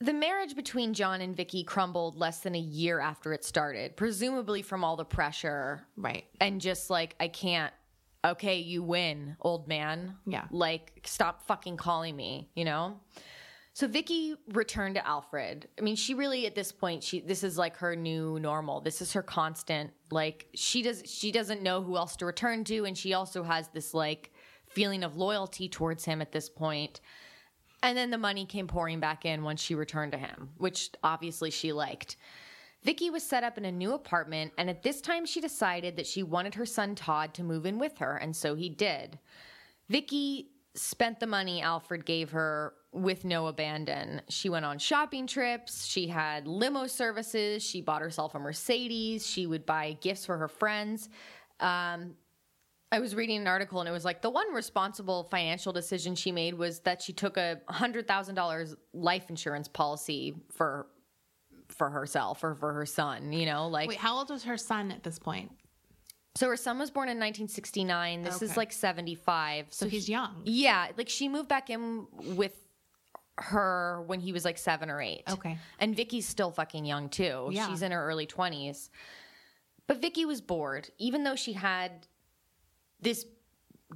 The 0.00 0.12
marriage 0.12 0.56
between 0.56 0.92
John 0.92 1.20
and 1.20 1.36
Vicki 1.36 1.64
crumbled 1.64 2.16
less 2.16 2.40
than 2.40 2.54
a 2.54 2.60
year 2.60 3.00
after 3.00 3.32
it 3.32 3.44
started, 3.44 3.96
presumably 3.96 4.60
from 4.60 4.84
all 4.84 4.96
the 4.96 5.04
pressure 5.04 5.86
right. 5.96 6.24
and 6.40 6.60
just 6.60 6.90
like 6.90 7.14
I 7.20 7.28
can't. 7.28 7.72
Okay, 8.24 8.58
you 8.58 8.82
win, 8.82 9.36
old 9.40 9.68
man. 9.68 10.16
Yeah. 10.26 10.46
Like 10.50 11.02
stop 11.04 11.46
fucking 11.46 11.76
calling 11.76 12.16
me, 12.16 12.48
you 12.54 12.64
know? 12.64 12.98
So 13.74 13.88
Vicki 13.88 14.36
returned 14.52 14.94
to 14.94 15.06
Alfred. 15.06 15.68
I 15.78 15.82
mean, 15.82 15.96
she 15.96 16.14
really 16.14 16.46
at 16.46 16.54
this 16.54 16.70
point 16.70 17.02
she 17.02 17.20
this 17.20 17.42
is 17.42 17.58
like 17.58 17.76
her 17.78 17.96
new 17.96 18.38
normal. 18.38 18.80
This 18.80 19.02
is 19.02 19.12
her 19.14 19.22
constant 19.22 19.90
like 20.10 20.46
she 20.54 20.82
does 20.82 21.02
she 21.06 21.32
doesn't 21.32 21.62
know 21.62 21.82
who 21.82 21.96
else 21.96 22.16
to 22.16 22.26
return 22.26 22.62
to 22.64 22.84
and 22.84 22.96
she 22.96 23.14
also 23.14 23.42
has 23.42 23.68
this 23.68 23.92
like 23.92 24.32
feeling 24.74 25.04
of 25.04 25.16
loyalty 25.16 25.68
towards 25.68 26.04
him 26.04 26.20
at 26.20 26.32
this 26.32 26.48
point. 26.48 27.00
And 27.82 27.96
then 27.96 28.10
the 28.10 28.18
money 28.18 28.46
came 28.46 28.66
pouring 28.66 29.00
back 29.00 29.24
in 29.24 29.44
once 29.44 29.60
she 29.60 29.74
returned 29.74 30.12
to 30.12 30.18
him, 30.18 30.50
which 30.56 30.90
obviously 31.02 31.50
she 31.50 31.72
liked. 31.72 32.16
Vicki 32.82 33.08
was 33.08 33.22
set 33.22 33.44
up 33.44 33.56
in 33.56 33.64
a 33.64 33.72
new 33.72 33.94
apartment, 33.94 34.52
and 34.58 34.68
at 34.68 34.82
this 34.82 35.00
time 35.00 35.24
she 35.24 35.40
decided 35.40 35.96
that 35.96 36.06
she 36.06 36.22
wanted 36.22 36.54
her 36.54 36.66
son 36.66 36.94
Todd 36.94 37.32
to 37.34 37.42
move 37.42 37.64
in 37.64 37.78
with 37.78 37.98
her, 37.98 38.16
and 38.16 38.36
so 38.36 38.54
he 38.54 38.68
did. 38.68 39.18
Vicki 39.88 40.50
spent 40.74 41.20
the 41.20 41.26
money 41.26 41.62
Alfred 41.62 42.04
gave 42.04 42.30
her 42.32 42.74
with 42.92 43.24
no 43.24 43.46
abandon. 43.46 44.20
She 44.28 44.48
went 44.48 44.64
on 44.64 44.78
shopping 44.78 45.26
trips, 45.26 45.86
she 45.86 46.08
had 46.08 46.46
limo 46.46 46.86
services, 46.86 47.62
she 47.62 47.80
bought 47.80 48.02
herself 48.02 48.34
a 48.34 48.38
Mercedes, 48.38 49.26
she 49.26 49.46
would 49.46 49.64
buy 49.64 49.96
gifts 50.00 50.26
for 50.26 50.36
her 50.36 50.48
friends. 50.48 51.08
Um, 51.60 52.14
I 52.94 53.00
was 53.00 53.16
reading 53.16 53.40
an 53.40 53.48
article 53.48 53.80
and 53.80 53.88
it 53.88 53.92
was 53.92 54.04
like 54.04 54.22
the 54.22 54.30
one 54.30 54.54
responsible 54.54 55.24
financial 55.24 55.72
decision 55.72 56.14
she 56.14 56.30
made 56.30 56.54
was 56.54 56.78
that 56.80 57.02
she 57.02 57.12
took 57.12 57.36
a 57.36 57.60
hundred 57.68 58.06
thousand 58.06 58.36
dollars 58.36 58.76
life 58.92 59.30
insurance 59.30 59.66
policy 59.66 60.36
for 60.52 60.86
for 61.68 61.90
herself 61.90 62.44
or 62.44 62.54
for 62.54 62.72
her 62.72 62.86
son. 62.86 63.32
You 63.32 63.46
know, 63.46 63.66
like 63.66 63.88
Wait, 63.88 63.98
how 63.98 64.16
old 64.16 64.30
was 64.30 64.44
her 64.44 64.56
son 64.56 64.92
at 64.92 65.02
this 65.02 65.18
point? 65.18 65.50
so 66.36 66.48
her 66.48 66.56
son 66.56 66.78
was 66.78 66.90
born 66.90 67.08
in 67.08 67.16
1969. 67.16 68.22
This 68.22 68.42
is 68.42 68.56
like 68.56 68.72
75. 68.72 69.66
So 69.70 69.88
he's 69.88 70.08
young. 70.08 70.42
Yeah, 70.44 70.88
like 70.96 71.08
she 71.08 71.28
moved 71.28 71.48
back 71.48 71.70
in 71.70 72.06
with 72.36 72.56
her 73.38 74.04
when 74.06 74.20
he 74.20 74.32
was 74.32 74.44
like 74.44 74.58
seven 74.58 74.88
or 74.88 75.00
eight. 75.00 75.24
Okay. 75.28 75.58
And 75.80 75.96
Vicki's 75.96 76.26
still 76.26 76.52
fucking 76.52 76.84
young 76.84 77.08
too. 77.08 77.48
Yeah. 77.50 77.68
She's 77.68 77.82
in 77.82 77.90
her 77.90 78.06
early 78.06 78.26
20s. 78.26 78.88
But 79.86 80.00
Vicki 80.00 80.24
was 80.24 80.40
bored, 80.40 80.90
even 80.98 81.24
though 81.24 81.36
she 81.36 81.52
had 81.52 82.06
this 83.04 83.24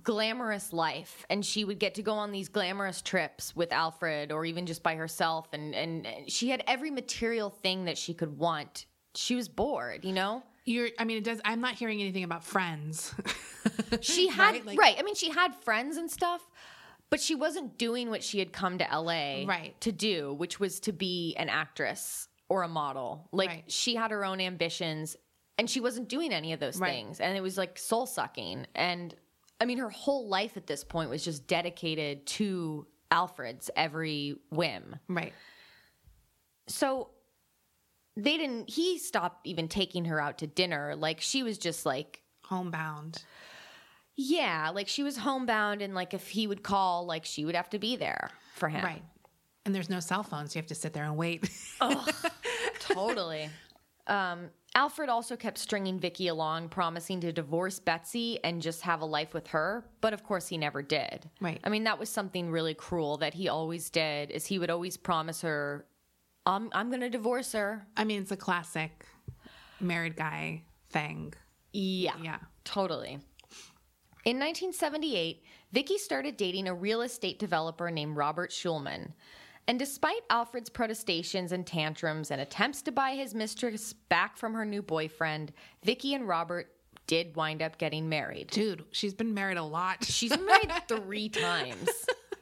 glamorous 0.05 0.73
life 0.73 1.27
and 1.29 1.45
she 1.45 1.65
would 1.65 1.79
get 1.81 1.95
to 1.97 2.03
go 2.03 2.13
on 2.13 2.31
these 2.31 2.49
glamorous 2.49 3.03
trips 3.03 3.57
with 3.57 3.73
Alfred 3.73 4.31
or 4.31 4.45
even 4.45 4.65
just 4.67 4.83
by 4.83 4.95
herself 4.95 5.49
and 5.53 5.75
and 5.75 6.07
and 6.07 6.31
she 6.31 6.51
had 6.51 6.63
every 6.69 6.91
material 6.91 7.51
thing 7.51 7.87
that 7.87 7.99
she 7.99 8.15
could 8.15 8.39
want. 8.39 8.87
She 9.17 9.35
was 9.35 9.49
bored, 9.49 10.05
you 10.05 10.13
know? 10.13 10.45
You're. 10.65 10.91
I 10.99 11.05
mean, 11.05 11.17
it 11.17 11.25
does. 11.25 11.41
I'm 11.45 11.61
not 11.61 11.75
hearing 11.75 12.01
anything 12.01 12.25
about 12.25 12.45
friends. 12.45 13.15
She 14.01 14.29
had 14.29 14.67
Right, 14.67 14.77
right, 14.79 14.97
I 14.99 15.03
mean, 15.03 15.15
she 15.15 15.31
had 15.31 15.55
friends 15.55 15.97
and 15.97 16.11
stuff, 16.11 16.43
but 17.11 17.21
she 17.21 17.35
wasn't 17.35 17.79
doing 17.79 18.11
what 18.11 18.23
she 18.23 18.39
had 18.39 18.53
come 18.53 18.79
to 18.79 18.85
LA 18.85 19.45
Right. 19.47 19.75
to 19.81 19.93
do, 19.93 20.35
which 20.35 20.61
was 20.61 20.81
to 20.81 20.93
be 20.93 21.35
an 21.39 21.49
actress 21.49 22.29
or 22.49 22.63
a 22.63 22.69
model. 22.69 23.29
Like 23.33 23.49
Right. 23.49 23.65
she 23.69 23.95
had 23.95 24.11
her 24.11 24.25
own 24.25 24.41
ambitions, 24.41 25.17
and 25.59 25.69
she 25.69 25.81
wasn't 25.81 26.09
doing 26.09 26.33
any 26.33 26.53
of 26.53 26.61
those 26.61 26.79
Right. 26.79 26.93
things, 26.93 27.21
and 27.21 27.37
it 27.37 27.41
was 27.41 27.59
like 27.59 27.79
soul 27.79 28.07
sucking. 28.07 28.67
And 28.75 29.15
I 29.61 29.65
mean, 29.65 29.79
her 29.79 29.91
whole 29.91 30.29
life 30.29 30.57
at 30.57 30.67
this 30.67 30.85
point 30.85 31.11
was 31.11 31.25
just 31.25 31.47
dedicated 31.47 32.27
to 32.27 32.87
Alfred's 33.11 33.71
every 33.77 34.37
whim. 34.51 34.97
right. 35.09 35.33
So 36.69 37.11
they 38.17 38.37
didn't. 38.37 38.69
He 38.71 38.99
stopped 38.99 39.47
even 39.47 39.69
taking 39.69 40.05
her 40.07 40.21
out 40.21 40.39
to 40.39 40.47
dinner. 40.47 40.95
Like 40.97 41.21
she 41.21 41.43
was 41.43 41.59
just 41.59 41.87
like 41.87 42.23
Homebound. 42.45 43.23
Yeah, 44.21 44.71
like 44.75 44.89
she 44.89 45.03
was 45.05 45.17
homebound, 45.17 45.81
and 45.81 45.95
like 45.95 46.13
if 46.13 46.27
he 46.29 46.47
would 46.49 46.63
call, 46.65 47.07
like 47.07 47.25
she 47.25 47.45
would 47.45 47.55
have 47.55 47.71
to 47.71 47.79
be 47.79 47.95
there 47.97 48.31
for 48.57 48.69
him. 48.69 48.85
Right. 48.85 49.03
And 49.65 49.73
there's 49.75 49.89
no 49.91 50.01
cell 50.01 50.23
phones 50.25 50.53
so 50.53 50.57
you 50.59 50.63
have 50.63 50.67
to 50.69 50.75
sit 50.75 50.93
there 50.93 51.05
and 51.05 51.17
wait. 51.17 51.49
oh 51.81 52.05
totally. 52.81 53.49
Um, 54.09 54.49
Alfred 54.75 55.09
also 55.09 55.37
kept 55.37 55.59
stringing 55.59 55.99
Vicki 55.99 56.29
along, 56.29 56.69
promising 56.69 57.21
to 57.21 57.33
divorce 57.33 57.79
Betsy 57.79 58.39
and 58.45 58.63
just 58.63 58.83
have 58.83 59.01
a 59.01 59.07
life 59.07 59.35
with 59.35 59.49
her. 59.49 59.85
But 60.01 60.13
of 60.13 60.23
course, 60.23 60.49
he 60.49 60.59
never 60.59 60.83
did. 60.83 61.29
Right. 61.41 61.61
I 61.65 61.69
mean, 61.69 61.85
that 61.85 61.99
was 61.99 62.09
something 62.09 62.51
really 62.51 62.75
cruel 62.75 63.17
that 63.19 63.35
he 63.35 63.49
always 63.49 63.91
did. 63.91 64.31
Is 64.31 64.47
he 64.47 64.59
would 64.59 64.71
always 64.71 64.97
promise 64.97 65.41
her, 65.43 65.87
"I'm 66.47 66.69
I'm 66.73 66.89
going 66.91 67.01
to 67.01 67.11
divorce 67.11 67.53
her." 67.53 67.87
I 67.97 68.05
mean, 68.05 68.23
it's 68.23 68.31
a 68.31 68.37
classic 68.37 69.07
married 69.81 70.17
guy 70.17 70.63
thing. 70.91 71.35
Yeah. 71.73 72.15
Yeah. 72.23 72.39
Totally. 72.65 73.19
In 74.25 74.39
1978, 74.39 75.43
Vicki 75.73 75.97
started 75.97 76.37
dating 76.37 76.69
a 76.69 76.75
real 76.75 77.03
estate 77.03 77.39
developer 77.39 77.91
named 77.91 78.17
Robert 78.17 78.51
Schulman. 78.51 79.13
And 79.69 79.79
despite 79.79 80.23
Alfred's 80.31 80.71
protestations 80.71 81.53
and 81.53 81.67
tantrums 81.67 82.31
and 82.31 82.41
attempts 82.41 82.81
to 82.83 82.93
buy 82.93 83.13
his 83.13 83.35
mistress 83.35 83.93
back 83.93 84.39
from 84.39 84.55
her 84.55 84.65
new 84.65 84.81
boyfriend, 84.81 85.53
Vicki 85.85 86.15
and 86.15 86.27
Robert 86.27 86.73
did 87.07 87.37
wind 87.37 87.61
up 87.61 87.77
getting 87.77 88.09
married. 88.09 88.51
Dude, 88.51 88.85
she's 88.93 89.13
been 89.13 89.35
married 89.35 89.59
a 89.59 89.63
lot. 89.63 90.05
She's 90.05 90.35
been 90.35 90.47
married 90.47 90.73
three 90.89 91.29
times. 91.29 91.91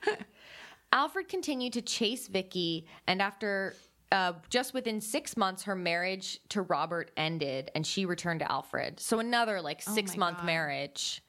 Alfred 0.92 1.28
continued 1.28 1.72
to 1.72 1.82
chase 1.82 2.28
Vicki, 2.28 2.86
and 3.08 3.20
after 3.20 3.74
uh, 4.12 4.34
just 4.48 4.72
within 4.72 5.00
six 5.00 5.36
months, 5.36 5.64
her 5.64 5.74
marriage 5.74 6.38
to 6.50 6.62
Robert 6.62 7.10
ended, 7.16 7.72
and 7.74 7.84
she 7.84 8.06
returned 8.06 8.40
to 8.40 8.50
Alfred. 8.50 9.00
So 9.00 9.18
another 9.18 9.60
like 9.60 9.82
six 9.82 10.16
month 10.16 10.38
God. 10.38 10.46
marriage. 10.46 11.22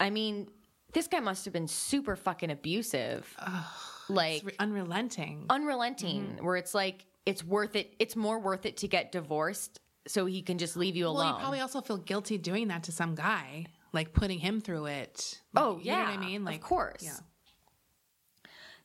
I 0.00 0.10
mean, 0.10 0.48
this 0.92 1.06
guy 1.06 1.20
must 1.20 1.44
have 1.44 1.54
been 1.54 1.68
super 1.68 2.16
fucking 2.16 2.50
abusive, 2.50 3.36
like 4.08 4.42
re- 4.44 4.52
unrelenting. 4.58 5.46
unrelenting. 5.50 6.38
Where 6.40 6.56
it's 6.56 6.74
like 6.74 7.06
it's 7.26 7.42
worth 7.44 7.76
it. 7.76 7.94
It's 7.98 8.16
more 8.16 8.38
worth 8.38 8.66
it 8.66 8.76
to 8.78 8.88
get 8.88 9.12
divorced 9.12 9.78
so 10.06 10.26
he 10.26 10.42
can 10.42 10.58
just 10.58 10.76
leave 10.76 10.96
you 10.96 11.04
well, 11.04 11.14
alone. 11.16 11.34
you 11.34 11.38
probably 11.40 11.60
also 11.60 11.80
feel 11.80 11.96
guilty 11.96 12.36
doing 12.38 12.68
that 12.68 12.82
to 12.84 12.92
some 12.92 13.14
guy, 13.14 13.64
like 13.92 14.12
putting 14.12 14.38
him 14.38 14.60
through 14.60 14.86
it. 14.86 15.40
Oh, 15.56 15.78
you 15.78 15.92
know 15.92 15.98
what 15.98 16.08
yeah, 16.08 16.10
I 16.10 16.16
mean? 16.18 16.42
of 16.42 16.46
Like, 16.46 16.60
course. 16.60 17.02
Yeah. 17.02 17.16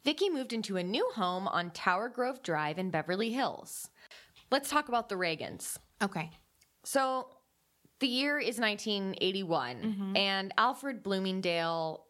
Vicki 0.05 0.29
moved 0.29 0.53
into 0.53 0.77
a 0.77 0.83
new 0.83 1.09
home 1.15 1.47
on 1.47 1.71
Tower 1.71 2.07
Grove 2.09 2.41
Drive 2.41 2.77
in 2.79 2.89
Beverly 2.89 3.31
Hills. 3.31 3.89
Let's 4.49 4.69
talk 4.69 4.87
about 4.87 5.09
the 5.09 5.15
Reagans. 5.15 5.77
Okay. 6.01 6.31
So, 6.85 7.27
the 7.99 8.07
year 8.07 8.39
is 8.39 8.57
1981, 8.57 9.75
Mm-hmm. 9.81 10.15
and 10.17 10.53
Alfred 10.57 11.03
Bloomingdale 11.03 12.05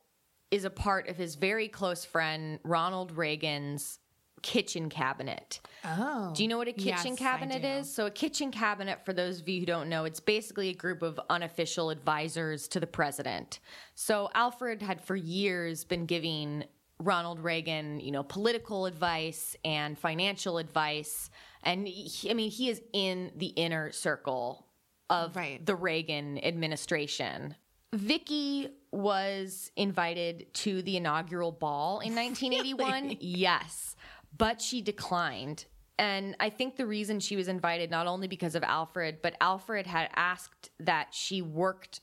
is 0.52 0.66
a 0.66 0.70
part 0.70 1.08
of 1.08 1.18
his 1.18 1.36
very 1.36 1.68
close 1.68 2.06
friend 2.06 2.60
Ronald 2.64 3.12
Reagan's 3.12 4.00
kitchen 4.42 4.90
cabinet. 4.90 5.60
Oh. 5.84 6.32
Do 6.34 6.44
you 6.44 6.50
know 6.50 6.58
what 6.58 6.68
a 6.70 6.74
kitchen 6.74 7.12
Yes, 7.12 7.20
cabinet 7.20 7.66
is? 7.66 7.94
So, 7.94 8.06
a 8.06 8.12
kitchen 8.12 8.52
cabinet, 8.52 9.04
for 9.06 9.12
those 9.14 9.42
of 9.42 9.50
you 9.50 9.60
who 9.60 9.66
don't 9.66 9.90
know, 9.90 10.06
it's 10.06 10.20
basically 10.22 10.70
a 10.70 10.74
group 10.74 11.02
of 11.02 11.20
unofficial 11.30 11.90
advisors 11.90 12.68
to 12.70 12.80
the 12.80 12.88
president. 12.88 13.60
So, 13.96 14.30
Alfred 14.34 14.82
had 14.82 15.02
for 15.02 15.16
years 15.16 15.84
been 15.84 16.06
giving 16.06 16.64
Ronald 17.02 17.40
Reagan, 17.40 18.00
you 18.00 18.12
know, 18.12 18.24
political 18.24 18.86
advice 18.86 19.56
and 19.66 19.98
financial 19.98 20.58
advice. 20.58 21.30
And 21.64 21.88
he, 21.88 22.30
I 22.30 22.34
mean, 22.34 22.50
he 22.50 22.70
is 22.70 22.82
in 22.94 23.32
the 23.36 23.48
inner 23.48 23.92
circle 23.92 24.66
of 25.10 25.36
Right. 25.36 25.66
the 25.66 25.76
Reagan 25.76 26.44
administration. 26.44 27.56
Vicki 27.94 28.70
was 28.92 29.72
invited 29.76 30.54
to 30.54 30.82
the 30.82 30.98
inaugural 30.98 31.52
ball 31.52 32.00
in 32.00 32.16
1981. 32.16 33.18
Yes, 33.20 33.96
but 34.38 34.62
she 34.62 34.82
declined. 34.82 35.66
And 35.98 36.36
I 36.40 36.50
think 36.50 36.78
the 36.78 36.86
reason 36.86 37.20
she 37.20 37.36
was 37.36 37.50
invited 37.50 37.92
not 37.92 38.08
only 38.08 38.28
because 38.28 38.56
of 38.56 38.64
Alfred, 38.64 39.22
but 39.22 39.36
Alfred 39.42 39.86
had 39.86 40.10
asked 40.16 40.70
that 40.80 41.14
she 41.14 41.42
worked 41.42 42.00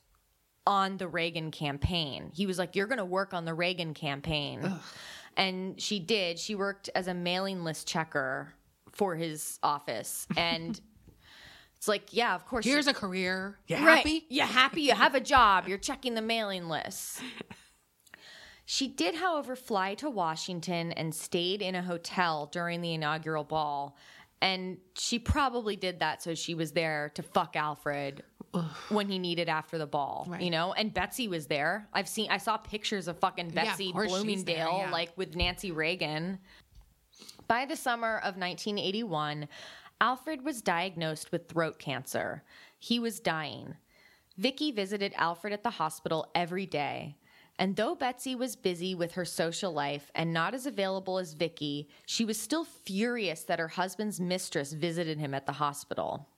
on 0.67 0.99
the 0.99 1.09
Reagan 1.09 1.51
campaign. 1.51 2.31
He 2.35 2.47
was 2.47 2.59
like, 2.59 2.77
You're 2.77 2.89
going 2.89 2.99
to 2.99 3.05
work 3.05 3.33
on 3.33 3.45
the 3.45 3.55
Reagan 3.55 3.95
campaign. 3.95 4.71
And 5.37 5.81
she 5.81 5.99
did. 6.01 6.39
She 6.39 6.55
worked 6.55 6.91
as 6.95 7.09
a 7.09 7.15
mailing 7.15 7.63
list 7.63 7.87
checker 7.87 8.53
for 8.93 9.15
his 9.15 9.59
office. 9.63 10.27
And 10.37 10.81
it's 11.87 11.89
like, 11.89 12.13
yeah, 12.13 12.35
of 12.35 12.45
course. 12.47 12.65
Here's 12.65 12.89
a 12.89 12.93
career. 12.95 13.59
You 13.69 13.77
Right. 13.77 13.99
happy? 13.99 14.27
You're 14.29 14.45
happy. 14.45 14.83
You 14.83 14.95
have 14.97 15.15
a 15.15 15.21
job. 15.21 15.69
You're 15.69 15.79
checking 15.79 16.15
the 16.15 16.23
mailing 16.23 16.69
lists. 16.69 17.21
She 18.69 18.89
did, 18.89 19.15
however, 19.15 19.55
fly 19.55 19.95
to 19.95 20.11
Washington 20.11 20.91
and 20.91 21.15
stayed 21.15 21.63
in 21.63 21.77
a 21.77 21.83
hotel 21.83 22.47
during 22.51 22.81
the 22.81 22.95
inaugural 22.95 23.45
ball. 23.45 23.97
And 24.43 24.79
she 24.99 25.21
probably 25.21 25.77
did 25.77 26.01
that 26.01 26.21
so 26.21 26.35
she 26.35 26.53
was 26.55 26.73
there 26.73 27.13
to 27.15 27.23
fuck 27.23 27.55
Alfred 27.55 28.25
when 28.89 29.09
he 29.09 29.21
needed 29.21 29.49
after 29.49 29.79
the 29.79 29.87
ball, 29.87 30.27
Right. 30.29 30.41
you 30.43 30.51
know? 30.51 30.73
And 30.73 30.93
Betsy 30.93 31.29
was 31.29 31.47
there. 31.47 31.87
I've 31.93 32.09
seen, 32.09 32.29
I 32.29 32.39
saw 32.39 32.57
pictures 32.57 33.07
of 33.07 33.21
fucking 33.21 33.51
Betsy 33.51 33.93
course 33.93 34.11
she's 34.11 34.19
Bloomingdale, 34.19 34.73
there, 34.79 34.87
yeah. 34.87 34.91
like 34.91 35.17
with 35.17 35.37
Nancy 35.37 35.71
Reagan. 35.71 36.41
By 37.47 37.67
the 37.67 37.77
summer 37.77 38.17
of 38.17 38.37
1981, 38.37 39.47
Alfred 40.01 40.45
was 40.45 40.61
diagnosed 40.61 41.33
with 41.33 41.49
throat 41.49 41.79
cancer. 41.79 42.43
He 42.79 42.99
was 42.99 43.19
dying. 43.19 43.77
Vicki 44.37 44.71
visited 44.71 45.15
Alfred 45.17 45.55
at 45.55 45.63
the 45.63 45.71
hospital 45.71 46.31
every 46.35 46.67
day. 46.67 47.17
And 47.59 47.75
though 47.75 47.95
Betsy 47.95 48.35
was 48.35 48.55
busy 48.55 48.95
with 48.95 49.13
her 49.13 49.25
social 49.25 49.73
life 49.73 50.11
and 50.15 50.35
not 50.35 50.53
as 50.53 50.67
available 50.67 51.19
as 51.19 51.33
Vicki, 51.33 51.89
she 52.05 52.27
was 52.27 52.39
still 52.39 52.65
furious 52.65 53.45
that 53.45 53.59
her 53.59 53.69
husband's 53.69 54.21
mistress 54.21 54.75
visited 54.75 55.19
him 55.19 55.33
at 55.33 55.47
the 55.47 55.53
hospital. 55.53 56.29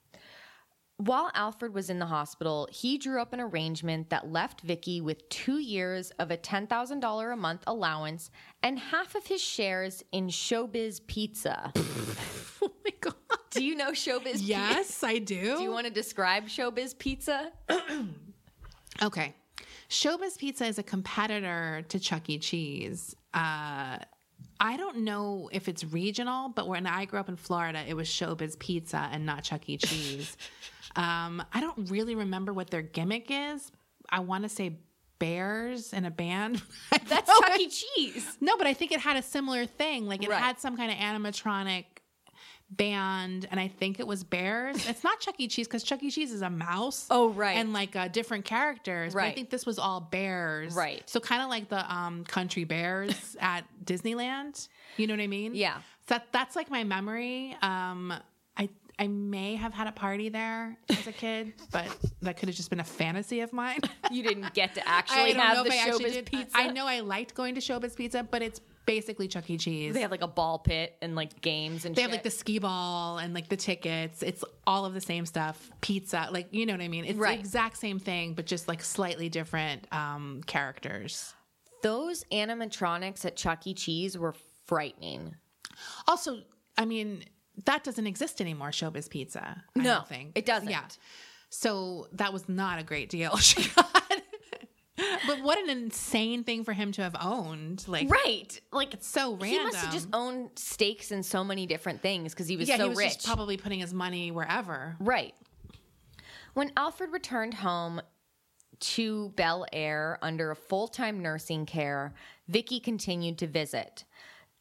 While 0.95 1.31
Alfred 1.33 1.73
was 1.73 1.89
in 1.89 1.99
the 1.99 2.05
hospital, 2.05 2.69
he 2.71 2.97
drew 2.97 3.21
up 3.21 3.33
an 3.33 3.39
arrangement 3.41 4.09
that 4.09 4.31
left 4.31 4.61
Vicki 4.61 5.01
with 5.01 5.27
two 5.27 5.59
years 5.59 6.11
of 6.11 6.31
a 6.31 6.37
$10,000 6.37 7.33
a 7.33 7.35
month 7.35 7.63
allowance 7.67 8.31
and 8.63 8.79
half 8.79 9.15
of 9.15 9.27
his 9.27 9.41
shares 9.41 10.03
in 10.13 10.27
Showbiz 10.27 11.05
Pizza. 11.07 11.73
Do 13.51 13.63
you 13.63 13.75
know 13.75 13.91
Showbiz 13.91 14.23
Pizza? 14.33 14.43
Yes, 14.43 15.03
I 15.03 15.17
do. 15.19 15.57
Do 15.57 15.63
you 15.63 15.71
want 15.71 15.87
to 15.87 15.93
describe 15.93 16.45
Showbiz 16.47 16.97
Pizza? 16.97 17.51
Okay. 19.01 19.33
Showbiz 19.89 20.37
Pizza 20.37 20.65
is 20.65 20.77
a 20.77 20.83
competitor 20.83 21.83
to 21.87 21.99
Chuck 21.99 22.29
E. 22.29 22.37
Cheese. 22.37 23.15
Uh, 23.33 23.97
I 24.59 24.75
don't 24.77 24.97
know 24.99 25.49
if 25.53 25.69
it's 25.69 25.85
regional, 25.85 26.49
but 26.49 26.67
when 26.67 26.85
I 26.85 27.05
grew 27.05 27.19
up 27.19 27.29
in 27.29 27.37
Florida, 27.37 27.81
it 27.87 27.93
was 27.93 28.07
Showbiz 28.07 28.59
Pizza 28.59 29.09
and 29.11 29.25
not 29.25 29.43
Chuck 29.43 29.69
E. 29.69 29.77
Cheese. 29.77 30.35
um, 30.97 31.41
I 31.53 31.61
don't 31.61 31.89
really 31.89 32.13
remember 32.15 32.51
what 32.51 32.69
their 32.69 32.81
gimmick 32.81 33.27
is. 33.29 33.71
I 34.09 34.19
want 34.19 34.43
to 34.43 34.49
say 34.49 34.77
bears 35.17 35.93
in 35.93 36.03
a 36.05 36.11
band. 36.11 36.61
That's 37.07 37.29
Chuck 37.39 37.57
E. 37.59 37.69
Cheese. 37.69 38.37
no, 38.41 38.57
but 38.57 38.67
I 38.67 38.73
think 38.73 38.91
it 38.91 38.99
had 38.99 39.15
a 39.15 39.21
similar 39.21 39.65
thing. 39.65 40.07
Like 40.07 40.23
it 40.23 40.29
Right. 40.29 40.41
had 40.41 40.59
some 40.59 40.75
kind 40.75 40.91
of 40.91 40.97
animatronic 40.97 41.85
band, 42.71 43.47
and 43.49 43.59
I 43.59 43.67
think 43.67 43.99
it 43.99 44.07
was 44.07 44.23
bears. 44.23 44.87
It's 44.87 45.03
not 45.03 45.19
Chuck 45.19 45.35
E. 45.37 45.47
Cheese 45.47 45.67
because 45.67 45.83
Chuck 45.83 46.01
E. 46.03 46.11
Cheese 46.11 46.31
is 46.31 46.41
a 46.41 46.49
mouse. 46.49 47.07
Oh, 47.09 47.29
right. 47.29 47.57
and 47.57 47.73
like 47.73 47.95
uh, 47.95 48.07
different 48.07 48.45
characters. 48.45 49.13
But 49.13 49.23
I 49.23 49.31
think 49.31 49.49
this 49.49 49.65
was 49.65 49.79
all 49.79 49.99
bears. 50.01 50.73
Right. 50.73 51.07
So 51.09 51.19
kind 51.19 51.41
of 51.41 51.49
like 51.49 51.69
the 51.69 51.91
um, 51.93 52.23
country 52.25 52.63
bears 52.63 53.35
at 53.41 53.63
Disneyland. 53.83 54.67
You 54.97 55.07
know 55.07 55.13
what 55.13 55.21
I 55.21 55.27
mean? 55.27 55.55
Yeah. 55.55 55.77
So 56.07 56.15
that, 56.15 56.27
that's 56.31 56.55
like 56.55 56.69
my 56.69 56.83
memory. 56.83 57.55
Um, 57.61 58.13
I 58.57 58.69
I 58.99 59.07
may 59.07 59.55
have 59.55 59.73
had 59.73 59.87
a 59.87 59.93
party 59.93 60.27
there 60.27 60.77
as 60.89 61.07
a 61.07 61.13
kid, 61.13 61.53
but 61.71 61.87
that 62.21 62.37
could 62.37 62.49
have 62.49 62.55
just 62.55 62.69
been 62.69 62.81
a 62.81 62.85
fantasy 62.85 63.39
of 63.39 63.53
mine. 63.53 63.79
You 64.11 64.23
didn't 64.23 64.53
get 64.53 64.75
to 64.75 64.87
actually 64.87 65.33
have 65.33 65.63
the 65.63 65.71
Showbiz 65.71 66.25
Pizza. 66.25 66.57
I 66.57 66.67
know 66.67 66.85
I 66.85 66.99
liked 66.99 67.33
going 67.33 67.55
to 67.55 67.61
Showbiz 67.61 67.95
Pizza, 67.95 68.27
but 68.29 68.41
it's 68.41 68.59
basically 68.89 69.27
Chuck 69.27 69.47
E. 69.51 69.57
Cheese. 69.57 69.93
They 69.93 70.01
have 70.01 70.09
like 70.09 70.23
a 70.23 70.27
ball 70.27 70.57
pit 70.57 70.95
and 70.99 71.13
like 71.15 71.41
games 71.41 71.85
and 71.85 71.95
They 71.95 72.01
shit. 72.01 72.09
have 72.09 72.11
like 72.11 72.23
the 72.23 72.31
skee 72.31 72.57
ball 72.57 73.19
and 73.19 73.35
like 73.35 73.47
the 73.47 73.55
tickets. 73.55 74.23
It's 74.23 74.43
all 74.65 74.83
of 74.85 74.95
the 74.95 75.01
same 75.01 75.27
stuff. 75.27 75.69
Pizza, 75.81 76.27
like 76.31 76.47
you 76.51 76.65
know 76.65 76.73
what 76.73 76.81
I 76.81 76.87
mean. 76.87 77.05
It's 77.05 77.19
Right. 77.19 77.35
the 77.37 77.39
exact 77.39 77.77
same 77.77 77.99
thing, 77.99 78.33
but 78.33 78.47
just 78.47 78.67
like 78.67 78.81
slightly 78.83 79.29
different 79.29 79.85
um, 79.93 80.41
characters. 80.47 81.35
Those 81.83 82.23
animatronics 82.31 83.25
at 83.25 83.35
Chuck 83.35 83.67
E. 83.67 83.75
Cheese 83.75 84.17
were 84.17 84.33
frightening. 84.65 85.35
Also, 86.07 86.41
I 86.77 86.85
mean, 86.85 87.23
that 87.65 87.83
doesn't 87.83 88.07
exist 88.07 88.41
anymore. 88.41 88.71
Showbiz 88.71 89.07
Pizza. 89.07 89.63
I 89.77 89.79
No, 89.79 90.01
think 90.01 90.31
it 90.35 90.45
doesn't. 90.47 90.69
Yeah. 90.69 90.81
So 91.51 92.07
that 92.13 92.33
was 92.33 92.49
not 92.49 92.79
a 92.79 92.83
great 92.83 93.09
deal 93.09 93.37
she 93.49 93.69
got. 93.69 93.98
But 95.27 95.41
what 95.41 95.57
an 95.59 95.69
insane 95.69 96.43
thing 96.43 96.63
for 96.63 96.73
him 96.73 96.91
to 96.93 97.01
have 97.01 97.15
owned. 97.19 97.85
Like, 97.87 98.09
Right. 98.09 98.59
Like 98.71 98.93
it's 98.93 99.07
so 99.07 99.31
random. 99.31 99.47
he 99.47 99.59
must 99.63 99.77
have 99.77 99.93
just 99.93 100.07
owned 100.13 100.49
stakes 100.55 101.11
in 101.11 101.23
so 101.23 101.43
many 101.43 101.65
different 101.65 102.01
things 102.01 102.33
because 102.33 102.47
he 102.47 102.57
was 102.57 102.67
yeah, 102.69 102.77
so 102.77 102.83
he 102.83 102.89
was 102.89 102.97
rich. 102.97 103.13
just 103.15 103.25
probably 103.25 103.57
putting 103.57 103.79
his 103.79 103.93
money 103.93 104.31
wherever. 104.31 104.95
Right. 104.99 105.33
When 106.53 106.71
Alfred 106.75 107.11
returned 107.11 107.53
home 107.55 108.01
to 108.79 109.29
Bel 109.35 109.65
Air 109.73 110.17
under 110.21 110.51
a 110.51 110.55
full 110.55 110.87
time 110.87 111.21
nursing 111.21 111.65
care, 111.65 112.13
Vicky 112.47 112.79
continued 112.79 113.37
to 113.39 113.47
visit. 113.47 114.05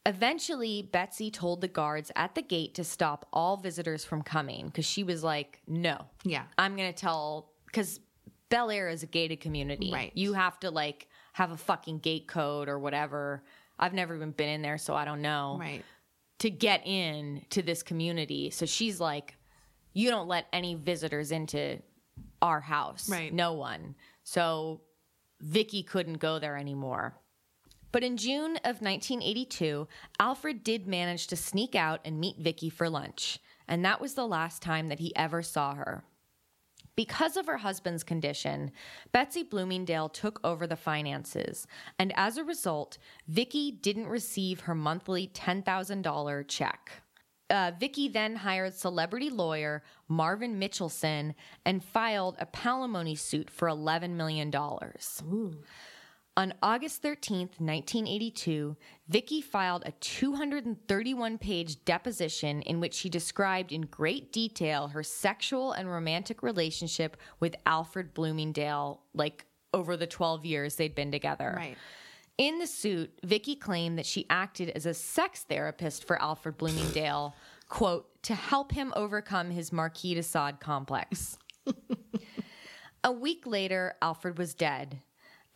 Eventually, 0.07 0.83
Betsy 0.91 1.31
told 1.31 1.61
the 1.61 1.69
guards 1.69 2.11
at 2.17 2.35
the 2.35 2.41
gate 2.43 2.75
to 2.75 2.85
stop 2.85 3.27
all 3.33 3.57
visitors 3.59 4.05
from 4.05 4.23
coming 4.23 4.67
because 4.67 4.87
she 4.87 5.03
was 5.05 5.23
like, 5.23 5.61
no. 5.67 6.07
Yeah. 6.25 6.45
I'm 6.57 6.77
going 6.77 6.91
to 6.93 6.99
tell, 6.99 7.51
because 7.67 8.01
Bel 8.51 8.71
Air 8.71 8.89
is 8.89 9.03
a 9.03 9.07
gated 9.07 9.41
community. 9.41 9.91
Right. 9.93 10.13
You 10.15 10.33
have 10.33 10.59
to 10.61 10.71
like 10.71 11.09
have 11.33 11.51
a 11.51 11.57
fucking 11.57 11.99
gate 11.99 12.27
code 12.27 12.69
or 12.69 12.79
whatever. 12.79 13.45
I've 13.79 13.95
never 13.95 14.15
even 14.15 14.33
been 14.33 14.49
in 14.49 14.63
there, 14.63 14.79
so 14.79 14.95
I 14.95 15.05
don't 15.05 15.23
know 15.23 15.57
Right. 15.61 15.85
to 16.41 16.51
get 16.51 16.87
in 16.87 17.45
to 17.51 17.63
this 17.63 17.83
community. 17.83 18.51
So 18.51 18.67
she's 18.67 19.01
like, 19.01 19.37
you 19.93 20.11
don't 20.11 20.29
let 20.29 20.47
any 20.53 20.75
visitors 20.75 21.31
into 21.33 21.81
our 22.43 22.61
house. 22.61 23.09
Right. 23.09 23.33
No 23.33 23.53
one. 23.53 23.95
So 24.25 24.81
Vicki 25.41 25.83
couldn't 25.83 26.15
go 26.19 26.39
there 26.39 26.57
anymore. 26.57 27.15
But 27.91 28.05
in 28.05 28.17
June 28.19 28.57
of 28.65 28.83
1982, 28.83 29.89
Alfred 30.21 30.63
did 30.63 30.87
manage 30.87 31.27
to 31.29 31.37
sneak 31.37 31.75
out 31.75 32.01
and 32.05 32.21
meet 32.21 32.37
Vicki 32.39 32.69
for 32.69 32.91
lunch, 32.91 33.39
and 33.67 33.83
that 33.85 33.99
was 34.01 34.13
the 34.15 34.27
last 34.27 34.61
time 34.61 34.89
that 34.89 34.99
he 34.99 35.15
ever 35.17 35.43
saw 35.43 35.75
her. 35.75 36.05
Because 36.99 37.37
of 37.37 37.47
her 37.47 37.59
husband's 37.59 38.03
condition, 38.03 38.73
Betsy 39.13 39.45
Bloomingdale 39.45 40.09
took 40.09 40.41
over 40.43 40.67
the 40.67 40.75
finances, 40.75 41.65
and 41.97 42.13
as 42.17 42.37
a 42.37 42.43
result, 42.43 42.99
Vicki 43.29 43.71
didn't 43.71 44.09
receive 44.09 44.63
her 44.63 44.75
monthly 44.75 45.29
$10,000 45.29 46.49
check. 46.49 46.91
Uh, 47.49 47.71
Vicki 47.79 48.09
then 48.09 48.35
hired 48.35 48.75
celebrity 48.75 49.31
lawyer 49.31 49.85
Marvin 50.09 50.59
Mitchelson 50.59 51.37
and 51.65 51.85
filed 51.85 52.35
a 52.41 52.47
palimony 52.47 53.17
suit 53.17 53.49
for 53.49 53.69
$11 53.69 54.15
million. 54.15 54.53
On 56.39 56.55
August 56.63 57.03
13th, 57.03 57.59
1982, 57.59 58.77
Vicki 59.09 59.41
filed 59.41 59.83
a 59.85 59.91
231 59.91 61.37
page 61.37 61.85
deposition 61.85 62.63
in 62.63 62.79
which 62.79 62.95
she 62.95 63.09
described 63.09 63.73
in 63.73 63.81
great 63.81 64.33
detail 64.33 64.87
her 64.87 65.03
sexual 65.03 65.73
and 65.73 65.91
romantic 65.91 66.45
relationship 66.45 67.17
with 67.41 67.57
Alfred 67.67 68.15
Bloomingdale, 68.15 69.01
like 69.15 69.47
over 69.75 69.97
the 69.97 70.07
12 70.07 70.47
years 70.47 70.77
they'd 70.77 70.95
been 70.95 71.11
together. 71.11 71.55
Right. 71.57 71.77
In 72.39 72.61
the 72.61 72.69
suit, 72.69 73.19
Vicki 73.25 73.57
claimed 73.57 73.99
that 73.99 74.07
she 74.07 74.25
acted 74.31 74.71
as 74.71 74.87
a 74.87 74.95
sex 74.95 75.43
therapist 75.43 76.07
for 76.07 76.23
Alfred 76.23 76.57
Bloomingdale, 76.57 77.35
quote, 77.69 78.07
to 78.23 78.37
help 78.37 78.71
him 78.71 78.93
overcome 78.95 79.51
his 79.51 79.73
Marquis 79.73 80.15
de 80.15 80.23
Sade 80.23 80.61
complex. 80.61 81.37
a 83.03 83.11
week 83.11 83.45
later, 83.45 83.97
Alfred 84.01 84.39
was 84.39 84.55
dead. 84.55 85.01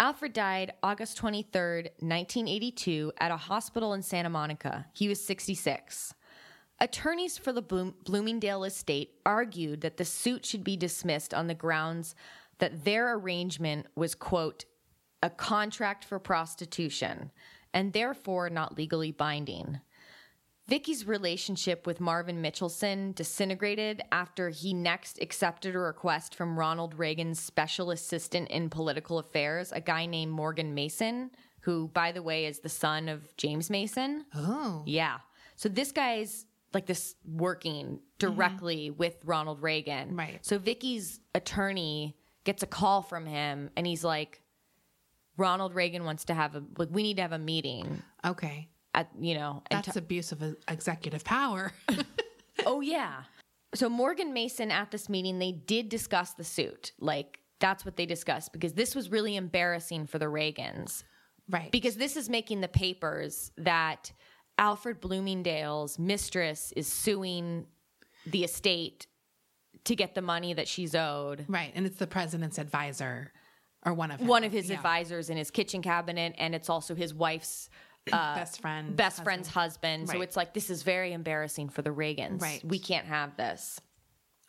Alfred 0.03 0.32
died 0.32 0.72
August 0.82 1.16
23rd, 1.22 1.84
1982, 2.00 3.12
at 3.18 3.30
a 3.30 3.36
hospital 3.36 3.94
in 3.94 4.03
Santa 4.03 4.28
Monica. 4.28 4.84
He 4.92 5.07
was 5.07 5.24
66. 5.24 6.12
Attorneys 6.80 7.38
for 7.38 7.53
the 7.53 7.62
Bloom- 7.62 7.94
Bloomingdale 8.05 8.64
estate 8.64 9.12
argued 9.24 9.82
that 9.82 9.98
the 9.98 10.05
suit 10.05 10.44
should 10.44 10.64
be 10.64 10.76
dismissed 10.76 11.32
on 11.32 11.46
the 11.46 11.55
grounds 11.55 12.16
that 12.59 12.84
their 12.84 13.14
arrangement 13.14 13.86
was, 13.94 14.16
quote, 14.16 14.64
a 15.22 15.30
contract 15.30 16.05
for 16.05 16.18
prostitution 16.18 17.30
and 17.72 17.92
therefore 17.92 18.50
not 18.50 18.76
legally 18.76 19.12
binding. 19.12 19.78
Vicki's 20.68 21.06
relationship 21.06 21.86
with 21.86 22.00
Marvin 22.00 22.40
Mitchelson 22.40 23.14
disintegrated 23.14 24.02
after 24.12 24.48
he 24.48 24.72
next 24.72 25.20
accepted 25.20 25.74
a 25.74 25.78
request 25.78 26.34
from 26.34 26.58
Ronald 26.58 26.98
Reagan's 26.98 27.40
special 27.40 27.90
assistant 27.90 28.48
in 28.48 28.70
political 28.70 29.18
affairs, 29.18 29.72
a 29.72 29.80
guy 29.80 30.06
named 30.06 30.32
Morgan 30.32 30.72
Mason, 30.72 31.30
who, 31.60 31.88
by 31.88 32.12
the 32.12 32.22
way, 32.22 32.46
is 32.46 32.60
the 32.60 32.68
son 32.68 33.08
of 33.08 33.36
James 33.36 33.70
Mason. 33.70 34.24
Oh. 34.34 34.82
Yeah. 34.86 35.18
So 35.56 35.68
this 35.68 35.92
guy's 35.92 36.46
like 36.72 36.86
this 36.86 37.16
working 37.24 38.00
directly 38.18 38.90
with 38.90 39.16
Ronald 39.24 39.60
Reagan. 39.60 40.08
Mm-hmm. 40.08 40.18
Right. 40.18 40.38
So 40.42 40.58
Vicki's 40.58 41.20
attorney 41.34 42.16
gets 42.44 42.62
a 42.62 42.66
call 42.66 43.02
from 43.02 43.26
him 43.26 43.68
and 48.95 49.07
he's 49.20 49.24
like, 49.24 49.24
Ronald 49.24 49.24
Reagan 49.24 49.24
wants 49.24 49.24
to 49.24 49.24
have 49.24 49.24
a 49.24 49.24
like 49.24 49.24
we 49.24 49.24
need 49.24 49.24
to 49.24 49.24
have 49.24 49.24
a 49.24 49.24
meeting 49.24 49.24
Okay. 49.24 49.24
at 49.24 49.24
you 49.24 49.34
know 49.34 49.62
That's 49.70 49.97
abuse 49.97 50.32
of 50.32 50.57
executive 50.68 51.24
power. 51.24 51.72
Oh 52.66 52.80
yeah. 52.80 53.22
So 53.74 53.88
Morgan 53.88 54.32
Mason 54.34 54.70
at 54.70 54.90
this 54.90 55.09
meeting, 55.09 55.38
they 55.38 55.53
did 55.53 55.88
discuss 55.88 56.34
the 56.34 56.45
suit. 56.45 56.93
Like 57.01 57.38
that's 57.61 57.84
what 57.84 57.97
they 57.97 58.07
discussed 58.07 58.53
because 58.53 58.74
this 58.74 58.95
was 58.95 59.11
really 59.11 59.36
embarrassing 59.36 60.07
for 60.07 60.18
the 60.18 60.26
Reagans. 60.26 61.03
right. 61.49 61.72
Because 61.72 61.97
this 61.97 62.16
is 62.16 62.28
making 62.28 62.61
the 62.61 62.68
papers 62.68 63.51
that 63.57 64.12
Alfred 64.59 65.01
Bloomingdale's 65.01 65.99
mistress 65.99 66.72
is 66.76 66.86
suing 66.86 67.66
the 68.26 68.45
estate 68.45 69.07
to 69.84 69.97
get 69.97 70.14
the 70.14 70.22
money 70.22 70.53
that 70.53 70.68
she's 70.68 70.95
owed. 70.95 71.47
right. 71.49 71.72
And 71.74 71.86
it's 71.86 71.97
the 71.99 72.07
president's 72.07 72.59
advisor 72.59 73.32
or 73.84 73.95
one 73.95 74.11
of 74.11 74.20
One 74.20 74.45
of 74.45 74.53
his 74.53 74.68
yeah. 74.70 74.76
advisors 74.76 75.30
in 75.30 75.36
his 75.36 75.51
kitchen 75.51 75.82
cabinet, 75.82 76.34
and 76.38 76.55
it's 76.55 76.68
also 76.68 76.95
his 76.95 77.12
wife's 77.14 77.68
Uh, 78.11 78.34
best 78.34 78.61
friend. 78.61 78.96
best 78.96 79.22
friend's 79.22 79.48
husband. 79.48 80.09
So 80.09 80.20
it's 80.22 80.36
like 80.36 80.55
this 80.55 80.70
is 80.70 80.82
very 80.82 81.12
embarrassing 81.12 81.68
for 81.68 81.82
the 81.82 81.90
Reagans. 81.90 82.40
Right. 82.40 82.64
We 82.64 82.78
can't 82.78 83.07
have 83.07 83.36
this. 83.36 83.80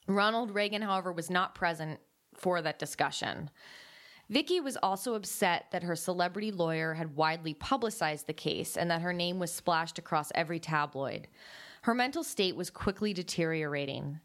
Ronald 0.08 0.52
Reagan, 0.52 0.82
however, 0.82 1.12
was 1.12 1.30
not 1.30 1.54
present 1.54 2.00
for 2.36 2.62
that 2.62 2.80
discussion. 2.80 3.50
Vicki 4.30 4.60
was 4.60 4.78
also 4.82 5.14
upset 5.14 5.68
that 5.72 5.84
her 5.84 5.96
celebrity 5.96 6.52
lawyer 6.52 6.94
had 6.94 7.16
widely 7.16 7.54
publicized 7.54 8.26
the 8.26 8.34
case 8.34 8.78
and 8.78 8.90
that 8.90 9.02
her 9.02 9.14
name 9.14 9.38
was 9.38 9.52
splashed 9.52 10.00
across 10.00 10.32
every 10.34 10.60
tabloid. 10.60 11.28
Her 11.84 11.94
mental 11.94 12.24
state 12.24 12.56
was 12.56 12.70
quickly 12.70 13.14
deteriorating. 13.14 14.20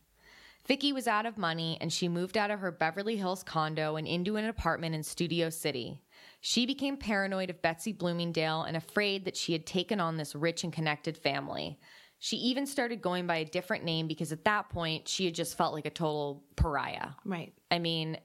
Vicki 0.66 0.92
was 0.92 1.08
out 1.08 1.26
of 1.26 1.36
money 1.36 1.76
and 1.80 1.92
she 1.92 2.08
moved 2.08 2.36
out 2.36 2.50
of 2.50 2.60
her 2.60 2.70
Beverly 2.70 3.16
Hills 3.16 3.42
condo 3.42 3.96
and 3.96 4.06
into 4.06 4.36
an 4.36 4.44
apartment 4.44 4.94
in 4.94 5.02
Studio 5.02 5.50
City. 5.50 6.00
She 6.40 6.66
became 6.66 6.96
paranoid 6.96 7.50
of 7.50 7.60
Betsy 7.62 7.92
Bloomingdale 7.92 8.62
and 8.62 8.76
afraid 8.76 9.24
that 9.24 9.36
she 9.36 9.52
had 9.52 9.66
taken 9.66 10.00
on 10.00 10.16
this 10.16 10.34
rich 10.34 10.64
and 10.64 10.72
connected 10.72 11.16
family. 11.16 11.78
She 12.20 12.36
even 12.36 12.66
started 12.66 13.00
going 13.00 13.26
by 13.26 13.36
a 13.36 13.44
different 13.44 13.84
name 13.84 14.08
because 14.08 14.32
at 14.32 14.44
that 14.44 14.70
point 14.70 15.08
she 15.08 15.24
had 15.24 15.34
just 15.34 15.56
felt 15.56 15.74
like 15.74 15.86
a 15.86 15.90
total 15.90 16.44
pariah. 16.56 17.10
Right. 17.24 17.52
I 17.70 17.78
mean, 17.78 18.18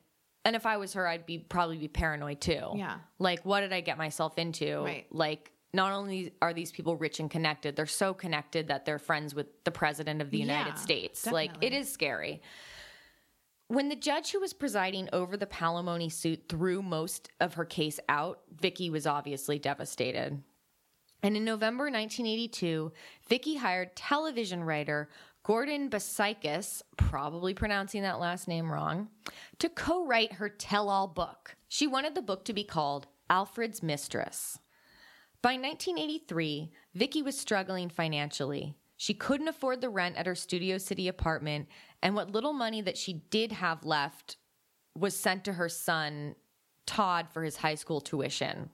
and 0.46 0.56
if 0.56 0.66
I 0.66 0.78
was 0.78 0.94
her, 0.94 1.08
I'd 1.08 1.26
be 1.26 1.40
probably 1.40 1.78
be 1.78 1.88
paranoid 1.88 2.42
too. 2.42 2.72
Yeah. 2.76 2.98
Like, 3.20 3.46
what 3.46 3.62
did 3.62 3.72
I 3.74 3.82
get 3.82 3.98
myself 3.98 4.38
into? 4.38 4.82
Right. 4.82 5.06
Like, 5.12 5.52
not 5.74 5.92
only 5.92 6.34
are 6.42 6.54
these 6.54 6.72
people 6.72 6.96
rich 6.98 7.20
and 7.20 7.32
connected, 7.32 7.76
they're 7.76 7.86
so 7.88 8.14
connected 8.14 8.68
that 8.68 8.86
they're 8.86 9.00
friends 9.00 9.34
with 9.34 9.48
the 9.64 9.72
president 9.72 10.22
of 10.22 10.30
the 10.30 10.38
United 10.38 10.76
Yeah, 10.76 10.76
States. 10.76 11.26
Like, 11.26 11.52
it 11.62 11.74
is 11.74 11.92
scary. 11.92 12.42
When 13.68 13.90
the 13.90 13.96
judge 13.96 14.32
who 14.32 14.40
was 14.40 14.54
presiding 14.54 15.10
over 15.14 15.38
the 15.38 15.46
palimony 15.46 16.12
suit 16.12 16.44
threw 16.50 16.82
most 16.82 17.30
of 17.40 17.56
her 17.56 17.66
case 17.66 18.00
out, 18.10 18.42
Vicki 18.52 18.90
was 18.90 19.08
obviously 19.08 19.58
devastated. 19.58 20.44
And 21.24 21.38
in 21.38 21.46
November 21.46 21.86
1982, 21.86 22.92
Vicki 23.28 23.56
hired 23.56 23.96
television 23.96 24.64
writer 24.64 25.10
Gordon 25.44 25.90
Basichis, 25.90 26.82
probably 26.96 27.54
pronouncing 27.54 28.02
that 28.04 28.20
last 28.20 28.48
name 28.48 28.72
wrong, 28.72 29.10
to 29.60 29.70
co 29.70 30.06
write 30.06 30.34
her 30.34 30.50
tell 30.50 30.90
all 30.90 31.08
book. 31.08 31.56
She 31.68 31.88
wanted 31.88 32.16
the 32.16 32.22
book 32.22 32.46
to 32.46 32.54
be 32.54 32.64
called 32.64 33.08
Alfred's 33.30 33.84
Mistress. 33.84 34.60
By 35.42 35.54
1983, 35.54 36.72
Vicki 36.94 37.22
was 37.22 37.38
struggling 37.38 37.90
financially. 37.90 38.76
She 39.04 39.14
couldn't 39.14 39.50
afford 39.50 39.82
the 39.82 39.90
rent 39.90 40.16
at 40.16 40.28
her 40.28 40.34
Studio 40.34 40.78
City 40.78 41.10
apartment, 41.10 41.68
and 42.02 42.16
what 42.16 42.32
little 42.32 42.54
money 42.54 42.80
that 42.80 42.98
she 42.98 43.16
did 43.32 43.52
have 43.52 43.84
left 43.84 44.38
was 44.98 45.14
sent 45.14 45.44
to 45.44 45.52
her 45.52 45.68
son, 45.68 46.36
Todd, 46.86 47.28
for 47.30 47.44
his 47.44 47.58
high 47.58 47.76
school 47.76 48.00
tuition. 48.00 48.70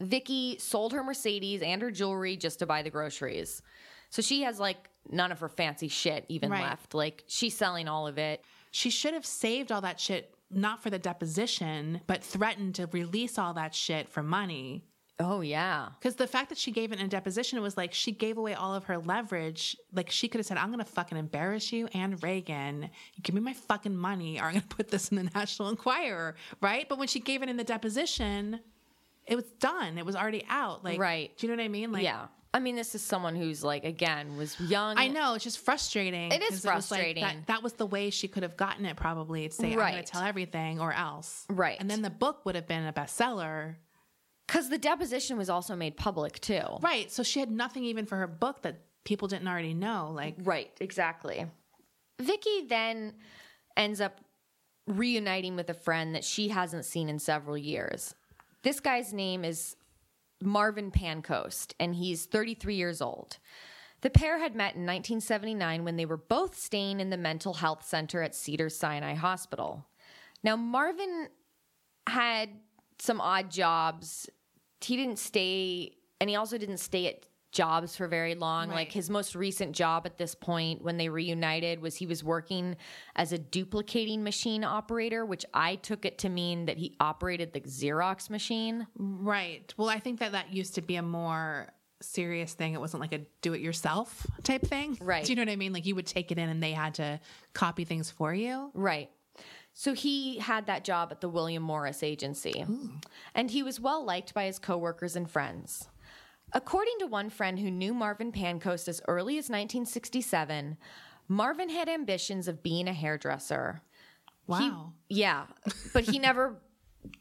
Vicki 0.00 0.58
sold 0.58 0.92
her 0.92 1.04
Mercedes 1.04 1.62
and 1.62 1.80
her 1.82 1.92
jewelry 1.92 2.36
just 2.36 2.58
to 2.58 2.66
buy 2.66 2.82
the 2.82 2.90
groceries. 2.90 3.62
So 4.10 4.22
she 4.22 4.42
has 4.42 4.58
like 4.58 4.90
none 5.08 5.30
of 5.30 5.38
her 5.38 5.48
fancy 5.48 5.86
shit 5.86 6.26
even 6.28 6.50
Right. 6.50 6.62
left. 6.62 6.92
Like 6.92 7.22
she's 7.28 7.56
selling 7.56 7.86
all 7.86 8.08
of 8.08 8.18
it. 8.18 8.44
She 8.72 8.90
should 8.90 9.14
have 9.14 9.24
saved 9.24 9.70
all 9.70 9.82
that 9.82 10.00
shit, 10.00 10.34
not 10.50 10.82
for 10.82 10.90
the 10.90 10.98
deposition, 10.98 12.00
but 12.08 12.24
threatened 12.24 12.74
to 12.74 12.86
release 12.88 13.38
all 13.38 13.54
that 13.54 13.72
shit 13.72 14.08
for 14.08 14.24
money. 14.24 14.84
Oh 15.20 15.42
yeah. 15.42 15.90
Because 15.98 16.16
the 16.16 16.26
fact 16.26 16.48
that 16.48 16.58
she 16.58 16.72
gave 16.72 16.90
it 16.90 16.98
in 16.98 17.06
a 17.06 17.08
deposition, 17.08 17.60
was 17.62 17.76
like 17.76 17.92
she 17.94 18.10
gave 18.10 18.36
away 18.36 18.54
all 18.54 18.74
of 18.74 18.84
her 18.84 18.98
leverage. 18.98 19.76
Like 19.92 20.10
she 20.10 20.26
could 20.28 20.38
have 20.40 20.46
said, 20.46 20.56
I'm 20.56 20.68
going 20.68 20.80
to 20.80 20.84
fucking 20.84 21.16
embarrass 21.16 21.72
you 21.72 21.88
and 21.94 22.20
Reagan. 22.22 22.90
Give 23.22 23.34
me 23.34 23.40
my 23.40 23.52
fucking 23.52 23.96
money 23.96 24.40
or 24.40 24.46
I'm 24.46 24.52
going 24.54 24.62
to 24.62 24.68
put 24.76 24.88
this 24.88 25.10
in 25.10 25.16
the 25.16 25.30
National 25.34 25.68
Enquirer. 25.68 26.34
Right. 26.60 26.88
But 26.88 26.98
when 26.98 27.06
she 27.06 27.20
gave 27.20 27.42
it 27.44 27.48
in 27.48 27.56
the 27.56 27.62
deposition, 27.64 28.58
it 29.26 29.36
was 29.36 29.44
done. 29.60 29.98
It 29.98 30.04
was 30.04 30.16
already 30.16 30.44
out. 30.48 30.82
Like, 30.84 30.98
Right. 30.98 31.30
Do 31.38 31.46
you 31.46 31.52
know 31.52 31.62
what 31.62 31.64
I 31.64 31.68
mean? 31.68 31.92
Like, 31.92 32.02
yeah. 32.02 32.26
I 32.52 32.60
mean, 32.60 32.76
this 32.76 32.94
is 32.94 33.02
someone 33.02 33.34
who's 33.36 33.64
like 33.64 33.84
again 33.84 34.36
was 34.36 34.58
young. 34.60 34.96
I 34.96 35.08
know 35.08 35.34
it's 35.34 35.42
just 35.42 35.58
frustrating. 35.58 36.30
It 36.30 36.40
is 36.42 36.48
'cause 36.50 36.52
was 36.52 36.64
like 36.64 36.72
frustrating. 37.00 37.22
that, 37.24 37.46
that 37.48 37.62
was 37.64 37.72
the 37.72 37.86
way 37.86 38.10
she 38.10 38.28
could 38.28 38.44
have 38.44 38.56
gotten 38.56 38.84
it. 38.86 38.96
Probably 38.96 39.48
to 39.48 39.52
say, 39.54 39.72
"I'm 39.72 39.78
going 39.78 39.94
to 39.96 40.02
tell 40.04 40.22
everything," 40.22 40.78
or 40.80 40.92
else, 40.92 41.46
Right. 41.48 41.76
And 41.80 41.90
then 41.90 42.02
the 42.02 42.10
book 42.10 42.44
would 42.46 42.54
have 42.54 42.68
been 42.68 42.86
a 42.86 42.92
bestseller, 42.92 43.74
Because 44.46 44.68
the 44.68 44.78
deposition 44.78 45.36
was 45.36 45.48
also 45.48 45.74
made 45.74 45.96
public 45.96 46.40
too. 46.40 46.62
right? 46.80 47.10
So 47.10 47.22
she 47.22 47.40
had 47.40 47.50
nothing 47.50 47.84
even 47.84 48.06
for 48.06 48.16
her 48.16 48.26
book 48.26 48.62
that 48.62 48.76
people 49.04 49.28
didn't 49.28 49.48
already 49.48 49.74
know. 49.74 50.10
Like, 50.14 50.36
Right, 50.38 50.70
exactly. 50.80 51.46
Vicki 52.20 52.66
then 52.68 53.14
ends 53.76 54.00
up 54.00 54.20
reuniting 54.86 55.56
with 55.56 55.70
a 55.70 55.74
friend 55.74 56.14
that 56.14 56.24
she 56.24 56.48
hasn't 56.48 56.84
seen 56.84 57.08
in 57.08 57.18
several 57.18 57.56
years. 57.56 58.14
This 58.62 58.80
guy's 58.80 59.12
name 59.12 59.44
is 59.44 59.76
Marvin 60.42 60.90
Pancoast, 60.90 61.72
and 61.80 61.94
he's 61.94 62.26
33 62.26 62.74
years 62.74 63.00
old. 63.00 63.38
The 64.02 64.10
pair 64.10 64.38
had 64.38 64.54
met 64.54 64.74
in 64.74 64.84
1979 64.84 65.84
when 65.84 65.96
they 65.96 66.04
were 66.04 66.18
both 66.18 66.58
staying 66.58 67.00
in 67.00 67.08
the 67.08 67.16
mental 67.16 67.54
health 67.54 67.86
center 67.86 68.20
at 68.22 68.34
Cedar 68.34 68.68
Sinai 68.68 69.14
Hospital. 69.14 69.86
Now, 70.42 70.56
Marvin 70.56 71.28
had 72.06 72.50
some 72.98 73.20
odd 73.20 73.50
jobs. 73.50 74.28
He 74.84 74.96
didn't 74.96 75.18
stay, 75.18 75.96
and 76.20 76.28
he 76.30 76.36
also 76.36 76.58
didn't 76.58 76.78
stay 76.78 77.08
at 77.08 77.26
jobs 77.52 77.96
for 77.96 78.08
very 78.08 78.34
long. 78.34 78.68
Right. 78.68 78.74
Like 78.76 78.92
his 78.92 79.08
most 79.08 79.34
recent 79.34 79.72
job 79.72 80.06
at 80.06 80.18
this 80.18 80.34
point 80.34 80.82
when 80.82 80.96
they 80.96 81.08
reunited 81.08 81.80
was 81.80 81.94
he 81.94 82.04
was 82.06 82.22
working 82.24 82.76
as 83.14 83.32
a 83.32 83.38
duplicating 83.38 84.24
machine 84.24 84.64
operator, 84.64 85.24
which 85.24 85.46
I 85.54 85.76
took 85.76 86.04
it 86.04 86.18
to 86.18 86.28
mean 86.28 86.66
that 86.66 86.76
he 86.76 86.96
operated 86.98 87.52
the 87.52 87.60
Xerox 87.60 88.28
machine. 88.28 88.86
right? 88.98 89.72
Well, 89.76 89.88
I 89.88 90.00
think 90.00 90.18
that 90.18 90.32
that 90.32 90.52
used 90.52 90.74
to 90.74 90.82
be 90.82 90.96
a 90.96 91.02
more 91.02 91.68
serious 92.02 92.52
thing. 92.54 92.74
It 92.74 92.80
wasn't 92.80 93.00
like 93.00 93.12
a 93.12 93.20
do-it-yourself 93.40 94.26
type 94.42 94.62
thing, 94.62 94.98
Right. 95.00 95.24
Do 95.24 95.30
you 95.32 95.36
know 95.36 95.42
what 95.42 95.50
I 95.50 95.56
mean? 95.56 95.72
Like 95.72 95.86
you 95.86 95.94
would 95.94 96.06
take 96.06 96.32
it 96.32 96.38
in 96.38 96.48
and 96.48 96.62
they 96.62 96.72
had 96.72 96.94
to 96.94 97.20
copy 97.52 97.84
things 97.84 98.10
for 98.10 98.34
you. 98.34 98.72
Right. 98.74 99.10
So 99.76 99.92
he 99.92 100.38
had 100.38 100.66
that 100.66 100.84
job 100.84 101.08
at 101.10 101.20
the 101.20 101.28
William 101.28 101.62
Morris 101.62 102.04
Agency. 102.04 102.64
And 103.34 103.50
he 103.50 103.62
was 103.62 103.80
well 103.80 104.04
liked 104.04 104.32
by 104.32 104.44
his 104.46 104.60
coworkers 104.60 105.16
and 105.16 105.28
friends. 105.28 105.88
According 106.52 106.94
to 107.00 107.06
one 107.06 107.28
friend 107.28 107.58
who 107.58 107.70
knew 107.72 107.92
Marvin 107.92 108.30
Pancoast 108.30 108.86
as 108.86 109.02
early 109.08 109.34
as 109.34 109.50
1967, 109.50 110.76
Marvin 111.26 111.68
had 111.68 111.88
ambitions 111.88 112.46
of 112.46 112.62
being 112.62 112.86
a 112.86 112.92
hairdresser. 112.92 113.82
He- 114.46 114.52
Wow. 114.52 114.92
yeah, 115.08 115.46
but 115.94 116.04
he 116.04 116.18
never 116.18 116.56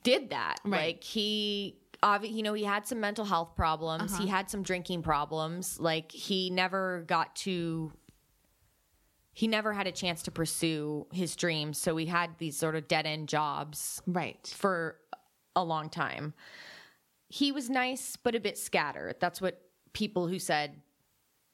did 0.04 0.30
that. 0.30 0.60
Right. 0.66 0.96
Like 0.96 1.04
he 1.04 1.78
you 2.22 2.44
know, 2.44 2.54
he 2.54 2.66
had 2.66 2.86
some 2.86 3.00
mental 3.00 3.24
health 3.24 3.56
problems. 3.56 4.18
He 4.18 4.26
uh-huh. 4.26 4.36
had 4.36 4.50
some 4.50 4.62
drinking 4.62 5.04
problems. 5.04 5.80
Like 5.80 6.12
he 6.12 6.50
never 6.50 7.06
got 7.08 7.34
to 7.38 7.94
he 9.34 9.48
never 9.48 9.74
had 9.74 9.88
a 9.88 9.92
chance 9.92 10.22
to 10.24 10.32
pursue 10.32 11.08
his 11.12 11.36
dreams. 11.36 11.78
So 11.78 11.98
he 11.98 12.06
had 12.06 12.38
these 12.38 12.56
sort 12.56 12.76
of 12.76 12.88
dead 12.88 13.06
end 13.06 13.28
jobs 13.28 14.02
Right. 14.06 14.46
for 14.56 14.98
a 15.56 15.64
long 15.64 15.90
time. 15.90 16.34
He 17.30 17.52
was 17.52 17.70
nice, 17.70 18.16
but 18.16 18.36
a 18.36 18.40
bit 18.40 18.58
scattered. 18.58 19.16
That's 19.20 19.42
what 19.42 19.60
people 19.94 20.28
who 20.28 20.38
said 20.38 20.82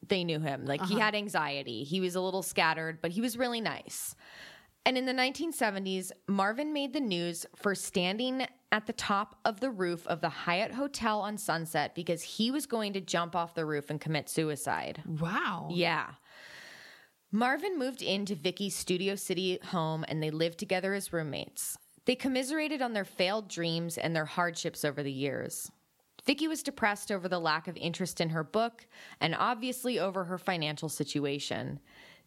they 0.06 0.24
knew 0.24 0.40
him. 0.40 0.66
Like 0.66 0.84
he 0.84 0.94
uh-huh. 0.94 1.04
had 1.04 1.14
anxiety. 1.14 1.84
He 1.84 2.00
was 2.00 2.14
a 2.14 2.20
little 2.20 2.42
scattered, 2.42 3.00
but 3.00 3.10
he 3.10 3.20
was 3.20 3.38
really 3.38 3.60
nice. 3.60 4.14
And 4.86 4.96
in 4.96 5.04
the 5.04 5.12
1970s, 5.12 6.10
Marvin 6.26 6.72
made 6.72 6.94
the 6.94 7.00
news 7.00 7.44
for 7.54 7.74
standing 7.74 8.46
at 8.72 8.86
the 8.86 8.92
top 8.94 9.38
of 9.44 9.60
the 9.60 9.70
roof 9.70 10.06
of 10.06 10.20
the 10.20 10.28
Hyatt 10.28 10.72
Hotel 10.72 11.20
on 11.20 11.36
Sunset 11.36 11.94
because 11.94 12.22
he 12.22 12.50
was 12.50 12.66
going 12.66 12.94
to 12.94 13.00
jump 13.00 13.36
off 13.36 13.54
the 13.54 13.66
roof 13.66 13.90
and 13.90 14.00
commit 14.00 14.28
suicide. 14.28 15.02
Wow. 15.06 15.68
Yeah. 15.70 16.12
Marvin 17.32 17.78
moved 17.78 18.02
into 18.02 18.34
Vicki's 18.34 18.74
Studio 18.74 19.14
City 19.14 19.60
home 19.66 20.04
and 20.08 20.20
they 20.20 20.32
lived 20.32 20.58
together 20.58 20.94
as 20.94 21.12
roommates. 21.12 21.78
They 22.04 22.16
commiserated 22.16 22.82
on 22.82 22.92
their 22.92 23.04
failed 23.04 23.48
dreams 23.48 23.96
and 23.96 24.16
their 24.16 24.24
hardships 24.24 24.84
over 24.84 25.00
the 25.00 25.12
years. 25.12 25.70
Vicki 26.24 26.48
was 26.48 26.64
depressed 26.64 27.12
over 27.12 27.28
the 27.28 27.38
lack 27.38 27.68
of 27.68 27.76
interest 27.76 28.20
in 28.20 28.30
her 28.30 28.42
book 28.42 28.84
and 29.20 29.36
obviously 29.38 29.96
over 30.00 30.24
her 30.24 30.38
financial 30.38 30.88
situation. 30.88 31.78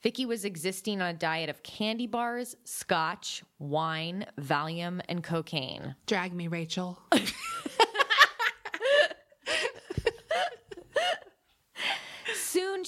Vicki 0.02 0.26
was 0.26 0.46
existing 0.46 1.02
on 1.02 1.10
a 1.10 1.14
diet 1.14 1.50
of 1.50 1.64
candy 1.64 2.08
bars, 2.08 2.56
scotch, 2.64 3.44
wine, 3.60 4.26
Valium, 4.40 5.02
and 5.10 5.22
cocaine. 5.22 5.96
Drag 6.08 6.34
me, 6.34 6.48
Rachel. 6.48 7.02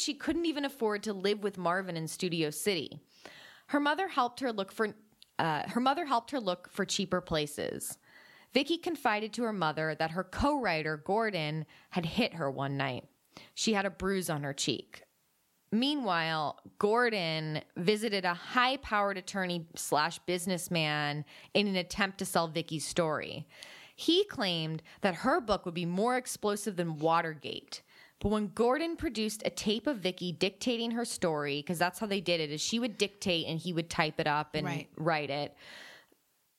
she 0.05 0.13
couldn't 0.13 0.45
even 0.45 0.65
afford 0.65 1.01
to 1.03 1.13
live 1.13 1.41
with 1.41 1.57
Marvin 1.57 1.97
in 1.97 2.07
Studio 2.07 2.51
City. 2.51 2.99
Her 3.67 3.79
mother 3.79 4.07
helped 4.07 4.39
her 4.39 4.53
look 4.53 4.71
for 4.71 4.93
uh, 5.39 5.63
her 5.67 5.81
mother 5.81 6.05
helped 6.05 6.31
her 6.31 6.39
look 6.39 6.69
for 6.71 6.85
cheaper 6.85 7.19
places. 7.19 7.97
Vicki 8.53 8.77
confided 8.77 9.33
to 9.33 9.43
her 9.43 9.51
mother 9.51 9.95
that 9.99 10.11
her 10.11 10.23
co-writer 10.23 10.95
Gordon 10.95 11.65
had 11.89 12.05
hit 12.05 12.35
her 12.35 12.49
one 12.49 12.77
night. 12.77 13.03
She 13.53 13.73
had 13.73 13.85
a 13.85 13.89
bruise 13.89 14.29
on 14.29 14.43
her 14.43 14.53
cheek. 14.53 15.03
Meanwhile, 15.73 16.59
Gordon 16.79 17.63
visited 17.75 18.23
a 18.23 18.33
high-powered 18.33 19.17
attorney 19.17 19.67
slash 19.75 20.19
businessman 20.19 21.25
in 21.53 21.67
an 21.67 21.75
attempt 21.75 22.19
to 22.19 22.25
sell 22.25 22.47
Vicki's 22.47 22.85
story. 22.85 23.45
He 23.93 24.23
claimed 24.25 24.83
that 25.01 25.15
her 25.15 25.41
book 25.41 25.65
would 25.65 25.73
be 25.73 25.85
more 25.85 26.15
explosive 26.15 26.77
than 26.77 26.99
Watergate. 26.99 27.81
But 28.25 28.31
when 28.31 28.47
Gordon 28.55 28.95
produced 28.95 29.43
a 29.45 29.51
tape 29.51 29.85
of 29.85 29.97
Vicki 29.97 30.31
dictating 30.31 30.89
her 30.89 31.05
story, 31.05 31.59
because 31.61 31.77
that's 31.77 31.99
how 31.99 32.07
they 32.07 32.21
did 32.21 32.41
it, 32.41 32.49
is 32.51 32.59
she 32.59 32.79
would 32.79 32.97
dictate 32.97 33.45
and 33.45 33.59
he 33.59 33.71
would 33.71 33.87
type 33.87 34.19
it 34.19 34.25
up 34.25 34.55
and 34.55 34.65
Right. 34.65 34.89
write 34.97 35.29
it. 35.29 35.55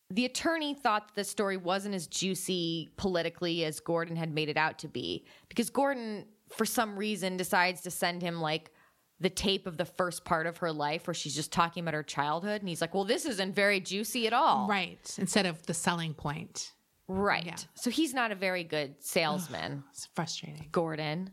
The 0.08 0.26
attorney 0.26 0.74
thought 0.74 1.16
the 1.16 1.24
story 1.24 1.56
wasn't 1.56 1.96
as 1.96 2.06
juicy 2.06 2.90
politically 2.96 3.64
as 3.64 3.80
Gordon 3.80 4.14
had 4.14 4.32
made 4.32 4.48
it 4.48 4.56
out 4.56 4.78
to 4.78 4.86
be, 4.86 5.26
because 5.48 5.68
Gordon, 5.68 6.26
for 6.50 6.64
some 6.64 6.96
reason, 6.96 7.36
decides 7.36 7.80
to 7.80 7.90
send 7.90 8.22
him 8.22 8.40
like 8.40 8.70
the 9.18 9.28
tape 9.28 9.66
of 9.66 9.76
the 9.76 9.84
first 9.86 10.24
part 10.24 10.46
of 10.46 10.58
her 10.58 10.70
life 10.70 11.08
where 11.08 11.14
she's 11.14 11.34
just 11.34 11.50
talking 11.50 11.82
about 11.82 11.94
her 11.94 12.04
childhood, 12.04 12.62
and 12.62 12.68
he's 12.68 12.80
like, 12.80 12.94
"Well, 12.94 13.02
this 13.02 13.24
isn't 13.26 13.56
very 13.56 13.80
juicy 13.80 14.28
at 14.28 14.32
all." 14.32 14.68
Right. 14.68 15.00
Instead 15.18 15.46
of 15.46 15.66
the 15.66 15.74
selling 15.74 16.14
point. 16.14 16.74
Right. 17.08 17.46
Yeah. 17.46 17.56
So 17.74 17.90
he's 17.90 18.14
not 18.14 18.32
a 18.32 18.34
very 18.34 18.64
good 18.64 18.96
salesman. 19.00 19.84
It's 19.90 20.06
frustrating. 20.14 20.68
Gordon. 20.72 21.30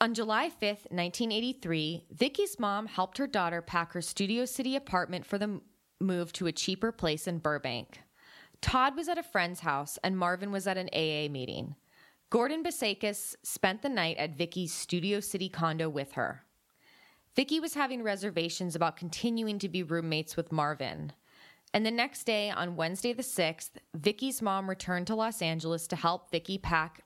On 0.00 0.14
July 0.14 0.48
5th, 0.48 0.90
1983, 0.90 2.04
Vicki's 2.12 2.58
mom 2.58 2.86
helped 2.86 3.18
her 3.18 3.26
daughter 3.26 3.62
pack 3.62 3.92
her 3.94 4.02
Studio 4.02 4.44
City 4.44 4.76
apartment 4.76 5.26
for 5.26 5.38
the 5.38 5.60
move 6.00 6.32
to 6.34 6.46
a 6.46 6.52
cheaper 6.52 6.92
place 6.92 7.26
in 7.26 7.38
Burbank. 7.38 8.00
Todd 8.60 8.96
was 8.96 9.08
at 9.08 9.18
a 9.18 9.22
friend's 9.22 9.60
house 9.60 9.98
and 10.04 10.16
Marvin 10.16 10.52
was 10.52 10.66
at 10.66 10.76
an 10.76 10.88
AA 10.92 11.30
meeting. 11.30 11.74
Gordon 12.30 12.62
Basichis 12.62 13.36
spent 13.42 13.82
the 13.82 13.88
night 13.88 14.18
at 14.18 14.36
Vicki's 14.36 14.72
Studio 14.72 15.18
City 15.18 15.48
condo 15.48 15.88
with 15.88 16.12
her. 16.12 16.44
Vicki 17.34 17.58
was 17.58 17.74
having 17.74 18.02
reservations 18.02 18.74
about 18.74 18.96
continuing 18.96 19.58
to 19.60 19.68
be 19.68 19.82
roommates 19.82 20.36
with 20.36 20.52
Marvin. 20.52 21.12
And 21.74 21.84
the 21.84 21.90
next 21.90 22.24
day, 22.24 22.50
on 22.50 22.76
Wednesday 22.76 23.12
the 23.12 23.22
6th, 23.22 23.72
Vicki's 23.94 24.40
mom 24.40 24.68
returned 24.68 25.06
to 25.08 25.14
Los 25.14 25.42
Angeles 25.42 25.86
to 25.88 25.96
help 25.96 26.30
Vicki 26.30 26.58
pack 26.58 27.02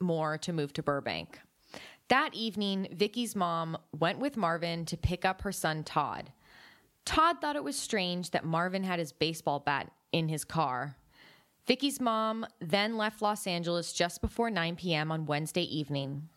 more 0.00 0.36
to 0.38 0.52
move 0.52 0.72
to 0.72 0.82
Burbank. 0.82 1.38
That 2.08 2.34
evening, 2.34 2.88
Vicki's 2.92 3.36
mom 3.36 3.78
went 3.98 4.18
with 4.18 4.36
Marvin 4.36 4.84
to 4.86 4.96
pick 4.96 5.24
up 5.24 5.42
her 5.42 5.52
son 5.52 5.84
Todd. 5.84 6.32
Todd 7.04 7.40
thought 7.40 7.56
it 7.56 7.64
was 7.64 7.78
strange 7.78 8.30
that 8.30 8.44
Marvin 8.44 8.84
had 8.84 8.98
his 8.98 9.12
baseball 9.12 9.60
bat 9.60 9.90
in 10.12 10.28
his 10.28 10.44
car. 10.44 10.96
Vicki's 11.66 12.00
mom 12.00 12.44
then 12.60 12.96
left 12.96 13.22
Los 13.22 13.46
Angeles 13.46 13.92
just 13.92 14.20
before 14.20 14.50
9 14.50 14.76
p.m. 14.76 15.12
on 15.12 15.26
Wednesday 15.26 15.62
evening. 15.62 16.28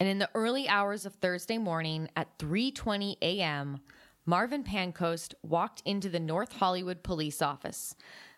And 0.00 0.08
in 0.08 0.18
the 0.18 0.30
early 0.34 0.66
hours 0.66 1.06
of 1.06 1.14
Thursday 1.14 1.58
morning 1.58 2.08
at 2.16 2.38
3:20 2.38 3.16
a.m., 3.22 3.80
Marvin 4.26 4.64
Pancoast 4.64 5.34
walked 5.42 5.82
into 5.84 6.08
the 6.08 6.20
North 6.20 6.54
Hollywood 6.54 7.02
police 7.02 7.42
office. 7.42 7.94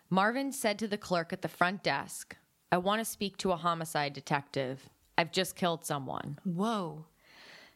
Marvin 0.09 0.51
said 0.51 0.77
to 0.79 0.87
the 0.87 0.97
clerk 0.97 1.31
at 1.31 1.41
the 1.41 1.47
front 1.47 1.81
desk, 1.83 2.35
"I 2.71 2.77
want 2.77 2.99
to 2.99 3.05
speak 3.05 3.37
to 3.37 3.51
a 3.53 3.57
homicide 3.57 4.13
detective. 4.13 4.89
I've 5.17 5.31
just 5.31 5.55
killed 5.55 5.85
someone." 5.85 6.39
Whoa. 6.43 7.05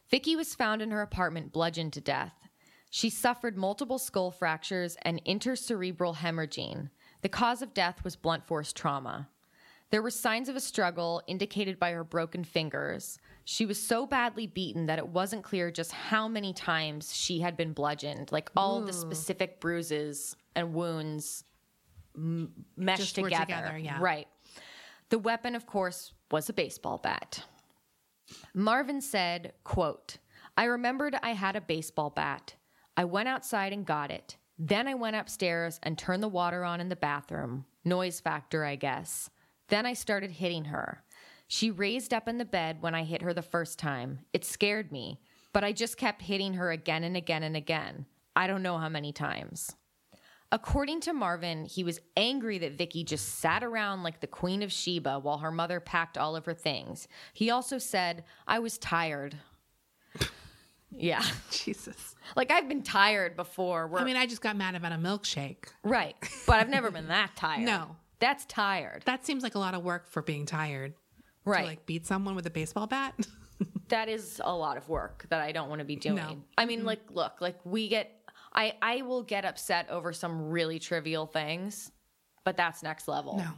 Vicki 0.08 0.36
was 0.36 0.54
found 0.54 0.82
in 0.82 0.90
her 0.90 1.00
apartment 1.00 1.52
bludgeoned 1.52 1.94
to 1.94 2.00
death. 2.00 2.34
She 2.90 3.08
suffered 3.08 3.56
multiple 3.56 3.98
skull 3.98 4.30
fractures 4.30 4.96
and 5.02 5.24
intracerebral 5.24 6.16
hemorrhaging. 6.16 6.90
The 7.22 7.30
cause 7.30 7.62
of 7.62 7.72
death 7.72 8.04
was 8.04 8.16
blunt 8.16 8.44
force 8.44 8.74
trauma. 8.74 9.30
There 9.88 10.02
were 10.02 10.10
signs 10.10 10.50
of 10.50 10.56
a 10.56 10.60
struggle 10.60 11.22
indicated 11.26 11.78
by 11.78 11.92
her 11.92 12.04
broken 12.04 12.44
fingers. 12.44 13.18
She 13.44 13.66
was 13.66 13.80
so 13.80 14.06
badly 14.06 14.46
beaten 14.46 14.86
that 14.86 14.98
it 14.98 15.08
wasn't 15.08 15.42
clear 15.42 15.70
just 15.70 15.92
how 15.92 16.28
many 16.28 16.52
times 16.52 17.14
she 17.14 17.40
had 17.40 17.56
been 17.56 17.72
bludgeoned, 17.72 18.30
like 18.30 18.50
all 18.56 18.80
the 18.80 18.92
specific 18.92 19.60
bruises 19.60 20.36
and 20.54 20.72
wounds 20.74 21.44
m- 22.14 22.52
meshed 22.76 23.00
Just 23.00 23.18
were 23.18 23.24
together. 23.30 23.46
together, 23.46 23.78
yeah. 23.78 23.98
Right. 24.00 24.28
The 25.08 25.18
weapon, 25.18 25.54
of 25.56 25.66
course, 25.66 26.12
was 26.30 26.48
a 26.48 26.52
baseball 26.52 26.98
bat. 26.98 27.42
Marvin 28.54 29.00
said, 29.00 29.52
quote, 29.64 30.18
I 30.56 30.64
remembered 30.64 31.16
I 31.22 31.30
had 31.30 31.56
a 31.56 31.60
baseball 31.60 32.10
bat. 32.10 32.54
I 32.96 33.04
went 33.04 33.28
outside 33.28 33.72
and 33.72 33.84
got 33.84 34.10
it. 34.10 34.36
Then 34.58 34.86
I 34.86 34.94
went 34.94 35.16
upstairs 35.16 35.80
and 35.82 35.98
turned 35.98 36.22
the 36.22 36.28
water 36.28 36.64
on 36.64 36.80
in 36.80 36.88
the 36.88 36.96
bathroom. 36.96 37.64
Noise 37.84 38.20
factor, 38.20 38.64
I 38.64 38.76
guess. 38.76 39.30
Then 39.68 39.86
I 39.86 39.94
started 39.94 40.30
hitting 40.30 40.66
her. 40.66 41.02
She 41.52 41.70
raised 41.70 42.14
up 42.14 42.28
in 42.28 42.38
the 42.38 42.46
bed 42.46 42.80
when 42.80 42.94
I 42.94 43.04
hit 43.04 43.20
her 43.20 43.34
the 43.34 43.42
first 43.42 43.78
time. 43.78 44.20
It 44.32 44.42
scared 44.42 44.90
me, 44.90 45.20
but 45.52 45.62
I 45.62 45.72
just 45.72 45.98
kept 45.98 46.22
hitting 46.22 46.54
her 46.54 46.70
again 46.70 47.04
and 47.04 47.14
again 47.14 47.42
and 47.42 47.54
again. 47.54 48.06
I 48.34 48.46
don't 48.46 48.62
know 48.62 48.78
how 48.78 48.88
many 48.88 49.12
times. 49.12 49.76
According 50.50 51.02
to 51.02 51.12
Marvin, 51.12 51.66
he 51.66 51.84
was 51.84 52.00
angry 52.16 52.56
that 52.56 52.78
Vicki 52.78 53.04
just 53.04 53.40
sat 53.40 53.62
around 53.62 54.02
like 54.02 54.20
the 54.20 54.26
Queen 54.26 54.62
of 54.62 54.72
Sheba 54.72 55.18
while 55.18 55.36
her 55.36 55.50
mother 55.50 55.78
packed 55.78 56.16
all 56.16 56.36
of 56.36 56.46
her 56.46 56.54
things. 56.54 57.06
He 57.34 57.50
also 57.50 57.76
said, 57.76 58.24
I 58.46 58.58
was 58.58 58.78
tired. 58.78 59.36
yeah. 60.90 61.22
Jesus. 61.50 62.16
Like 62.34 62.50
I've 62.50 62.66
been 62.66 62.82
tired 62.82 63.36
before. 63.36 63.94
I 63.94 64.04
mean, 64.04 64.16
I 64.16 64.24
just 64.24 64.40
got 64.40 64.56
mad 64.56 64.74
about 64.74 64.92
a 64.92 64.96
milkshake. 64.96 65.66
right. 65.82 66.16
But 66.46 66.60
I've 66.60 66.70
never 66.70 66.90
been 66.90 67.08
that 67.08 67.32
tired. 67.36 67.66
No. 67.66 67.96
That's 68.20 68.46
tired. 68.46 69.02
That 69.04 69.26
seems 69.26 69.42
like 69.42 69.54
a 69.54 69.58
lot 69.58 69.74
of 69.74 69.82
work 69.82 70.08
for 70.08 70.22
being 70.22 70.46
tired. 70.46 70.94
Right. 71.44 71.62
To 71.62 71.66
like 71.66 71.86
beat 71.86 72.06
someone 72.06 72.34
with 72.34 72.46
a 72.46 72.50
baseball 72.50 72.86
bat. 72.86 73.14
that 73.88 74.08
is 74.08 74.40
a 74.44 74.54
lot 74.54 74.76
of 74.76 74.88
work 74.88 75.26
that 75.28 75.40
I 75.40 75.52
don't 75.52 75.68
want 75.68 75.80
to 75.80 75.84
be 75.84 75.96
doing. 75.96 76.16
No. 76.16 76.36
I 76.56 76.64
mean, 76.66 76.84
like, 76.84 77.00
look, 77.10 77.40
like 77.40 77.58
we 77.64 77.88
get, 77.88 78.10
I, 78.54 78.74
I 78.80 79.02
will 79.02 79.22
get 79.22 79.44
upset 79.44 79.88
over 79.90 80.12
some 80.12 80.50
really 80.50 80.78
trivial 80.78 81.26
things, 81.26 81.90
but 82.44 82.56
that's 82.56 82.82
next 82.82 83.08
level. 83.08 83.36
No. 83.38 83.50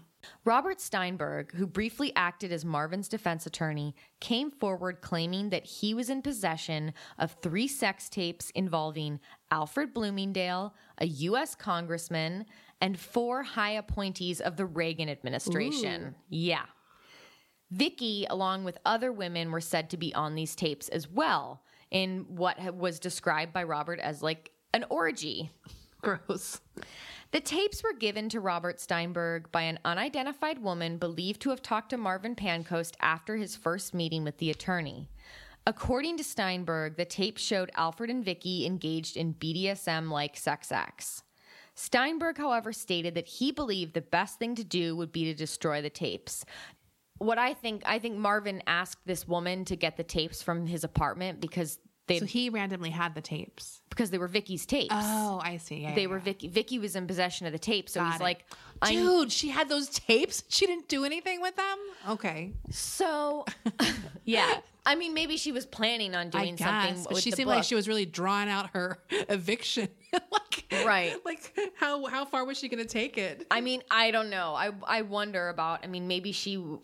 Robert 0.45 0.81
Steinberg, 0.81 1.53
who 1.53 1.67
briefly 1.67 2.13
acted 2.17 2.53
as 2.53 2.65
Marvin's 2.65 3.09
defense 3.09 3.47
attorney, 3.47 3.95
came 4.21 4.51
forward 4.51 5.01
claiming 5.01 5.51
that 5.51 5.65
he 5.65 5.95
was 5.95 6.11
in 6.11 6.23
possession 6.23 6.95
of 7.19 7.37
three 7.43 7.69
sex 7.69 8.09
tapes 8.09 8.51
involving 8.51 9.21
Alfred 9.51 9.93
Bloomingdale, 9.93 10.75
a 10.99 11.07
U.S. 11.07 11.55
congressman, 11.55 12.47
and 12.81 12.99
four 12.99 13.43
high 13.43 13.73
appointees 13.73 14.41
of 14.41 14.57
the 14.57 14.67
Reagan 14.67 15.09
administration. 15.09 16.15
Yeah. 16.29 16.65
Vicki, 17.75 18.25
along 18.31 18.63
with 18.63 18.79
other 18.87 19.13
women, 19.13 19.51
were 19.51 19.61
said 19.61 19.91
to 19.91 19.97
be 19.97 20.15
on 20.15 20.37
these 20.37 20.55
tapes 20.55 20.89
as 20.89 21.11
well, 21.11 21.63
in 21.91 22.25
what 22.29 22.75
was 22.75 23.01
described 23.01 23.53
by 23.53 23.65
Robert 23.65 23.99
as 23.99 24.23
like 24.23 24.53
an 24.73 24.85
orgy. 24.91 25.51
Gross. 26.01 26.61
The 27.33 27.41
tapes 27.41 27.83
were 27.83 27.93
given 27.93 28.29
to 28.29 28.39
Robert 28.39 28.81
Steinberg 28.81 29.51
by 29.51 29.63
an 29.63 29.81
unidentified 29.85 30.63
woman 30.63 30.99
believed 30.99 31.41
to 31.43 31.51
have 31.51 31.63
talked 31.63 31.91
to 31.91 31.97
Marvin 31.97 32.37
Pancoast 32.37 32.95
after 33.01 33.37
his 33.37 33.57
first 33.57 33.93
meeting 33.93 34.23
with 34.23 34.39
the 34.39 34.51
attorney. 34.51 35.09
According 35.67 36.19
to 36.19 36.25
Steinberg, 36.25 36.97
the 36.97 37.05
tape 37.05 37.39
showed 37.39 37.73
Alfred 37.75 38.11
and 38.11 38.25
Vicki 38.25 38.67
engaged 38.67 39.17
in 39.17 39.35
BDSM 39.35 40.11
like 40.11 40.37
sex 40.37 40.71
acts. 40.71 41.25
Steinberg, 41.77 42.39
however, 42.39 42.73
stated 42.73 43.15
that 43.17 43.27
he 43.27 43.51
believed 43.51 43.95
the 43.95 44.01
best 44.01 44.39
thing 44.39 44.55
to 44.55 44.63
do 44.63 44.95
would 44.95 45.11
be 45.11 45.25
to 45.25 45.35
destroy 45.35 45.83
the 45.83 45.91
tapes. 45.91 46.45
What 47.19 47.39
I 47.39 47.55
think, 47.55 47.83
I 47.87 47.99
think 47.99 48.17
Marvin 48.19 48.63
asked 48.67 49.07
this 49.07 49.27
woman 49.27 49.65
to 49.67 49.77
get 49.77 49.97
the 49.97 50.03
tapes 50.05 50.43
from 50.43 50.67
his 50.67 50.85
apartment 50.85 51.41
because 51.41 51.79
they 52.07 52.19
So 52.19 52.27
he 52.27 52.51
randomly 52.51 52.91
had 52.91 53.15
the 53.15 53.21
tapes. 53.23 53.81
because 53.89 54.11
they 54.11 54.19
were 54.19 54.29
Vicki's 54.29 54.67
tapes. 54.67 54.93
Oh, 54.95 55.41
I 55.43 55.57
see. 55.57 55.77
Yeah, 55.77 55.95
they 55.95 56.03
yeah, 56.03 56.07
were 56.09 56.19
yeah. 56.19 56.25
Vicki. 56.25 56.49
Vicki 56.49 56.79
was 56.79 56.97
in 56.97 57.07
possession 57.07 57.47
of 57.47 57.53
the 57.53 57.59
tapes, 57.59 57.93
so 57.93 58.01
Got 58.01 58.13
he's 58.13 58.21
it. 58.21 58.25
like, 58.25 58.45
I 58.83 58.93
Dude, 58.93 59.33
she 59.33 59.49
had 59.49 59.69
those 59.69 59.89
tapes. 59.89 60.43
She 60.49 60.67
didn't 60.67 60.89
do 60.89 61.05
anything 61.05 61.41
with 61.41 61.57
them. 61.57 61.79
Okay, 62.11 62.53
so 62.71 63.47
yeah. 64.25 64.59
I 64.87 64.97
mean, 64.97 65.15
maybe 65.15 65.39
she 65.39 65.51
was 65.51 65.65
planning 65.65 66.15
on 66.15 66.29
doing 66.29 66.57
guess. 66.57 67.05
something. 67.05 67.17
She 67.17 67.31
seemed 67.31 67.49
like 67.49 67.65
she 67.65 67.75
was 67.75 67.89
really 67.89 68.05
drawing 68.05 68.51
out 68.51 68.71
her 68.75 68.99
eviction. 69.11 69.89
like, 70.33 70.65
Right. 70.87 71.17
Like, 71.25 71.53
how 71.77 72.05
how 72.07 72.25
far 72.25 72.45
was 72.45 72.59
she 72.59 72.69
going 72.69 72.83
to 72.83 72.89
take 72.89 73.17
it? 73.19 73.47
I 73.51 73.61
mean, 73.61 73.83
I 73.91 74.11
don't 74.11 74.31
know. 74.31 74.55
I 74.55 74.71
I 74.87 75.03
wonder 75.03 75.49
about. 75.49 75.81
I 75.85 75.87
mean, 75.87 76.09
maybe 76.09 76.33
she 76.33 76.57
w- 76.57 76.81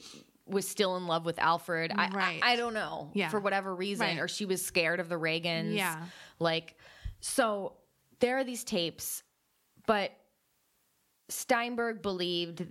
was 0.47 0.67
still 0.67 0.97
in 0.97 1.07
love 1.07 1.25
with 1.25 1.39
Alfred. 1.39 1.93
I, 1.95 2.09
Right. 2.11 2.41
I, 2.43 2.53
I 2.53 2.57
don't 2.57 2.75
know. 2.75 3.11
Yeah. 3.15 3.29
For 3.29 3.41
whatever 3.41 3.75
reason, 3.75 4.07
Right. 4.07 4.19
or 4.19 4.29
she 4.29 4.45
was 4.47 4.65
scared 4.65 5.01
of 5.01 5.09
the 5.09 5.15
Reagans. 5.17 5.75
Yeah. 5.75 6.05
Like, 6.39 6.77
so 7.21 7.75
there 8.21 8.37
are 8.39 8.45
these 8.45 8.65
tapes, 8.65 9.23
but 9.87 10.13
Steinberg 11.29 12.03
believed 12.03 12.67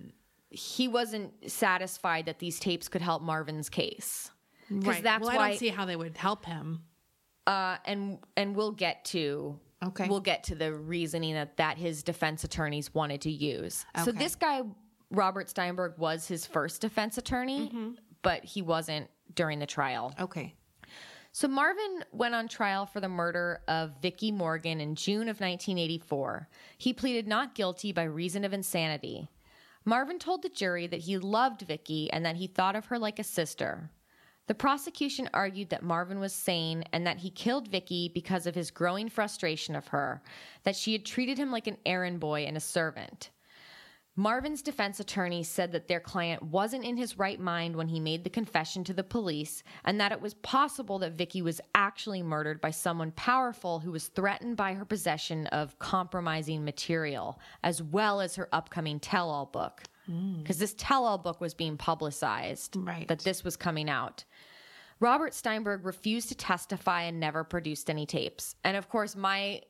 he 0.49 0.87
wasn't 0.87 1.31
satisfied 1.49 2.25
that 2.25 2.39
these 2.39 2.59
tapes 2.59 2.87
could 2.89 3.01
help 3.01 3.21
Marvin's 3.21 3.69
case. 3.69 4.31
because 4.67 4.85
Right. 4.95 5.03
that's 5.03 5.25
well, 5.25 5.35
why. 5.37 5.45
I 5.45 5.49
don't 5.51 5.59
see 5.59 5.69
how 5.69 5.85
they 5.85 5.95
would 5.95 6.17
help 6.17 6.45
him. 6.45 6.83
uh, 7.47 7.77
and 7.85 8.19
and 8.37 8.55
we'll 8.55 8.71
get 8.73 9.05
to 9.05 9.59
Okay. 9.83 10.07
we'll 10.09 10.19
get 10.19 10.43
to 10.45 10.55
the 10.55 10.73
reasoning 10.73 11.33
that 11.35 11.55
that 11.57 11.77
his 11.77 12.03
defense 12.03 12.43
attorneys 12.43 12.93
wanted 12.93 13.21
to 13.21 13.31
use. 13.31 13.85
So 14.03 14.11
this 14.11 14.35
guy 14.35 14.61
Robert 15.11 15.49
Steinberg 15.49 15.93
was 15.97 16.27
his 16.27 16.45
first 16.45 16.81
defense 16.81 17.17
attorney, 17.17 17.67
Mm-hmm. 17.69 17.91
but 18.21 18.43
he 18.43 18.61
wasn't 18.61 19.09
during 19.33 19.59
the 19.59 19.65
trial. 19.65 20.13
Okay. 20.19 20.53
So 21.31 21.47
Marvin 21.47 22.03
went 22.11 22.33
on 22.35 22.47
trial 22.47 22.85
for 22.87 22.99
the 22.99 23.07
murder 23.07 23.61
of 23.67 23.93
Vicki 24.01 24.31
Morgan 24.31 24.81
in 24.81 24.95
June 24.95 25.29
of 25.29 25.39
1984. 25.39 26.49
He 26.77 26.91
pleaded 26.93 27.27
not 27.27 27.55
guilty 27.55 27.91
by 27.91 28.03
reason 28.03 28.43
of 28.43 28.51
insanity. 28.53 29.29
Marvin 29.85 30.19
told 30.19 30.41
the 30.41 30.49
jury 30.49 30.87
that 30.87 31.01
he 31.01 31.17
loved 31.17 31.61
Vicki 31.61 32.11
and 32.11 32.25
that 32.25 32.35
he 32.35 32.47
thought 32.47 32.75
of 32.75 32.87
her 32.87 32.99
like 32.99 33.19
a 33.19 33.23
sister. 33.23 33.91
The 34.49 34.55
prosecution 34.55 35.29
argued 35.31 35.69
that 35.69 35.83
Marvin 35.83 36.19
was 36.19 36.33
sane 36.33 36.83
and 36.91 37.05
that 37.05 37.19
he 37.19 37.29
killed 37.29 37.67
Vicki 37.67 38.09
because 38.11 38.47
of 38.47 38.55
his 38.55 38.71
growing 38.71 39.07
frustration 39.07 39.75
of 39.75 39.89
her, 39.89 40.23
that 40.63 40.75
she 40.75 40.91
had 40.91 41.05
treated 41.05 41.37
him 41.37 41.51
like 41.51 41.67
an 41.67 41.77
errand 41.85 42.19
boy 42.19 42.45
and 42.45 42.57
a 42.57 42.59
servant. 42.59 43.29
Marvin's 44.15 44.63
defense 44.63 44.99
attorney 44.99 45.43
said 45.43 45.71
that 45.71 45.87
their 45.87 45.99
client 45.99 46.41
wasn't 46.41 46.83
in 46.83 46.97
his 46.97 47.19
right 47.19 47.39
mind 47.39 47.75
when 47.75 47.89
he 47.89 47.99
made 47.99 48.23
the 48.23 48.29
confession 48.31 48.83
to 48.85 48.93
the 48.93 49.03
police 49.03 49.61
and 49.85 50.01
that 50.01 50.11
it 50.11 50.19
was 50.19 50.33
possible 50.33 50.97
that 50.97 51.13
Vicki 51.13 51.43
was 51.43 51.61
actually 51.75 52.23
murdered 52.23 52.59
by 52.59 52.71
someone 52.71 53.11
powerful 53.11 53.79
who 53.79 53.91
was 53.91 54.07
threatened 54.07 54.57
by 54.57 54.73
her 54.73 54.83
possession 54.83 55.45
of 55.47 55.77
compromising 55.77 56.65
material 56.65 57.39
as 57.63 57.83
well 57.83 58.19
as 58.19 58.35
her 58.35 58.49
upcoming 58.51 58.99
tell-all 58.99 59.45
book. 59.45 59.83
Mm. 60.09 60.41
Because 60.41 60.57
this 60.57 60.73
tell-all 60.77 61.19
book 61.19 61.39
was 61.39 61.53
being 61.53 61.77
publicized 61.77 62.75
Right. 62.75 63.07
that 63.07 63.19
this 63.19 63.43
was 63.43 63.55
coming 63.55 63.89
out. 63.89 64.23
Robert 64.99 65.33
Steinberg 65.33 65.85
refused 65.85 66.29
to 66.29 66.35
testify 66.35 67.03
and 67.03 67.19
never 67.19 67.43
produced 67.43 67.89
any 67.89 68.05
tapes. 68.05 68.55
And 68.63 68.75
of 68.75 68.89
course, 68.89 69.15
my 69.15 69.61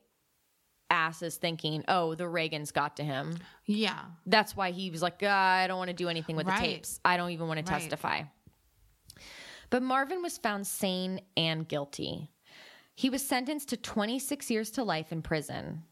ass 0.90 1.22
is 1.22 1.36
thinking, 1.36 1.84
oh, 1.86 2.16
the 2.16 2.24
Reagans 2.24 2.72
got 2.72 2.96
to 2.96 3.04
him. 3.04 3.38
Yeah. 3.64 4.00
That's 4.26 4.56
why 4.56 4.72
he 4.72 4.90
was 4.90 5.02
like, 5.02 5.20
"Ah, 5.22 5.54
I 5.58 5.68
don't 5.68 5.78
want 5.78 5.88
to 5.88 5.94
do 5.94 6.08
anything 6.08 6.34
with 6.34 6.48
Right. 6.48 6.60
the 6.60 6.66
tapes. 6.66 6.98
I 7.04 7.16
don't 7.16 7.30
even 7.30 7.46
want 7.46 7.64
to 7.64 7.72
Right. 7.72 7.80
testify. 7.80 8.22
But 9.70 9.82
Marvin 9.84 10.20
was 10.20 10.36
found 10.36 10.66
sane 10.66 11.20
and 11.36 11.68
guilty. 11.68 12.32
He 12.96 13.08
was 13.08 13.24
sentenced 13.26 13.68
to 13.68 13.76
26 13.76 14.50
years 14.50 14.72
to 14.72 14.82
life 14.82 15.12
in 15.12 15.22
prison. 15.22 15.84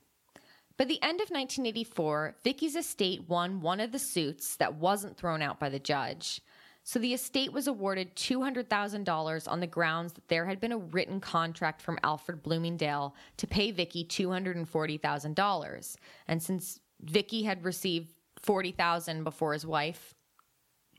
By 0.77 0.85
the 0.85 1.01
end 1.01 1.21
of 1.21 1.31
1984, 1.31 2.37
Vicki's 2.43 2.75
estate 2.77 3.29
won 3.29 3.61
one 3.61 3.79
of 3.81 3.93
the 3.93 3.99
suits 4.01 4.57
that 4.57 4.75
wasn't 4.75 5.17
thrown 5.17 5.43
out 5.43 5.61
by 5.61 5.69
the 5.69 5.79
judge. 5.79 6.41
So 6.89 6.99
the 6.99 7.13
estate 7.13 7.53
was 7.53 7.67
awarded 7.67 8.17
$200,000 8.17 9.47
on 9.47 9.61
the 9.61 9.67
grounds 9.67 10.15
that 10.15 10.27
there 10.29 10.47
had 10.47 10.59
been 10.59 10.73
a 10.73 10.79
written 10.79 11.21
contract 11.21 11.83
from 11.83 11.99
Alfred 12.03 12.43
Bloomingdale 12.43 13.15
to 13.37 13.47
pay 13.47 13.73
Vicki 13.73 14.07
$240,000. 14.07 15.97
And 16.29 16.43
since 16.43 16.81
Vicki 17.03 17.43
had 17.43 17.63
received 17.63 18.15
40,000 18.41 19.23
before 19.23 19.53
his 19.53 19.67
wife 19.67 20.15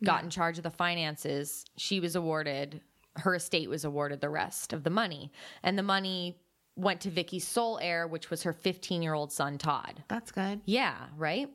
got 0.03 0.23
in 0.23 0.29
charge 0.29 0.57
of 0.57 0.63
the 0.63 0.69
finances, 0.69 1.65
she 1.75 1.99
was 1.99 2.15
awarded 2.15 2.81
her 3.15 3.33
estate 3.33 3.67
was 3.67 3.83
awarded 3.83 4.21
the 4.21 4.29
rest 4.29 4.73
of 4.73 4.83
the 4.83 4.91
money. 4.91 5.31
And 5.63 5.75
the 5.75 5.81
money 5.81 6.37
went 6.75 7.01
to 7.01 7.09
Vicki's 7.09 7.47
sole 7.47 7.79
heir, 7.81 8.05
which 8.05 8.29
was 8.29 8.43
her 8.43 8.53
15-year-old 8.53 9.31
son 9.31 9.57
Todd. 9.57 10.03
That's 10.07 10.31
good. 10.31 10.61
Yeah, 10.65 10.97
right? 11.17 11.49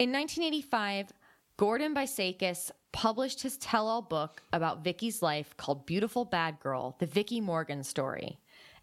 In 0.00 0.10
1985, 0.10 1.12
Gordon 1.56 1.94
Basichis 1.94 2.72
published 2.92 3.42
his 3.42 3.56
tell-all 3.58 4.02
book 4.02 4.42
about 4.52 4.84
Vicki's 4.84 5.22
life 5.22 5.56
called 5.56 5.86
Beautiful 5.86 6.24
Bad 6.24 6.60
Girl: 6.60 6.96
The 6.98 7.06
Vicki 7.06 7.40
Morgan 7.40 7.84
Story. 7.84 8.38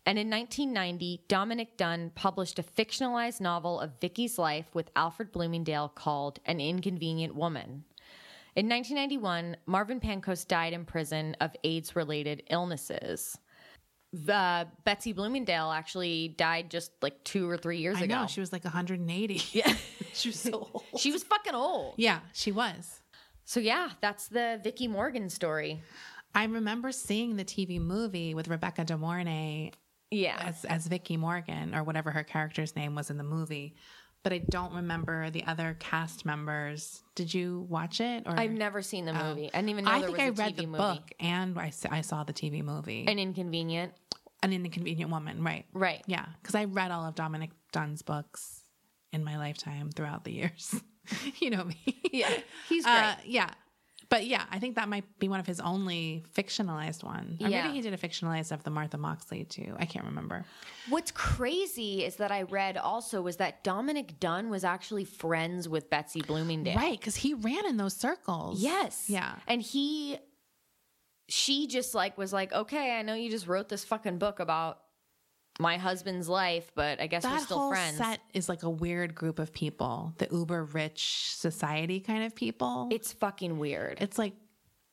And 0.05 0.17
in 0.17 0.29
1990, 0.29 1.23
Dominick 1.27 1.75
Dunne 1.75 2.11
published 2.15 2.57
a 2.59 2.63
fictionalized 2.63 3.41
novel 3.41 3.77
of 3.81 3.99
Vicki's 3.99 4.37
life 4.39 4.73
with 4.73 4.89
Alfred 4.95 5.33
Bloomingdale 5.33 5.89
called 5.89 6.39
An 6.45 6.61
Inconvenient 6.61 7.35
Woman. 7.35 7.83
In 8.55 8.69
1991, 8.69 9.57
Marvin 9.65 9.99
Pancoast 9.99 10.47
died 10.47 10.71
in 10.71 10.85
prison 10.85 11.35
of 11.41 11.55
AIDS-related 11.65 12.43
illnesses. 12.49 13.37
The 14.13 14.65
Betsy 14.85 15.11
Bloomingdale 15.11 15.71
actually 15.71 16.29
died 16.29 16.71
just 16.71 16.91
like 17.01 17.21
two 17.25 17.47
or 17.49 17.57
three 17.57 17.79
years 17.79 17.97
I 17.97 18.05
ago. 18.05 18.21
know. 18.21 18.27
She 18.27 18.39
was 18.39 18.53
like 18.53 18.63
180. 18.63 19.41
Yeah. 19.51 19.75
she 20.13 20.29
was 20.29 20.39
so 20.39 20.69
old. 20.73 20.83
She 20.97 21.11
was 21.11 21.23
fucking 21.23 21.53
old. 21.53 21.95
Yeah, 21.97 22.21
she 22.33 22.53
was. 22.53 23.01
So 23.47 23.61
yeah, 23.61 23.91
that's 24.01 24.27
the 24.27 24.59
Vicki 24.61 24.89
Morgan 24.89 25.29
story. 25.29 25.81
I 26.35 26.43
remember 26.43 26.91
seeing 26.91 27.37
the 27.37 27.45
TV 27.45 27.79
movie 27.79 28.33
with 28.33 28.49
Rebecca 28.49 28.83
De 28.83 28.97
Mornay 28.97 29.71
Yeah. 30.11 30.37
as 30.41 30.65
as 30.65 30.85
Vicki 30.87 31.15
Morgan 31.15 31.73
or 31.73 31.83
whatever 31.83 32.11
her 32.11 32.25
character's 32.25 32.75
name 32.75 32.93
was 32.93 33.09
in 33.09 33.17
the 33.17 33.23
movie, 33.23 33.75
but 34.21 34.33
I 34.33 34.39
don't 34.39 34.73
remember 34.73 35.29
the 35.29 35.45
other 35.45 35.77
cast 35.79 36.25
members. 36.25 37.01
Did 37.15 37.33
you 37.33 37.65
watch 37.69 38.01
it? 38.01 38.23
Or 38.27 38.37
I've 38.37 38.51
never 38.51 38.81
seen 38.81 39.05
the 39.05 39.17
oh. 39.17 39.29
movie. 39.29 39.49
I 39.53 39.59
didn't 39.59 39.69
even 39.69 39.85
know 39.85 39.91
I 39.91 40.01
think 40.01 40.19
I 40.19 40.29
read 40.29 40.55
TV 40.55 40.57
the 40.57 40.67
movie. 40.67 40.77
book 40.77 41.11
and 41.21 41.57
I 41.57 42.01
saw 42.01 42.25
the 42.25 42.33
TV 42.33 42.61
movie. 42.61 43.05
An 43.07 43.17
inconvenient. 43.17 43.93
An 44.43 44.51
Inconvenient 44.51 45.09
Woman, 45.09 45.41
right? 45.41 45.65
Right. 45.73 46.03
Yeah, 46.05 46.25
because 46.41 46.53
I 46.53 46.65
read 46.65 46.91
all 46.91 47.05
of 47.05 47.15
Dominick 47.15 47.51
Dunne's 47.71 48.01
books 48.01 48.61
in 49.13 49.23
my 49.23 49.37
lifetime 49.37 49.89
throughout 49.89 50.25
the 50.25 50.33
years. 50.33 50.75
you 51.39 51.49
know 51.49 51.63
me. 51.63 51.77
Yeah. 52.11 52.29
He's 52.69 52.83
great. 52.83 52.93
Uh, 52.95 53.15
yeah. 53.25 53.49
But 54.09 54.25
yeah, 54.25 54.45
I 54.49 54.59
think 54.59 54.75
that 54.75 54.87
might 54.87 55.03
be 55.19 55.27
one 55.27 55.41
of 55.41 55.45
his 55.45 55.59
only 55.59 56.23
fictionalized 56.33 57.03
ones. 57.03 57.41
Or 57.41 57.49
Yeah. 57.49 57.63
maybe 57.63 57.75
he 57.75 57.81
did 57.81 57.93
a 57.93 57.97
fictionalized 57.97 58.53
of 58.53 58.63
the 58.63 58.69
Martha 58.69 58.97
Moxley 58.97 59.43
too. 59.43 59.75
I 59.77 59.85
can't 59.85 60.05
remember. 60.05 60.45
What's 60.87 61.11
crazy 61.11 62.05
is 62.05 62.15
that 62.15 62.31
I 62.31 62.43
read 62.43 62.77
also 62.77 63.21
was 63.21 63.35
that 63.37 63.65
Dominick 63.65 64.17
Dunne 64.21 64.49
was 64.49 64.63
actually 64.63 65.03
friends 65.03 65.67
with 65.67 65.89
Betsy 65.89 66.21
Bloomingdale. 66.21 66.77
Right, 66.77 66.97
because 66.97 67.17
he 67.17 67.33
ran 67.33 67.65
in 67.65 67.75
those 67.75 67.95
circles. 67.97 68.61
Yes. 68.61 69.09
Yeah. 69.09 69.35
And 69.45 69.61
he 69.61 70.17
she 71.29 71.67
just 71.67 71.93
like 71.93 72.17
was 72.17 72.31
like, 72.31 72.53
"Okay, 72.53 72.97
I 72.97 73.01
know 73.01 73.13
you 73.13 73.29
just 73.29 73.47
wrote 73.47 73.67
this 73.67 73.83
fucking 73.83 74.17
book 74.17 74.39
about 74.39 74.79
my 75.59 75.77
husband's 75.77 76.29
life, 76.29 76.71
but 76.75 76.99
I 77.01 77.07
guess 77.07 77.23
we're 77.23 77.31
That 77.31 77.41
still 77.41 77.57
whole 77.59 77.69
friends." 77.71 77.97
set 77.97 78.19
is 78.33 78.47
like 78.49 78.63
a 78.63 78.69
weird 78.69 79.15
group 79.15 79.39
of 79.39 79.51
people, 79.53 80.13
the 80.17 80.27
uber 80.31 80.63
rich 80.65 81.33
society 81.35 81.99
kind 81.99 82.23
of 82.23 82.35
people. 82.35 82.87
it's 82.91 83.11
fucking 83.13 83.57
weird. 83.59 83.97
it's 84.01 84.17
like 84.17 84.33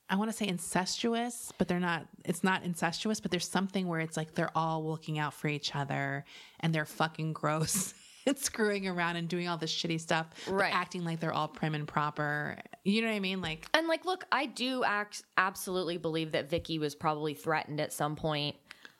I 0.07 0.17
want 0.17 0.29
to 0.29 0.37
say 0.37 0.47
incestuous, 0.47 1.51
but 1.57 1.67
they're 1.67 1.79
not. 1.79 2.05
It's 2.25 2.43
not 2.43 2.63
incestuous, 2.63 3.19
but 3.19 3.31
there's 3.31 3.47
something 3.49 3.87
where 3.87 3.99
it's 3.99 4.15
like 4.15 4.35
they're 4.35 4.55
all 4.55 4.85
looking 4.87 5.17
out 5.17 5.33
for 5.33 5.47
each 5.47 5.75
other, 5.75 6.25
and 6.59 6.75
they're 6.75 6.85
fucking 6.85 7.33
gross 7.33 7.95
and 8.27 8.37
screwing 8.37 8.87
around 8.87 9.15
and 9.15 9.27
doing 9.27 9.47
all 9.47 9.57
this 9.57 9.73
shitty 9.73 9.99
stuff, 9.99 10.27
Right. 10.47 10.71
acting 10.73 11.03
like 11.05 11.19
they're 11.19 11.33
all 11.33 11.47
prim 11.47 11.73
and 11.73 11.87
proper. 11.87 12.57
You 12.83 13.01
know 13.01 13.07
what 13.07 13.15
I 13.15 13.19
mean? 13.19 13.41
Like, 13.41 13.65
And 13.73 13.87
like, 13.87 14.05
look, 14.05 14.25
I 14.31 14.45
do 14.45 14.83
act 14.83 15.23
absolutely 15.37 15.97
believe 15.97 16.33
that 16.33 16.51
Vicki 16.51 16.77
was 16.77 16.93
probably 16.93 17.33
threatened 17.33 17.79
at 17.81 17.91
some 17.91 18.15
point 18.15 18.55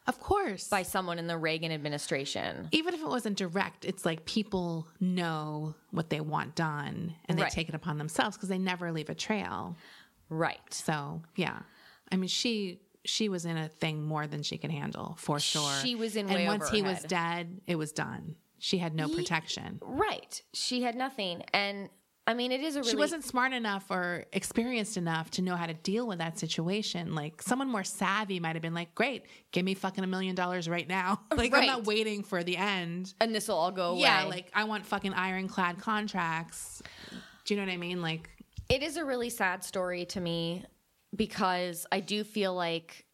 of 0.08 0.20
course, 0.20 0.68
by 0.68 0.84
someone 0.84 1.18
in 1.20 1.28
the 1.28 1.38
Reagan 1.38 1.72
administration. 1.72 2.68
even 2.72 2.94
if 2.94 3.02
it 3.02 3.08
wasn't 3.08 3.38
direct, 3.38 3.86
it's 3.86 4.06
like 4.06 4.26
people 4.26 4.88
know 5.00 5.76
what 5.92 6.10
they 6.10 6.22
want 6.22 6.56
done, 6.56 7.16
and 7.26 7.38
they 7.38 7.44
Right. 7.44 7.52
take 7.52 7.70
it 7.70 7.76
upon 7.76 7.98
themselves 7.98 8.38
because 8.38 8.50
they 8.50 8.58
never 8.60 8.92
leave 8.92 9.10
a 9.10 9.16
trail. 9.16 9.76
Right. 10.30 10.60
So 10.74 11.22
yeah, 11.36 11.60
I 12.12 12.18
mean 12.18 12.28
she 12.28 12.82
she 13.04 13.30
was 13.30 13.46
in 13.46 13.56
a 13.58 13.70
thing 13.70 14.04
more 14.04 14.26
than 14.26 14.42
she 14.42 14.58
could 14.58 14.72
handle 14.72 15.16
for 15.20 15.40
sure. 15.40 15.72
She 15.84 15.96
was 15.96 16.16
in 16.16 16.28
and 16.30 16.48
once 16.48 16.70
he 16.70 16.80
her 16.82 16.88
was 16.88 17.04
dead, 17.04 17.62
it 17.68 17.76
was 17.76 17.92
done. 17.92 18.36
She 18.58 18.80
had 18.80 18.96
no 18.96 19.08
protection. 19.08 19.80
Right. 19.84 20.42
She 20.54 20.82
had 20.82 20.96
nothing. 20.96 21.44
And 21.54 21.90
I 22.28 22.34
mean, 22.34 22.52
it 22.52 22.62
is 22.62 22.76
a 22.76 22.80
really. 22.80 22.92
She 22.92 22.98
wasn't 22.98 23.24
smart 23.24 23.54
enough 23.54 23.92
or 23.92 24.26
experienced 24.34 24.98
enough 24.98 25.30
to 25.32 25.44
know 25.44 25.56
how 25.56 25.68
to 25.68 25.76
deal 25.76 26.08
with 26.08 26.18
that 26.18 26.40
situation. 26.40 27.14
Like 27.14 27.42
someone 27.42 27.70
more 27.70 27.84
savvy 27.84 28.40
might 28.40 28.56
have 28.56 28.64
been 28.64 28.74
like, 28.74 28.96
"Great, 28.96 29.26
give 29.52 29.64
me 29.64 29.76
fucking 29.76 30.04
a 30.04 30.08
million 30.08 30.34
dollars 30.36 30.68
right 30.68 30.88
now." 30.88 31.22
Like 31.36 31.54
I'm 31.54 31.66
not 31.66 31.86
waiting 31.86 32.24
for 32.24 32.44
the 32.44 32.58
end. 32.58 33.14
And 33.20 33.36
this 33.36 33.48
will 33.48 33.56
all 33.56 33.72
go 33.72 33.92
away. 33.92 34.02
Yeah, 34.02 34.24
like 34.24 34.50
I 34.54 34.64
want 34.64 34.86
fucking 34.86 35.14
ironclad 35.14 35.80
contracts. 35.80 36.82
Do 37.44 37.54
you 37.54 37.60
know 37.60 37.66
what 37.68 37.74
I 37.74 37.78
mean? 37.78 38.02
Like 38.02 38.30
it 38.70 38.82
is 38.82 38.98
a 38.98 39.06
really 39.06 39.30
sad 39.30 39.64
story 39.64 40.06
to 40.06 40.22
me 40.22 40.64
because 41.16 41.86
I 41.92 42.00
do 42.00 42.24
feel 42.24 42.56
like 42.56 43.06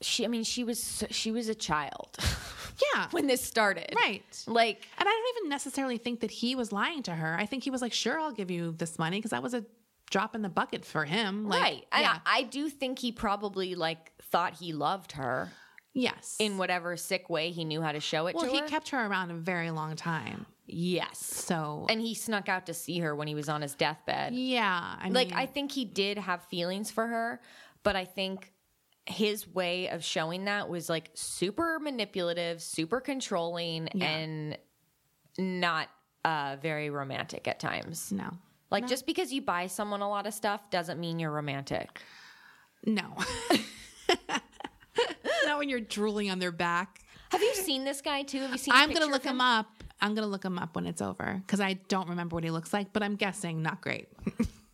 she. 0.00 0.24
I 0.24 0.28
mean, 0.28 0.44
she 0.44 0.64
was 0.64 1.04
she 1.10 1.30
was 1.30 1.48
a 1.48 1.54
child 1.54 2.16
yeah, 2.94 3.08
when 3.10 3.26
this 3.26 3.42
started. 3.42 3.92
right. 3.96 4.22
Like 4.46 4.86
And 4.98 5.08
I 5.08 5.12
don't 5.12 5.36
even 5.38 5.48
necessarily 5.50 5.98
think 5.98 6.20
that 6.20 6.30
he 6.30 6.54
was 6.54 6.72
lying 6.72 7.02
to 7.04 7.14
her. 7.14 7.36
I 7.38 7.46
think 7.46 7.64
he 7.64 7.70
was 7.70 7.82
like, 7.82 7.92
"Sure, 7.92 8.18
I'll 8.18 8.32
give 8.32 8.50
you 8.50 8.72
this 8.72 8.98
money," 8.98 9.18
because 9.18 9.30
that 9.32 9.42
was 9.42 9.54
a 9.54 9.64
drop 10.10 10.34
in 10.34 10.42
the 10.42 10.48
bucket 10.48 10.84
for 10.84 11.04
him. 11.04 11.48
Like, 11.48 11.60
right. 11.62 11.84
Yeah. 11.98 12.18
I, 12.26 12.40
I 12.40 12.42
do 12.44 12.68
think 12.68 12.98
he 12.98 13.12
probably 13.12 13.74
like 13.74 14.12
thought 14.30 14.54
he 14.54 14.72
loved 14.72 15.12
her 15.12 15.50
yes. 15.94 16.36
in 16.38 16.58
whatever 16.58 16.96
sick 16.96 17.30
way 17.30 17.50
he 17.50 17.64
knew 17.64 17.80
how 17.80 17.92
to 17.92 18.00
show 18.00 18.26
it 18.26 18.34
well, 18.34 18.44
he 18.50 18.60
her. 18.60 18.66
kept 18.66 18.90
her 18.90 19.06
around 19.06 19.30
a 19.30 19.34
very 19.34 19.70
long 19.70 19.96
time. 19.96 20.44
yes. 20.66 21.18
So 21.18 21.86
And 21.88 22.00
he 22.00 22.14
snuck 22.14 22.48
out 22.48 22.66
to 22.66 22.74
see 22.74 22.98
her 22.98 23.14
when 23.16 23.26
he 23.26 23.34
was 23.34 23.48
on 23.48 23.62
his 23.62 23.74
deathbed. 23.74 24.34
yeah, 24.34 24.96
I 24.98 25.04
mean, 25.04 25.14
like 25.14 25.32
I 25.32 25.46
think 25.46 25.72
he 25.72 25.84
did 25.86 26.18
have 26.18 26.42
feelings 26.44 26.90
for 26.90 27.06
her, 27.06 27.40
but 27.82 27.96
I 27.96 28.04
think 28.04 28.51
his 29.06 29.46
way 29.48 29.88
of 29.88 30.04
showing 30.04 30.44
that 30.44 30.68
was 30.68 30.88
like 30.88 31.10
super 31.14 31.78
manipulative, 31.80 32.62
super 32.62 33.00
controlling, 33.00 33.88
Yeah. 33.94 34.06
and 34.06 34.58
not 35.38 35.88
uh, 36.24 36.56
very 36.62 36.88
romantic 36.90 37.48
at 37.48 37.58
times. 37.58 38.12
No. 38.12 38.30
Like 38.70 38.86
just 38.86 39.04
because 39.06 39.32
you 39.32 39.42
buy 39.42 39.66
someone 39.66 40.00
a 40.02 40.08
lot 40.08 40.26
of 40.26 40.32
stuff 40.34 40.70
doesn't 40.70 40.98
mean 41.00 41.18
you're 41.18 41.30
romantic. 41.32 42.00
No. 42.86 43.14
Not 45.46 45.58
when 45.58 45.68
you're 45.68 45.80
drooling 45.80 46.30
on 46.30 46.38
their 46.38 46.52
back. 46.52 47.00
Have 47.30 47.42
you 47.42 47.54
seen 47.54 47.84
this 47.84 48.00
guy 48.00 48.22
too? 48.22 48.40
Have 48.40 48.52
you 48.52 48.58
seen? 48.58 48.74
I'm 48.74 48.92
gonna 48.92 49.06
look 49.06 49.24
him 49.24 49.40
up. 49.40 49.66
I'm 50.00 50.14
gonna 50.14 50.26
look 50.26 50.44
him 50.44 50.58
up 50.58 50.76
when 50.76 50.86
it's 50.86 51.02
over 51.02 51.40
because 51.44 51.60
I 51.60 51.74
don't 51.88 52.08
remember 52.08 52.34
what 52.36 52.44
he 52.44 52.50
looks 52.50 52.72
like, 52.72 52.92
but 52.92 53.02
I'm 53.02 53.16
guessing 53.16 53.62
not 53.62 53.80
great. 53.80 54.08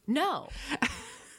No. 0.07 0.49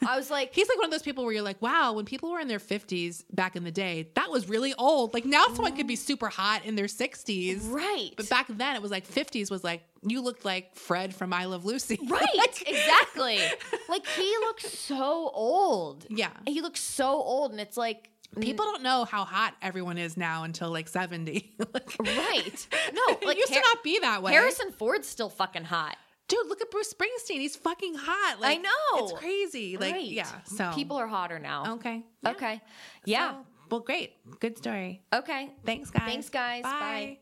I 0.08 0.16
was 0.16 0.30
like, 0.30 0.54
He's 0.54 0.68
like 0.70 0.78
one 0.78 0.86
of 0.86 0.92
those 0.92 1.02
people 1.02 1.24
where 1.24 1.34
you're 1.34 1.44
like, 1.44 1.62
wow, 1.62 1.94
when 1.94 2.06
people 2.06 2.32
were 2.32 2.40
in 2.40 2.48
their 2.48 2.60
50s 2.60 3.24
back 3.32 3.56
in 3.56 3.64
the 3.64 3.72
day, 3.72 4.10
that 4.16 4.30
was 4.30 4.48
really 4.50 4.74
old. 4.78 5.14
Like 5.14 5.26
now 5.26 5.46
someone 5.54 5.76
could 5.76 5.88
be 5.88 5.96
super 5.96 6.30
hot 6.30 6.66
in 6.66 6.76
their 6.76 6.86
60s. 6.86 7.70
right, 7.72 8.12
But 8.16 8.30
back 8.30 8.48
then 8.50 8.76
it 8.76 8.82
was 8.82 8.92
like 8.92 9.08
50s 9.08 9.52
was 9.52 9.64
like, 9.64 9.82
you 10.02 10.22
looked 10.22 10.46
like 10.46 10.76
Fred 10.76 11.14
from 11.14 11.34
I 11.34 11.46
Love 11.46 11.66
Lucy. 11.66 12.00
right, 12.08 12.64
exactly. 12.66 13.40
Like 13.90 14.06
he 14.08 14.34
looks 14.42 14.72
so 14.78 15.30
old. 15.34 16.06
Yeah. 16.10 16.30
he 16.48 16.62
looks 16.62 16.80
so 16.80 17.08
old, 17.08 17.52
and 17.52 17.60
it's 17.60 17.76
like 17.78 18.10
mm. 18.36 18.42
People 18.42 18.66
don't 18.66 18.84
know 18.84 19.04
how 19.06 19.26
hot 19.26 19.56
everyone 19.62 19.98
is 19.98 20.16
now 20.16 20.44
until 20.44 20.70
like 20.72 20.88
70. 20.88 21.56
like, 21.74 21.92
right. 22.00 22.68
No, 22.94 23.30
it 23.30 23.38
used 23.38 23.54
Har- 23.54 23.62
to 23.62 23.68
not 23.74 23.84
be 23.84 24.00
that 24.00 24.24
way. 24.24 24.32
Harrison 24.32 24.72
Ford's 24.72 25.08
still 25.08 25.30
fucking 25.30 25.66
hot. 25.66 25.98
Dude, 26.30 26.48
look 26.48 26.62
at 26.62 26.72
Bruce 26.72 26.94
Springsteen. 26.94 27.42
He's 27.42 27.56
fucking 27.58 27.96
hot. 27.96 28.40
Like, 28.40 28.60
I 28.60 28.62
know. 28.62 29.04
It's 29.04 29.20
crazy. 29.20 29.76
Like, 29.78 29.94
right. 29.94 30.06
yeah. 30.06 30.42
So 30.46 30.72
people 30.74 30.96
are 30.96 31.08
hotter 31.08 31.40
now. 31.40 31.74
okay. 31.74 32.04
Okay. 32.26 32.62
Yeah. 33.04 33.32
So, 33.32 33.46
well, 33.72 33.80
great. 33.82 34.14
Good 34.40 34.58
story. 34.58 35.02
Okay. 35.14 35.50
Thanks, 35.66 35.90
guys. 35.90 36.04
Thanks, 36.06 36.30
guys. 36.30 36.64
Bye. 36.64 37.18